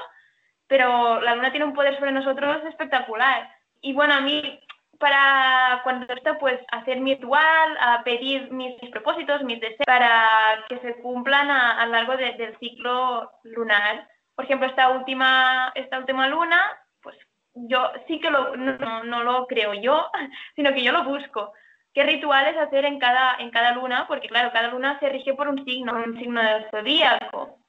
pero 0.65 1.21
la 1.21 1.35
luna 1.35 1.51
tiene 1.51 1.67
un 1.67 1.75
poder 1.75 1.99
sobre 1.99 2.11
nosotros 2.11 2.65
espectacular. 2.65 3.47
Y 3.79 3.93
bueno, 3.93 4.15
a 4.15 4.21
mí 4.21 4.59
para 4.99 5.81
cuando 5.83 6.11
está 6.13 6.37
pues 6.39 6.59
hacer 6.71 6.99
mi 6.99 7.15
ritual, 7.15 7.77
a 7.79 8.03
pedir 8.03 8.51
mis, 8.51 8.75
propósitos, 8.91 9.43
mis 9.43 9.59
deseos 9.59 9.85
para 9.85 10.65
que 10.69 10.79
se 10.79 10.95
cumplan 11.01 11.49
a, 11.49 11.85
lo 11.85 11.91
largo 11.91 12.17
del 12.17 12.57
ciclo 12.59 13.31
lunar. 13.43 14.07
Por 14.35 14.45
ejemplo, 14.45 14.67
esta 14.67 14.89
última, 14.89 15.71
esta 15.75 15.99
última 15.99 16.27
luna, 16.27 16.61
pues 17.01 17.15
yo 17.53 17.91
sí 18.07 18.19
que 18.19 18.29
lo, 18.29 18.55
no, 18.55 19.03
no, 19.03 19.23
lo 19.23 19.47
creo 19.47 19.73
yo, 19.73 20.09
sino 20.55 20.73
que 20.73 20.83
yo 20.83 20.91
lo 20.91 21.03
busco. 21.03 21.53
¿Qué 21.93 22.03
rituales 22.03 22.57
hacer 22.57 22.83
en 22.83 22.99
cada, 22.99 23.35
en 23.39 23.51
cada 23.51 23.71
luna? 23.73 24.05
Porque 24.07 24.27
claro, 24.27 24.51
cada 24.51 24.67
luna 24.67 24.99
se 24.99 25.07
rige 25.09 25.33
por 25.33 25.47
un 25.47 25.63
signo, 25.63 25.93
un 25.93 26.17
signo 26.17 26.41
del 26.41 26.69
zodíaco. 26.69 27.59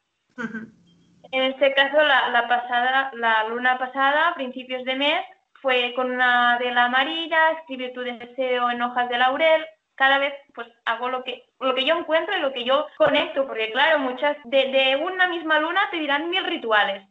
En 1.31 1.43
este 1.43 1.75
caso, 1.75 1.97
la, 2.03 2.29
la, 2.31 2.49
pasada, 2.49 3.11
la 3.15 3.49
luna 3.49 3.79
pasada, 3.79 4.29
a 4.29 4.35
principios 4.35 4.85
de 4.85 4.97
mes, 4.97 5.25
fue 5.63 5.93
con 5.95 6.11
una 6.11 6.59
vela 6.59 6.85
amarilla, 6.85 7.53
escribir 7.53 7.93
tu 7.93 8.01
deseo 8.01 8.71
en 8.71 8.83
hojas 8.83 9.09
de 9.09 9.19
laurel. 9.19 9.67
Cada 9.95 10.19
vez 10.19 10.35
pues 10.55 10.69
hago 10.85 11.09
lo 11.09 11.25
que, 11.25 11.45
lo 11.61 11.75
que 11.75 11.85
yo 11.85 11.97
encuentro 11.97 12.37
y 12.37 12.41
lo 12.41 12.53
que 12.53 12.65
yo 12.65 12.87
conecto, 12.99 13.47
porque 13.47 13.73
claro, 13.73 13.99
muchas 13.99 14.37
de, 14.45 14.69
de 14.69 14.97
una 14.97 15.29
misma 15.29 15.59
luna 15.59 15.89
te 15.91 15.99
dirán 15.99 16.29
mil 16.29 16.45
rituales. 16.45 17.03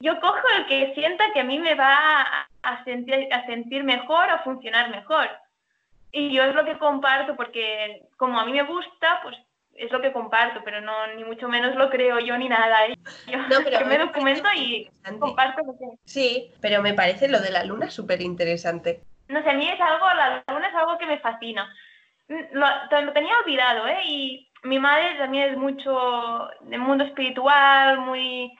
Yo 0.00 0.20
cojo 0.20 0.42
el 0.58 0.66
que 0.66 0.92
sienta 0.94 1.32
que 1.32 1.40
a 1.40 1.44
mí 1.44 1.58
me 1.58 1.74
va 1.74 2.22
a, 2.22 2.48
a 2.62 2.84
sentir, 2.84 3.32
a 3.32 3.46
sentir 3.46 3.84
mejor 3.84 4.30
o 4.30 4.44
funcionar 4.44 4.90
mejor. 4.90 5.30
Y 6.12 6.32
yo 6.32 6.44
es 6.44 6.54
lo 6.54 6.64
que 6.64 6.78
comparto, 6.78 7.34
porque 7.36 8.02
como 8.16 8.38
a 8.38 8.44
mí 8.44 8.52
me 8.52 8.62
gusta, 8.62 9.20
pues 9.22 9.36
es 9.76 9.90
lo 9.92 10.00
que 10.00 10.12
comparto, 10.12 10.62
pero 10.64 10.80
no 10.80 11.06
ni 11.16 11.24
mucho 11.24 11.48
menos 11.48 11.74
lo 11.76 11.90
creo 11.90 12.18
yo 12.20 12.36
ni 12.38 12.48
nada. 12.48 12.86
¿eh? 12.86 12.94
Yo 13.26 13.38
No, 13.38 13.58
pero 13.64 13.78
que 13.78 13.84
me 13.84 13.90
me 13.90 13.98
documento 13.98 14.48
y 14.56 14.88
comparto 15.18 15.62
lo 15.64 15.76
que... 15.78 15.86
Sí, 16.04 16.50
pero 16.60 16.82
me 16.82 16.94
parece 16.94 17.28
lo 17.28 17.40
de 17.40 17.50
la 17.50 17.64
luna 17.64 17.90
súper 17.90 18.20
interesante. 18.22 19.00
No 19.28 19.42
sé, 19.42 19.50
a 19.50 19.54
mí 19.54 19.68
es 19.68 19.80
algo, 19.80 20.06
la 20.14 20.44
luna 20.48 20.68
es 20.68 20.74
algo 20.74 20.98
que 20.98 21.06
me 21.06 21.18
fascina. 21.18 21.72
Mm, 22.28 22.42
Lo, 22.52 22.66
lo 23.02 23.12
tenía 23.12 23.38
olvidado, 23.38 23.86
¿eh? 23.88 24.00
Y 24.04 24.48
mi 24.64 24.78
madre 24.78 25.16
también 25.18 25.50
es 25.50 25.56
mucho 25.58 26.48
del 26.62 26.80
mundo 26.80 27.04
espiritual, 27.04 27.98
muy, 28.00 28.52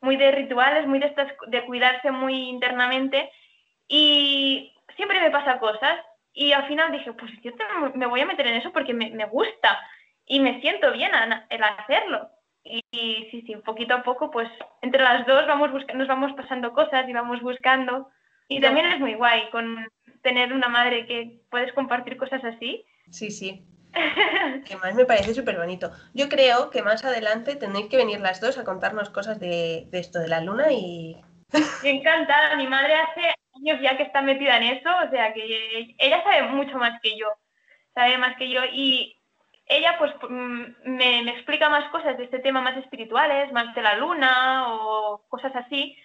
muy 0.00 0.16
de 0.16 0.30
rituales, 0.32 0.86
muy 0.86 0.98
de, 0.98 1.06
estas, 1.06 1.32
de 1.48 1.64
cuidarse 1.66 2.10
muy 2.10 2.48
internamente. 2.48 3.30
Y 3.88 4.74
siempre 4.96 5.20
me 5.20 5.30
pasa 5.30 5.58
cosas. 5.58 6.00
Y 6.32 6.52
al 6.52 6.66
final 6.68 6.92
dije, 6.92 7.12
pues 7.14 7.32
yo 7.42 7.52
te- 7.54 7.64
me 7.98 8.06
voy 8.06 8.20
a 8.20 8.26
meter 8.26 8.46
en 8.46 8.56
eso 8.56 8.72
porque 8.72 8.94
me, 8.94 9.10
me 9.10 9.26
gusta 9.26 9.78
y 10.28 10.40
me 10.40 10.60
siento 10.60 10.92
bien 10.92 11.14
a- 11.14 11.46
el 11.50 11.62
hacerlo. 11.62 12.30
Y, 12.64 12.82
y 12.90 13.28
sí, 13.30 13.42
sí, 13.46 13.56
poquito 13.56 13.94
a 13.94 14.02
poco, 14.02 14.30
pues 14.30 14.48
entre 14.82 15.02
las 15.02 15.26
dos 15.26 15.46
vamos 15.46 15.70
nos 15.94 16.08
vamos 16.08 16.32
pasando 16.34 16.72
cosas 16.72 17.08
y 17.08 17.12
vamos 17.12 17.40
buscando. 17.40 18.08
Y 18.48 18.60
también 18.60 18.86
es 18.86 19.00
muy 19.00 19.14
guay 19.14 19.50
con 19.50 19.88
tener 20.22 20.52
una 20.52 20.68
madre 20.68 21.06
que 21.06 21.40
puedes 21.50 21.72
compartir 21.72 22.16
cosas 22.16 22.42
así. 22.44 22.84
Sí, 23.10 23.30
sí. 23.30 23.64
Que 24.66 24.76
más 24.76 24.94
me 24.94 25.06
parece 25.06 25.34
súper 25.34 25.56
bonito. 25.56 25.90
Yo 26.14 26.28
creo 26.28 26.70
que 26.70 26.82
más 26.82 27.04
adelante 27.04 27.56
tendréis 27.56 27.88
que 27.88 27.96
venir 27.96 28.20
las 28.20 28.40
dos 28.40 28.58
a 28.58 28.64
contarnos 28.64 29.10
cosas 29.10 29.40
de, 29.40 29.86
de 29.90 29.98
esto 29.98 30.18
de 30.18 30.28
la 30.28 30.40
luna 30.40 30.72
y... 30.72 31.16
Yo 31.82 31.88
encantada, 31.88 32.56
mi 32.56 32.66
madre 32.66 32.94
hace 32.94 33.20
años 33.56 33.80
ya 33.82 33.96
que 33.96 34.02
está 34.04 34.20
metida 34.22 34.56
en 34.58 34.64
eso, 34.78 34.90
o 35.06 35.10
sea 35.10 35.32
que 35.32 35.94
ella 35.98 36.22
sabe 36.22 36.42
mucho 36.48 36.76
más 36.76 37.00
que 37.02 37.16
yo, 37.18 37.26
sabe 37.94 38.18
más 38.18 38.36
que 38.36 38.50
yo 38.50 38.60
y 38.72 39.17
ella 39.68 39.96
pues 39.98 40.12
mm, 40.28 40.62
me, 40.84 41.22
me 41.22 41.30
explica 41.32 41.68
más 41.68 41.88
cosas 41.90 42.16
de 42.16 42.24
este 42.24 42.38
tema 42.40 42.60
más 42.60 42.76
espirituales, 42.78 43.52
más 43.52 43.74
de 43.74 43.82
la 43.82 43.96
luna 43.96 44.74
o 44.74 45.22
cosas 45.28 45.54
así. 45.56 45.96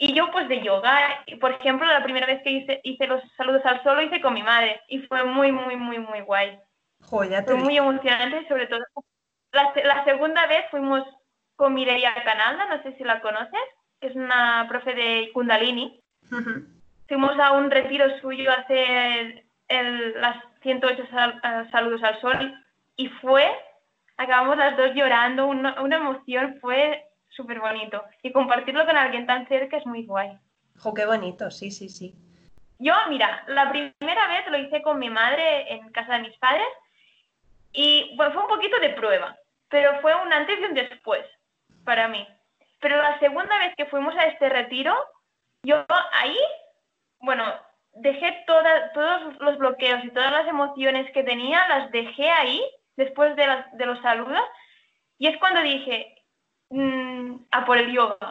Y 0.00 0.12
yo 0.14 0.30
pues 0.30 0.48
de 0.48 0.60
yoga, 0.62 1.24
por 1.40 1.52
ejemplo, 1.52 1.86
la 1.86 2.04
primera 2.04 2.26
vez 2.26 2.40
que 2.44 2.50
hice, 2.50 2.80
hice 2.84 3.06
los 3.08 3.20
saludos 3.36 3.64
al 3.64 3.82
sol 3.82 3.96
lo 3.96 4.02
hice 4.02 4.20
con 4.20 4.34
mi 4.34 4.42
madre 4.42 4.80
y 4.88 5.00
fue 5.00 5.24
muy, 5.24 5.50
muy, 5.50 5.74
muy, 5.76 5.98
muy 5.98 6.20
guay. 6.20 6.58
Jo, 7.02 7.24
ya 7.24 7.44
te 7.44 7.52
Fue 7.52 7.60
muy 7.60 7.76
emocionante 7.78 8.42
y 8.42 8.46
sobre 8.46 8.66
todo 8.66 8.80
la, 9.52 9.72
la 9.84 10.04
segunda 10.04 10.46
vez 10.46 10.64
fuimos 10.70 11.02
con 11.56 11.74
Mireia 11.74 12.14
Canalda, 12.22 12.66
no 12.66 12.82
sé 12.82 12.92
si 12.96 13.02
la 13.04 13.20
conoces, 13.20 13.60
que 14.00 14.08
es 14.08 14.14
una 14.14 14.66
profe 14.68 14.94
de 14.94 15.30
Kundalini. 15.32 16.00
Fuimos 17.08 17.36
a 17.40 17.52
un 17.52 17.70
retiro 17.70 18.06
suyo 18.20 18.50
a 18.50 18.54
hacer 18.60 19.44
el- 19.66 20.20
las 20.20 20.36
108 20.62 21.06
sal- 21.10 21.40
eh, 21.42 21.64
saludos 21.72 22.02
al 22.04 22.20
sol 22.20 22.64
y 22.98 23.08
fue, 23.08 23.48
acabamos 24.16 24.56
las 24.58 24.76
dos 24.76 24.90
llorando, 24.92 25.46
una, 25.46 25.80
una 25.80 25.96
emoción, 25.96 26.58
fue 26.60 27.06
súper 27.30 27.60
bonito. 27.60 28.04
Y 28.22 28.32
compartirlo 28.32 28.84
con 28.84 28.96
alguien 28.96 29.24
tan 29.24 29.46
cerca 29.46 29.76
es 29.76 29.86
muy 29.86 30.04
guay. 30.04 30.36
Jo, 30.78 30.92
qué 30.92 31.06
bonito, 31.06 31.50
sí, 31.50 31.70
sí, 31.70 31.88
sí. 31.88 32.14
Yo, 32.80 32.92
mira, 33.08 33.44
la 33.46 33.70
primera 33.70 34.26
vez 34.28 34.46
lo 34.48 34.58
hice 34.58 34.82
con 34.82 34.98
mi 34.98 35.10
madre 35.10 35.72
en 35.72 35.90
casa 35.92 36.14
de 36.14 36.22
mis 36.28 36.36
padres 36.38 36.66
y 37.72 38.14
bueno, 38.16 38.32
fue 38.32 38.42
un 38.42 38.48
poquito 38.48 38.78
de 38.80 38.90
prueba, 38.90 39.36
pero 39.68 40.00
fue 40.00 40.14
un 40.14 40.32
antes 40.32 40.58
y 40.60 40.64
un 40.64 40.74
después 40.74 41.24
para 41.84 42.08
mí. 42.08 42.26
Pero 42.80 42.96
la 42.96 43.18
segunda 43.20 43.58
vez 43.58 43.74
que 43.76 43.86
fuimos 43.86 44.14
a 44.16 44.24
este 44.24 44.48
retiro, 44.48 44.96
yo 45.62 45.84
ahí, 46.12 46.36
bueno, 47.20 47.44
dejé 47.94 48.44
toda- 48.46 48.92
todos 48.92 49.36
los 49.38 49.58
bloqueos 49.58 50.04
y 50.04 50.10
todas 50.10 50.32
las 50.32 50.48
emociones 50.48 51.10
que 51.12 51.22
tenía, 51.24 51.66
las 51.68 51.90
dejé 51.90 52.30
ahí 52.30 52.62
después 52.98 53.34
de, 53.36 53.46
los 53.86 54.00
saludos 54.02 54.42
y 55.18 55.28
es 55.28 55.36
cuando 55.38 55.62
dije, 55.62 56.14
mm, 56.70 57.36
a 57.52 57.64
por 57.64 57.78
el 57.78 57.92
yoga. 57.92 58.30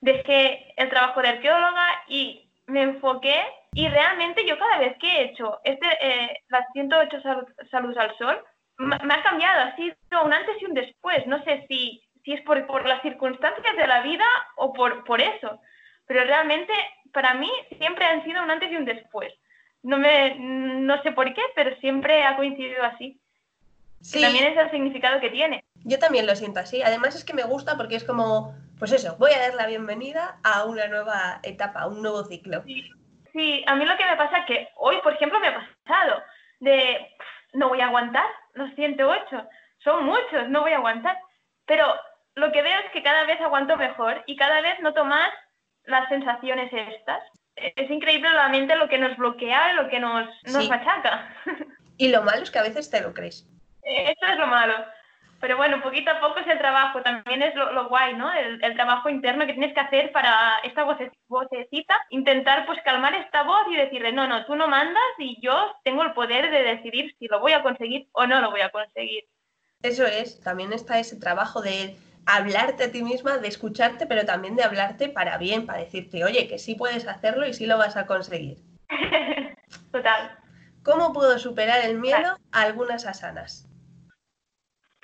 Dejé 0.00 0.72
el 0.76 0.88
trabajo 0.88 1.20
de 1.20 1.28
arqueóloga 1.30 1.86
y 2.08 2.48
me 2.66 2.82
enfoqué 2.82 3.42
y 3.72 3.88
realmente 3.88 4.46
yo 4.46 4.56
cada 4.58 4.78
vez 4.78 4.96
que 4.98 5.08
he 5.08 5.24
hecho 5.24 5.60
este, 5.64 5.86
eh, 6.00 6.38
las 6.48 6.64
108 6.72 7.20
sal- 7.22 7.46
saludos 7.70 7.96
al 7.98 8.16
sol, 8.16 8.44
me 8.78 8.96
me 9.02 9.14
ha 9.14 9.22
cambiado, 9.22 9.60
ha 9.62 9.76
sido 9.76 9.96
un 10.24 10.32
antes 10.32 10.60
y 10.60 10.64
un 10.66 10.74
después. 10.74 11.26
No 11.26 11.42
sé 11.44 11.64
si, 11.68 12.02
si 12.24 12.32
es 12.34 12.40
por, 12.42 12.66
por 12.66 12.86
las 12.86 13.02
circunstancias 13.02 13.76
de 13.76 13.86
la 13.86 14.00
vida 14.02 14.26
o 14.56 14.72
por, 14.72 15.04
por 15.04 15.20
eso, 15.20 15.60
pero 16.06 16.24
realmente 16.24 16.72
para 17.12 17.34
mí 17.34 17.50
siempre 17.78 18.04
han 18.04 18.22
sido 18.24 18.42
un 18.42 18.50
antes 18.50 18.70
y 18.70 18.76
un 18.76 18.84
después. 18.84 19.32
No, 19.82 19.98
me, 19.98 20.36
no 20.38 21.02
sé 21.02 21.12
por 21.12 21.32
qué, 21.34 21.42
pero 21.54 21.74
siempre 21.76 22.22
ha 22.24 22.36
coincidido 22.36 22.82
así. 22.84 23.20
Sí, 24.04 24.18
Que 24.18 24.24
también 24.26 24.52
es 24.52 24.56
el 24.58 24.70
significado 24.70 25.18
que 25.20 25.30
tiene. 25.30 25.64
yo 25.84 25.98
también 25.98 26.26
lo 26.26 26.36
siento 26.36 26.60
así. 26.60 26.82
Además 26.82 27.14
es 27.16 27.24
que 27.24 27.32
me 27.34 27.42
gusta 27.44 27.76
porque 27.76 27.96
es 27.96 28.04
como, 28.04 28.54
pues 28.78 28.92
eso, 28.92 29.16
voy 29.18 29.32
a 29.32 29.38
dar 29.40 29.54
la 29.54 29.66
bienvenida 29.66 30.38
a 30.44 30.64
una 30.64 30.86
nueva 30.88 31.40
etapa, 31.42 31.80
a 31.80 31.86
un 31.88 32.02
nuevo 32.02 32.22
ciclo. 32.24 32.62
Sí, 33.32 33.64
a 33.66 33.74
mí 33.74 33.84
lo 33.84 33.96
que 33.96 34.04
me 34.04 34.16
pasa 34.16 34.38
es 34.38 34.46
que 34.46 34.68
hoy, 34.76 34.96
por 35.02 35.14
ejemplo, 35.14 35.40
me 35.40 35.48
ha 35.48 35.54
pasado 35.84 36.22
de 36.60 37.08
"Pff, 37.18 37.54
no 37.54 37.68
voy 37.70 37.80
a 37.80 37.86
aguantar 37.86 38.26
los 38.52 38.72
108, 38.74 39.48
son 39.82 40.04
muchos, 40.04 40.48
no 40.50 40.60
voy 40.60 40.72
a 40.72 40.76
aguantar. 40.76 41.16
Pero 41.66 41.86
lo 42.34 42.52
que 42.52 42.62
veo 42.62 42.78
es 42.84 42.90
que 42.92 43.02
cada 43.02 43.24
vez 43.24 43.40
aguanto 43.40 43.76
mejor 43.76 44.22
y 44.26 44.36
cada 44.36 44.60
vez 44.60 44.78
noto 44.80 45.04
más 45.04 45.30
las 45.84 46.08
sensaciones 46.10 46.70
estas. 46.72 47.22
Es 47.56 47.90
increíble 47.90 48.28
la 48.30 48.48
mente 48.48 48.76
lo 48.76 48.88
que 48.88 48.98
nos 48.98 49.16
bloquea 49.16 49.72
lo 49.74 49.88
que 49.88 49.98
nos, 49.98 50.26
nos 50.44 50.62
Sí. 50.64 50.68
machaca. 50.68 51.34
Y 51.96 52.08
lo 52.08 52.22
malo 52.22 52.42
es 52.42 52.50
que 52.50 52.58
a 52.58 52.62
veces 52.64 52.90
te 52.90 53.00
lo 53.00 53.14
crees. 53.14 53.48
Eso 53.84 54.26
es 54.26 54.38
lo 54.38 54.46
malo. 54.46 54.74
Pero 55.40 55.58
bueno, 55.58 55.82
poquito 55.82 56.10
a 56.10 56.20
poco 56.20 56.38
es 56.38 56.46
el 56.46 56.56
trabajo, 56.58 57.02
también 57.02 57.42
es 57.42 57.54
lo, 57.54 57.70
lo 57.72 57.88
guay, 57.88 58.14
¿no? 58.14 58.32
El, 58.32 58.64
el 58.64 58.74
trabajo 58.74 59.10
interno 59.10 59.44
que 59.46 59.52
tienes 59.52 59.74
que 59.74 59.80
hacer 59.80 60.10
para 60.10 60.58
esta 60.62 60.84
voce- 60.84 61.12
vocecita, 61.28 61.94
intentar 62.08 62.64
pues 62.64 62.78
calmar 62.82 63.14
esta 63.14 63.42
voz 63.42 63.66
y 63.70 63.76
decirle, 63.76 64.12
no, 64.12 64.26
no, 64.26 64.46
tú 64.46 64.54
no 64.56 64.68
mandas 64.68 65.02
y 65.18 65.38
yo 65.42 65.74
tengo 65.84 66.02
el 66.02 66.12
poder 66.14 66.50
de 66.50 66.62
decidir 66.62 67.14
si 67.18 67.26
lo 67.26 67.40
voy 67.40 67.52
a 67.52 67.62
conseguir 67.62 68.08
o 68.12 68.26
no 68.26 68.40
lo 68.40 68.50
voy 68.52 68.62
a 68.62 68.70
conseguir. 68.70 69.24
Eso 69.82 70.06
es, 70.06 70.40
también 70.40 70.72
está 70.72 70.98
ese 70.98 71.20
trabajo 71.20 71.60
de 71.60 71.94
hablarte 72.24 72.84
a 72.84 72.90
ti 72.92 73.02
misma, 73.02 73.36
de 73.36 73.48
escucharte, 73.48 74.06
pero 74.06 74.24
también 74.24 74.56
de 74.56 74.62
hablarte 74.64 75.10
para 75.10 75.36
bien, 75.36 75.66
para 75.66 75.80
decirte, 75.80 76.24
oye, 76.24 76.48
que 76.48 76.58
sí 76.58 76.74
puedes 76.74 77.06
hacerlo 77.06 77.46
y 77.46 77.52
sí 77.52 77.66
lo 77.66 77.76
vas 77.76 77.98
a 77.98 78.06
conseguir. 78.06 78.58
Total. 79.92 80.38
¿Cómo 80.82 81.12
puedo 81.12 81.38
superar 81.38 81.84
el 81.84 81.98
miedo 81.98 82.38
a 82.52 82.62
algunas 82.62 83.04
asanas? 83.04 83.68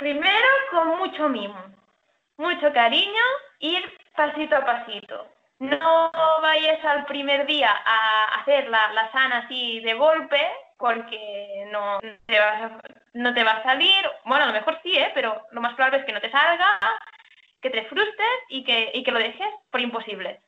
Primero, 0.01 0.49
con 0.71 0.97
mucho 0.97 1.29
mimo, 1.29 1.63
mucho 2.39 2.73
cariño, 2.73 3.23
ir 3.59 3.85
pasito 4.17 4.57
a 4.57 4.65
pasito. 4.65 5.29
No 5.59 6.11
vayas 6.41 6.83
al 6.87 7.05
primer 7.05 7.45
día 7.45 7.71
a 7.85 8.41
hacer 8.41 8.67
la, 8.71 8.95
la 8.95 9.13
sana 9.13 9.41
así 9.41 9.81
de 9.81 9.93
golpe, 9.93 10.41
porque 10.79 11.69
no 11.71 12.01
te, 12.01 12.41
vas 12.41 12.63
a, 12.63 12.81
no 13.13 13.35
te 13.35 13.45
va 13.45 13.51
a 13.51 13.63
salir. 13.63 14.03
Bueno, 14.25 14.45
a 14.45 14.47
lo 14.47 14.55
mejor 14.55 14.81
sí, 14.83 14.97
¿eh? 14.97 15.11
pero 15.13 15.43
lo 15.51 15.61
más 15.61 15.75
probable 15.75 15.99
es 15.99 16.07
que 16.07 16.15
no 16.15 16.21
te 16.23 16.31
salga, 16.31 16.81
que 17.61 17.69
te 17.69 17.85
frustres 17.85 18.39
y 18.49 18.65
que, 18.65 18.93
y 18.95 19.03
que 19.05 19.13
lo 19.13 19.19
dejes 19.19 19.53
por 19.71 19.83
imposible. 19.83 20.41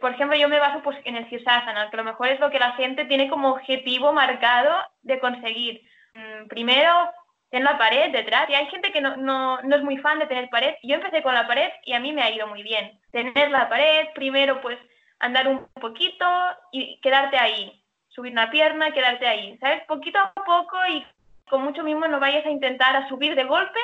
Por 0.00 0.12
ejemplo, 0.12 0.34
yo 0.38 0.48
me 0.48 0.58
baso 0.58 0.82
pues, 0.82 0.96
en 1.04 1.16
el 1.16 1.28
Sirsasana, 1.28 1.90
que 1.90 1.96
a 1.96 2.02
lo 2.02 2.04
mejor 2.04 2.28
es 2.28 2.40
lo 2.40 2.50
que 2.50 2.58
la 2.58 2.72
gente 2.72 3.04
tiene 3.04 3.28
como 3.28 3.50
objetivo 3.50 4.14
marcado 4.14 4.74
de 5.02 5.20
conseguir. 5.20 5.82
Mm, 6.14 6.48
Primero, 6.48 7.12
en 7.54 7.62
la 7.62 7.78
pared, 7.78 8.10
detrás. 8.10 8.50
Y 8.50 8.54
hay 8.54 8.66
gente 8.66 8.90
que 8.90 9.00
no, 9.00 9.16
no, 9.16 9.62
no 9.62 9.76
es 9.76 9.82
muy 9.82 9.96
fan 9.98 10.18
de 10.18 10.26
tener 10.26 10.50
pared. 10.50 10.74
Yo 10.82 10.96
empecé 10.96 11.22
con 11.22 11.34
la 11.34 11.46
pared 11.46 11.70
y 11.84 11.92
a 11.92 12.00
mí 12.00 12.12
me 12.12 12.22
ha 12.22 12.30
ido 12.30 12.48
muy 12.48 12.64
bien. 12.64 12.98
Tener 13.12 13.48
la 13.50 13.68
pared, 13.68 14.08
primero 14.14 14.60
pues 14.60 14.76
andar 15.20 15.46
un 15.46 15.66
poquito 15.80 16.26
y 16.72 17.00
quedarte 17.00 17.38
ahí. 17.38 17.80
Subir 18.08 18.32
una 18.32 18.50
pierna, 18.50 18.90
quedarte 18.90 19.28
ahí. 19.28 19.56
¿Sabes? 19.58 19.84
Poquito 19.84 20.18
a 20.18 20.32
poco 20.32 20.76
y 20.90 21.06
con 21.48 21.62
mucho 21.62 21.84
mismo 21.84 22.08
no 22.08 22.18
vayas 22.18 22.44
a 22.44 22.50
intentar 22.50 22.96
a 22.96 23.08
subir 23.08 23.36
de 23.36 23.44
golpe, 23.44 23.78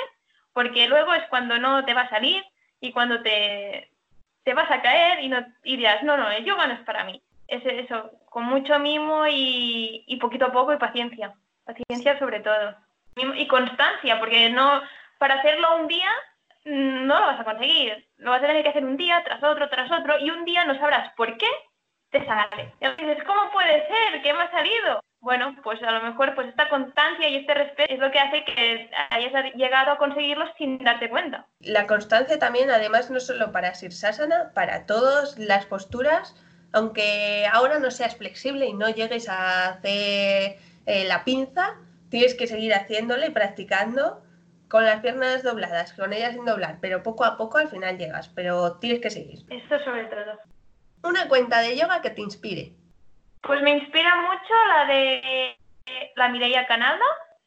porque 0.52 0.88
luego 0.88 1.14
es 1.14 1.22
cuando 1.28 1.56
no 1.58 1.84
te 1.84 1.94
va 1.94 2.02
a 2.02 2.10
salir 2.10 2.42
y 2.80 2.90
cuando 2.90 3.22
te, 3.22 3.92
te 4.42 4.52
vas 4.52 4.68
a 4.68 4.82
caer 4.82 5.22
y, 5.22 5.28
no, 5.28 5.46
y 5.62 5.76
dirás, 5.76 6.02
no, 6.02 6.16
no, 6.16 6.28
el 6.28 6.44
yoga 6.44 6.66
no 6.66 6.74
es 6.74 6.80
para 6.80 7.04
mí. 7.04 7.22
Es 7.46 7.64
eso, 7.64 8.10
con 8.24 8.44
mucho 8.44 8.80
mimo 8.80 9.28
y, 9.28 10.02
y 10.08 10.16
poquito 10.16 10.46
a 10.46 10.52
poco 10.52 10.72
y 10.72 10.78
paciencia. 10.78 11.34
Paciencia 11.64 12.18
sobre 12.18 12.40
todo 12.40 12.74
y 13.16 13.46
constancia, 13.46 14.18
porque 14.18 14.50
no 14.50 14.82
para 15.18 15.34
hacerlo 15.34 15.76
un 15.76 15.88
día 15.88 16.10
mm, 16.64 17.06
no 17.06 17.20
lo 17.20 17.26
vas 17.26 17.40
a 17.40 17.44
conseguir. 17.44 18.08
Lo 18.16 18.30
vas 18.30 18.42
a 18.42 18.46
tener 18.46 18.62
que 18.62 18.70
hacer 18.70 18.84
un 18.84 18.96
día 18.96 19.22
tras 19.24 19.42
otro, 19.42 19.68
tras 19.68 19.90
otro, 19.92 20.18
y 20.18 20.30
un 20.30 20.44
día 20.44 20.64
no 20.64 20.74
sabrás 20.78 21.12
por 21.14 21.36
qué 21.36 21.48
te 22.10 22.24
sale. 22.26 22.74
Y 22.80 22.88
dices, 23.02 23.22
¿cómo 23.26 23.50
puede 23.52 23.86
ser? 23.86 24.22
¿Qué 24.22 24.32
me 24.32 24.42
ha 24.42 24.50
salido? 24.50 25.00
Bueno, 25.20 25.54
pues 25.62 25.82
a 25.82 25.90
lo 25.92 26.02
mejor 26.02 26.34
pues 26.34 26.48
esta 26.48 26.70
constancia 26.70 27.28
y 27.28 27.36
este 27.36 27.52
respeto 27.52 27.92
es 27.92 28.00
lo 28.00 28.10
que 28.10 28.18
hace 28.18 28.42
que 28.44 28.90
hayas 29.10 29.54
llegado 29.54 29.92
a 29.92 29.98
conseguirlo 29.98 30.46
sin 30.56 30.78
darte 30.78 31.10
cuenta. 31.10 31.46
La 31.60 31.86
constancia 31.86 32.38
también, 32.38 32.70
además, 32.70 33.10
no 33.10 33.20
solo 33.20 33.52
para 33.52 33.74
Sirsasana, 33.74 34.52
para 34.54 34.86
todas 34.86 35.38
las 35.38 35.66
posturas, 35.66 36.34
aunque 36.72 37.46
ahora 37.52 37.78
no 37.78 37.90
seas 37.90 38.16
flexible 38.16 38.66
y 38.66 38.72
no 38.72 38.88
llegues 38.88 39.28
a 39.28 39.68
hacer 39.68 40.56
eh, 40.86 41.04
la 41.06 41.22
pinza, 41.24 41.76
tienes 42.10 42.34
que 42.34 42.46
seguir 42.46 42.74
haciéndolo 42.74 43.26
y 43.26 43.30
practicando 43.30 44.22
con 44.68 44.84
las 44.84 45.00
piernas 45.00 45.42
dobladas, 45.42 45.92
con 45.94 46.12
ellas 46.12 46.34
sin 46.34 46.44
doblar, 46.44 46.78
pero 46.80 47.02
poco 47.02 47.24
a 47.24 47.36
poco 47.36 47.58
al 47.58 47.68
final 47.68 47.98
llegas, 47.98 48.28
pero 48.28 48.78
tienes 48.78 49.00
que 49.00 49.10
seguir. 49.10 49.40
Esto 49.50 49.78
sobre 49.84 50.04
todo. 50.04 50.38
Una 51.02 51.28
cuenta 51.28 51.60
de 51.60 51.76
yoga 51.76 52.02
que 52.02 52.10
te 52.10 52.20
inspire. 52.20 52.72
Pues 53.42 53.62
me 53.62 53.78
inspira 53.78 54.14
mucho 54.16 54.54
la 54.68 54.84
de 54.84 55.56
la 56.14 56.28
Mireia 56.28 56.66
Canalda 56.66 57.04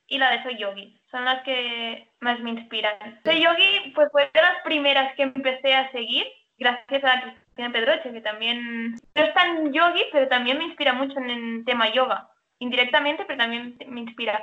y 0.08 0.18
la 0.18 0.32
de 0.32 0.44
Soy 0.44 0.58
Yogi. 0.58 1.00
Son 1.12 1.24
las 1.24 1.44
que 1.44 2.10
más 2.20 2.40
me 2.40 2.50
inspiran. 2.50 2.98
Soy 3.24 3.42
Yogi 3.42 3.92
pues 3.96 4.10
fue 4.12 4.30
de 4.34 4.42
las 4.42 4.62
primeras 4.64 5.16
que 5.16 5.24
empecé 5.24 5.76
a 5.76 5.92
seguir 5.92 6.26
gracias 6.58 7.04
a 7.04 7.22
Cristina 7.22 7.72
Pedroche, 7.72 8.12
que 8.12 8.22
también 8.22 8.94
no 8.94 9.24
es 9.24 9.34
tan 9.34 9.72
yogi, 9.72 10.04
pero 10.12 10.28
también 10.28 10.58
me 10.58 10.66
inspira 10.66 10.94
mucho 10.94 11.18
en 11.20 11.30
el 11.30 11.66
tema 11.66 11.92
yoga. 11.94 12.30
Indirectamente, 12.64 13.26
pero 13.26 13.40
también 13.40 13.78
me 13.88 14.00
inspira. 14.00 14.42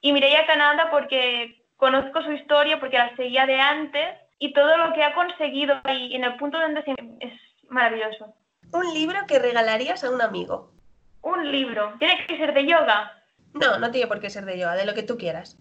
Y 0.00 0.12
Mireia 0.12 0.46
Canalda 0.46 0.88
porque 0.88 1.64
conozco 1.76 2.22
su 2.22 2.30
historia, 2.30 2.78
porque 2.78 2.96
la 2.96 3.14
seguía 3.16 3.44
de 3.44 3.60
antes 3.60 4.06
y 4.38 4.52
todo 4.52 4.76
lo 4.76 4.92
que 4.94 5.02
ha 5.02 5.14
conseguido 5.14 5.80
y 5.88 6.14
en 6.14 6.22
el 6.22 6.36
punto 6.36 6.60
donde 6.60 6.84
se... 6.84 6.94
es 7.20 7.32
maravilloso. 7.68 8.32
Un 8.72 8.94
libro 8.94 9.18
que 9.26 9.40
regalarías 9.40 10.04
a 10.04 10.10
un 10.10 10.22
amigo. 10.22 10.70
Un 11.22 11.50
libro. 11.50 11.94
¿Tiene 11.98 12.24
que 12.26 12.36
ser 12.36 12.54
de 12.54 12.66
yoga? 12.66 13.12
No, 13.52 13.78
no 13.78 13.90
tiene 13.90 14.06
por 14.06 14.20
qué 14.20 14.30
ser 14.30 14.44
de 14.44 14.58
yoga, 14.58 14.76
de 14.76 14.86
lo 14.86 14.94
que 14.94 15.02
tú 15.02 15.18
quieras. 15.18 15.58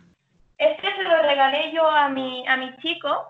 Este 0.60 0.96
se 0.96 1.04
lo 1.04 1.22
regalé 1.24 1.72
yo 1.74 1.90
a 1.90 2.08
mi, 2.10 2.48
a 2.48 2.56
mi 2.56 2.76
chico 2.78 3.28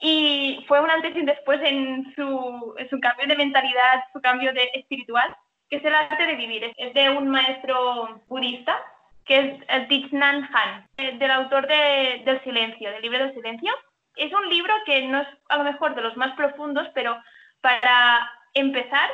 y 0.00 0.64
fue 0.66 0.80
un 0.80 0.90
antes 0.90 1.14
y 1.14 1.20
un 1.20 1.26
después 1.26 1.60
en 1.62 2.12
su, 2.16 2.74
en 2.78 2.90
su 2.90 2.98
cambio 2.98 3.28
de 3.28 3.36
mentalidad, 3.36 4.02
su 4.12 4.20
cambio 4.20 4.52
de 4.52 4.70
espiritual, 4.74 5.36
que 5.68 5.76
es 5.76 5.84
el 5.84 5.94
arte 5.94 6.24
de 6.24 6.36
vivir. 6.36 6.72
Es 6.76 6.94
de 6.94 7.10
un 7.10 7.28
maestro 7.28 8.20
budista, 8.28 8.76
que 9.24 9.38
es 9.38 9.62
el 9.68 9.88
Thich 9.88 10.12
Nhat 10.12 10.44
Hanh, 10.52 11.18
del 11.18 11.30
autor 11.30 11.66
de, 11.66 12.22
del 12.24 12.42
silencio, 12.44 12.90
del 12.90 13.02
libro 13.02 13.18
del 13.18 13.34
silencio. 13.34 13.72
Es 14.16 14.32
un 14.32 14.48
libro 14.48 14.72
que 14.86 15.06
no 15.06 15.20
es 15.20 15.28
a 15.48 15.58
lo 15.58 15.64
mejor 15.64 15.94
de 15.94 16.02
los 16.02 16.16
más 16.16 16.34
profundos, 16.34 16.88
pero 16.94 17.16
para 17.60 18.28
empezar 18.54 19.10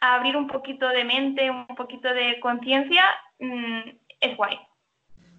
a 0.00 0.16
abrir 0.16 0.36
un 0.36 0.48
poquito 0.48 0.88
de 0.88 1.04
mente, 1.04 1.50
un 1.50 1.66
poquito 1.76 2.12
de 2.12 2.40
conciencia, 2.40 3.04
mm, 3.38 3.80
es 4.20 4.36
guay. 4.36 4.58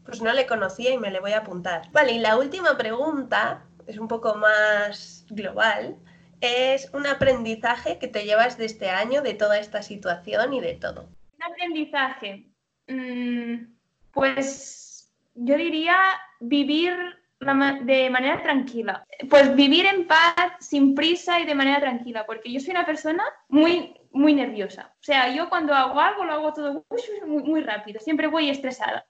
Pues 0.06 0.22
no 0.22 0.34
le 0.34 0.48
conocía 0.48 0.94
y 0.94 0.98
me 0.98 1.12
le 1.12 1.20
voy 1.20 1.34
a 1.34 1.40
apuntar. 1.40 1.84
Vale, 1.92 2.14
y 2.14 2.20
la 2.20 2.38
última 2.38 2.78
pregunta 2.78 3.66
es 3.88 3.98
un 3.98 4.08
poco 4.08 4.36
más 4.36 5.26
global. 5.30 5.98
Es 6.46 6.94
un 6.94 7.08
aprendizaje 7.08 8.00
que 8.00 8.10
te 8.10 8.26
llevas 8.26 8.58
de 8.58 8.66
este 8.66 8.90
año, 8.90 9.22
de 9.22 9.34
toda 9.34 9.60
esta 9.60 9.82
situación 9.82 10.52
y 10.52 10.60
de 10.60 10.74
todo. 10.74 11.08
Un 11.38 11.44
aprendizaje. 11.44 12.50
Mm, 12.90 13.74
pues 14.12 15.10
yo 15.36 15.56
diría 15.56 15.98
vivir 16.42 16.94
de 17.40 18.10
manera 18.10 18.44
tranquila. 18.44 19.06
Pues 19.30 19.56
vivir 19.56 19.86
en 19.86 20.06
paz, 20.06 20.52
sin 20.60 20.96
prisa 20.96 21.40
y 21.40 21.46
de 21.46 21.56
manera 21.56 21.80
tranquila, 21.80 22.26
porque 22.26 22.52
yo 22.52 22.60
soy 22.60 22.72
una 22.72 22.86
persona 22.86 23.24
muy, 23.48 23.96
muy 24.12 24.34
nerviosa. 24.34 24.94
O 25.00 25.04
sea, 25.04 25.34
yo 25.34 25.48
cuando 25.48 25.74
hago 25.74 25.98
algo 26.02 26.26
lo 26.26 26.34
hago 26.34 26.54
todo 26.54 26.86
muy, 26.90 27.42
muy 27.42 27.62
rápido, 27.62 28.02
siempre 28.02 28.28
voy 28.28 28.50
estresada. 28.50 29.06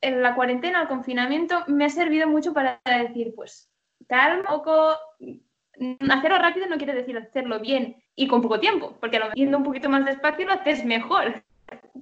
En 0.00 0.22
la 0.22 0.34
cuarentena, 0.34 0.82
el 0.82 0.88
confinamiento, 0.88 1.62
me 1.68 1.84
ha 1.84 1.88
servido 1.88 2.26
mucho 2.26 2.52
para 2.52 2.80
decir, 2.84 3.32
pues, 3.36 3.70
calma, 4.08 4.48
poco, 4.48 4.96
hacerlo 6.08 6.38
rápido 6.38 6.66
no 6.66 6.76
quiere 6.76 6.94
decir 6.94 7.16
hacerlo 7.16 7.60
bien 7.60 7.96
y 8.14 8.28
con 8.28 8.42
poco 8.42 8.60
tiempo, 8.60 8.96
porque 9.00 9.18
lo 9.18 9.32
yendo 9.32 9.58
un 9.58 9.64
poquito 9.64 9.88
más 9.88 10.04
despacio 10.04 10.46
lo 10.46 10.52
haces 10.52 10.84
mejor, 10.84 11.42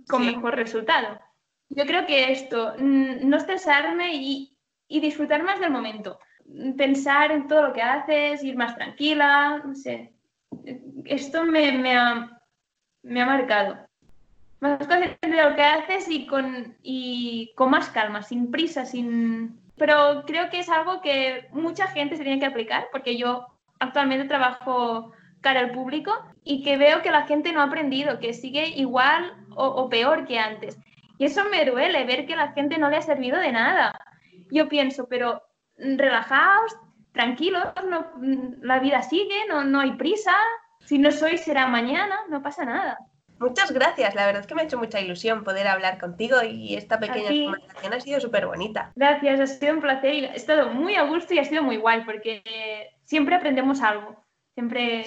con 0.08 0.26
mejor 0.26 0.56
resultado. 0.56 1.18
Yo 1.68 1.86
creo 1.86 2.06
que 2.06 2.32
esto, 2.32 2.74
no 2.78 3.36
estresarme 3.36 4.14
y, 4.14 4.54
y 4.88 5.00
disfrutar 5.00 5.42
más 5.42 5.58
del 5.58 5.70
momento. 5.70 6.18
Pensar 6.76 7.32
en 7.32 7.46
todo 7.46 7.68
lo 7.68 7.72
que 7.72 7.82
haces, 7.82 8.44
ir 8.44 8.56
más 8.56 8.74
tranquila, 8.74 9.62
no 9.64 9.74
sé. 9.74 10.12
Esto 11.04 11.44
me, 11.44 11.72
me, 11.72 11.96
ha, 11.96 12.40
me 13.02 13.22
ha 13.22 13.26
marcado. 13.26 13.78
Más 14.60 14.86
consciente 14.86 15.28
de 15.28 15.42
lo 15.42 15.54
que 15.54 15.62
haces 15.62 16.08
y 16.08 16.26
con, 16.26 16.76
y 16.82 17.52
con 17.56 17.70
más 17.70 17.88
calma, 17.88 18.22
sin 18.22 18.50
prisa, 18.50 18.84
sin... 18.84 19.58
Pero 19.76 20.24
creo 20.26 20.50
que 20.50 20.60
es 20.60 20.68
algo 20.68 21.00
que 21.00 21.48
mucha 21.52 21.86
gente 21.88 22.16
se 22.16 22.22
tiene 22.22 22.38
que 22.38 22.46
aplicar, 22.46 22.88
porque 22.92 23.16
yo 23.16 23.51
actualmente 23.82 24.28
trabajo 24.28 25.12
cara 25.40 25.60
al 25.60 25.72
público 25.72 26.12
y 26.44 26.62
que 26.62 26.76
veo 26.76 27.02
que 27.02 27.10
la 27.10 27.26
gente 27.26 27.52
no 27.52 27.60
ha 27.60 27.64
aprendido, 27.64 28.20
que 28.20 28.32
sigue 28.32 28.68
igual 28.68 29.34
o, 29.54 29.88
peor 29.88 30.26
que 30.26 30.38
antes. 30.38 30.78
Y 31.18 31.26
eso 31.26 31.44
me 31.50 31.64
duele, 31.64 32.04
ver 32.04 32.26
que 32.26 32.36
la 32.36 32.52
gente 32.52 32.78
no 32.78 32.88
le 32.88 32.96
ha 32.96 33.02
servido 33.02 33.38
de 33.38 33.52
nada 33.52 33.92
yo 34.52 34.68
pienso, 34.68 35.08
pero 35.08 35.42
mm, 35.78 35.96
relajaos, 35.96 36.76
tranquilos, 37.12 37.64
mm, 38.18 38.62
la 38.62 38.78
vida 38.78 39.02
sigue, 39.02 39.46
no, 39.48 39.64
no 39.64 39.80
hay 39.80 39.92
prisa, 39.92 40.36
si 40.84 40.98
no 40.98 41.10
soy 41.10 41.38
será 41.38 41.66
mañana, 41.66 42.16
no 42.28 42.42
pasa 42.42 42.64
nada. 42.64 42.98
Muchas 43.42 43.72
gracias, 43.72 44.14
la 44.14 44.24
verdad 44.24 44.42
es 44.42 44.46
que 44.46 44.54
me 44.54 44.62
ha 44.62 44.64
hecho 44.64 44.78
mucha 44.78 45.00
ilusión 45.00 45.42
poder 45.42 45.66
hablar 45.66 45.98
contigo 45.98 46.36
y 46.48 46.76
esta 46.76 47.00
pequeña 47.00 47.28
conversación 47.28 47.92
ha 47.92 48.00
sido 48.00 48.20
súper 48.20 48.46
bonita. 48.46 48.92
Gracias, 48.94 49.40
ha 49.40 49.46
sido 49.48 49.74
un 49.74 49.80
placer 49.80 50.14
y 50.14 50.24
he 50.26 50.36
estado 50.36 50.70
muy 50.70 50.94
a 50.94 51.02
gusto 51.02 51.34
y 51.34 51.40
ha 51.40 51.44
sido 51.44 51.64
muy 51.64 51.76
guay 51.76 52.04
porque 52.04 52.42
siempre 53.04 53.34
aprendemos 53.34 53.80
algo, 53.82 54.24
siempre... 54.54 55.04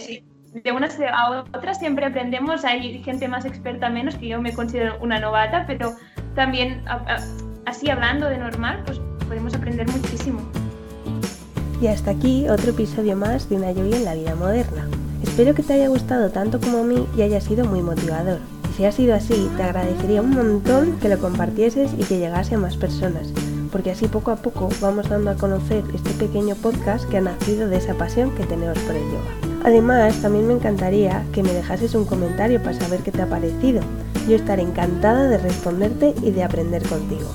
De 0.56 0.72
unas 0.72 0.98
a 1.02 1.44
otras 1.54 1.80
siempre 1.80 2.06
aprendemos, 2.06 2.64
hay 2.64 3.04
gente 3.04 3.28
más 3.28 3.44
experta 3.44 3.90
menos, 3.90 4.16
que 4.16 4.30
yo 4.30 4.42
me 4.42 4.54
considero 4.54 4.98
una 5.02 5.20
novata, 5.20 5.66
pero 5.68 5.94
también 6.34 6.86
así 7.66 7.90
hablando 7.90 8.30
de 8.30 8.38
normal, 8.38 8.82
pues 8.86 9.02
podemos 9.28 9.54
aprender 9.54 9.86
muchísimo. 9.90 10.40
Y 11.82 11.88
hasta 11.88 12.12
aquí 12.12 12.48
otro 12.48 12.72
episodio 12.72 13.18
más 13.18 13.50
de 13.50 13.58
una 13.58 13.74
lluvia 13.74 13.98
en 13.98 14.06
la 14.06 14.14
vida 14.14 14.36
moderna. 14.36 14.88
Espero 15.24 15.54
que 15.54 15.64
te 15.64 15.74
haya 15.74 15.88
gustado 15.88 16.30
tanto 16.30 16.60
como 16.60 16.80
a 16.80 16.84
mí 16.84 17.08
y 17.18 17.22
haya 17.22 17.42
sido 17.42 17.66
muy 17.66 17.82
motivador. 17.82 18.40
Y 18.70 18.74
si 18.74 18.86
ha 18.86 18.92
sido 18.92 19.16
así, 19.16 19.50
te 19.58 19.64
agradecería 19.64 20.22
un 20.22 20.32
montón 20.32 20.98
que 21.00 21.10
lo 21.10 21.20
compartieses 21.20 21.92
y 21.98 22.04
que 22.04 22.20
llegase 22.20 22.56
a 22.56 22.60
más 22.60 22.78
personas, 22.78 23.28
porque 23.72 23.92
así 23.92 24.08
poco 24.08 24.32
a 24.32 24.38
poco 24.38 24.70
vamos 24.82 25.10
dando 25.10 25.32
a 25.32 25.36
conocer 25.36 25.84
este 25.94 26.12
pequeño 26.12 26.56
podcast 26.56 27.08
que 27.10 27.18
ha 27.18 27.22
nacido 27.22 27.68
de 27.68 27.78
esa 27.78 27.94
pasión 27.96 28.34
que 28.36 28.46
tenemos 28.46 28.78
por 28.80 28.96
el 28.96 29.04
yoga. 29.04 29.56
Además, 29.66 30.22
también 30.22 30.48
me 30.48 30.54
encantaría 30.54 31.26
que 31.34 31.42
me 31.42 31.52
dejases 31.52 31.96
un 31.96 32.06
comentario 32.06 32.62
para 32.62 32.80
saber 32.80 33.02
qué 33.02 33.12
te 33.12 33.24
ha 33.24 33.28
parecido. 33.28 33.82
Yo 34.30 34.36
estaré 34.36 34.62
encantada 34.62 35.28
de 35.28 35.40
responderte 35.40 36.14
y 36.22 36.32
de 36.32 36.44
aprender 36.44 36.84
contigo. 36.84 37.28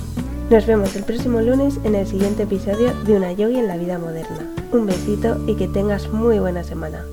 Nos 0.49 0.65
vemos 0.65 0.95
el 0.95 1.03
próximo 1.03 1.41
lunes 1.41 1.79
en 1.83 1.95
el 1.95 2.07
siguiente 2.07 2.43
episodio 2.43 2.93
de 3.05 3.15
Una 3.15 3.31
Yogi 3.31 3.57
en 3.57 3.67
la 3.67 3.77
vida 3.77 3.97
moderna. 3.97 4.49
Un 4.71 4.85
besito 4.85 5.37
y 5.47 5.55
que 5.55 5.67
tengas 5.67 6.09
muy 6.11 6.39
buena 6.39 6.63
semana. 6.63 7.05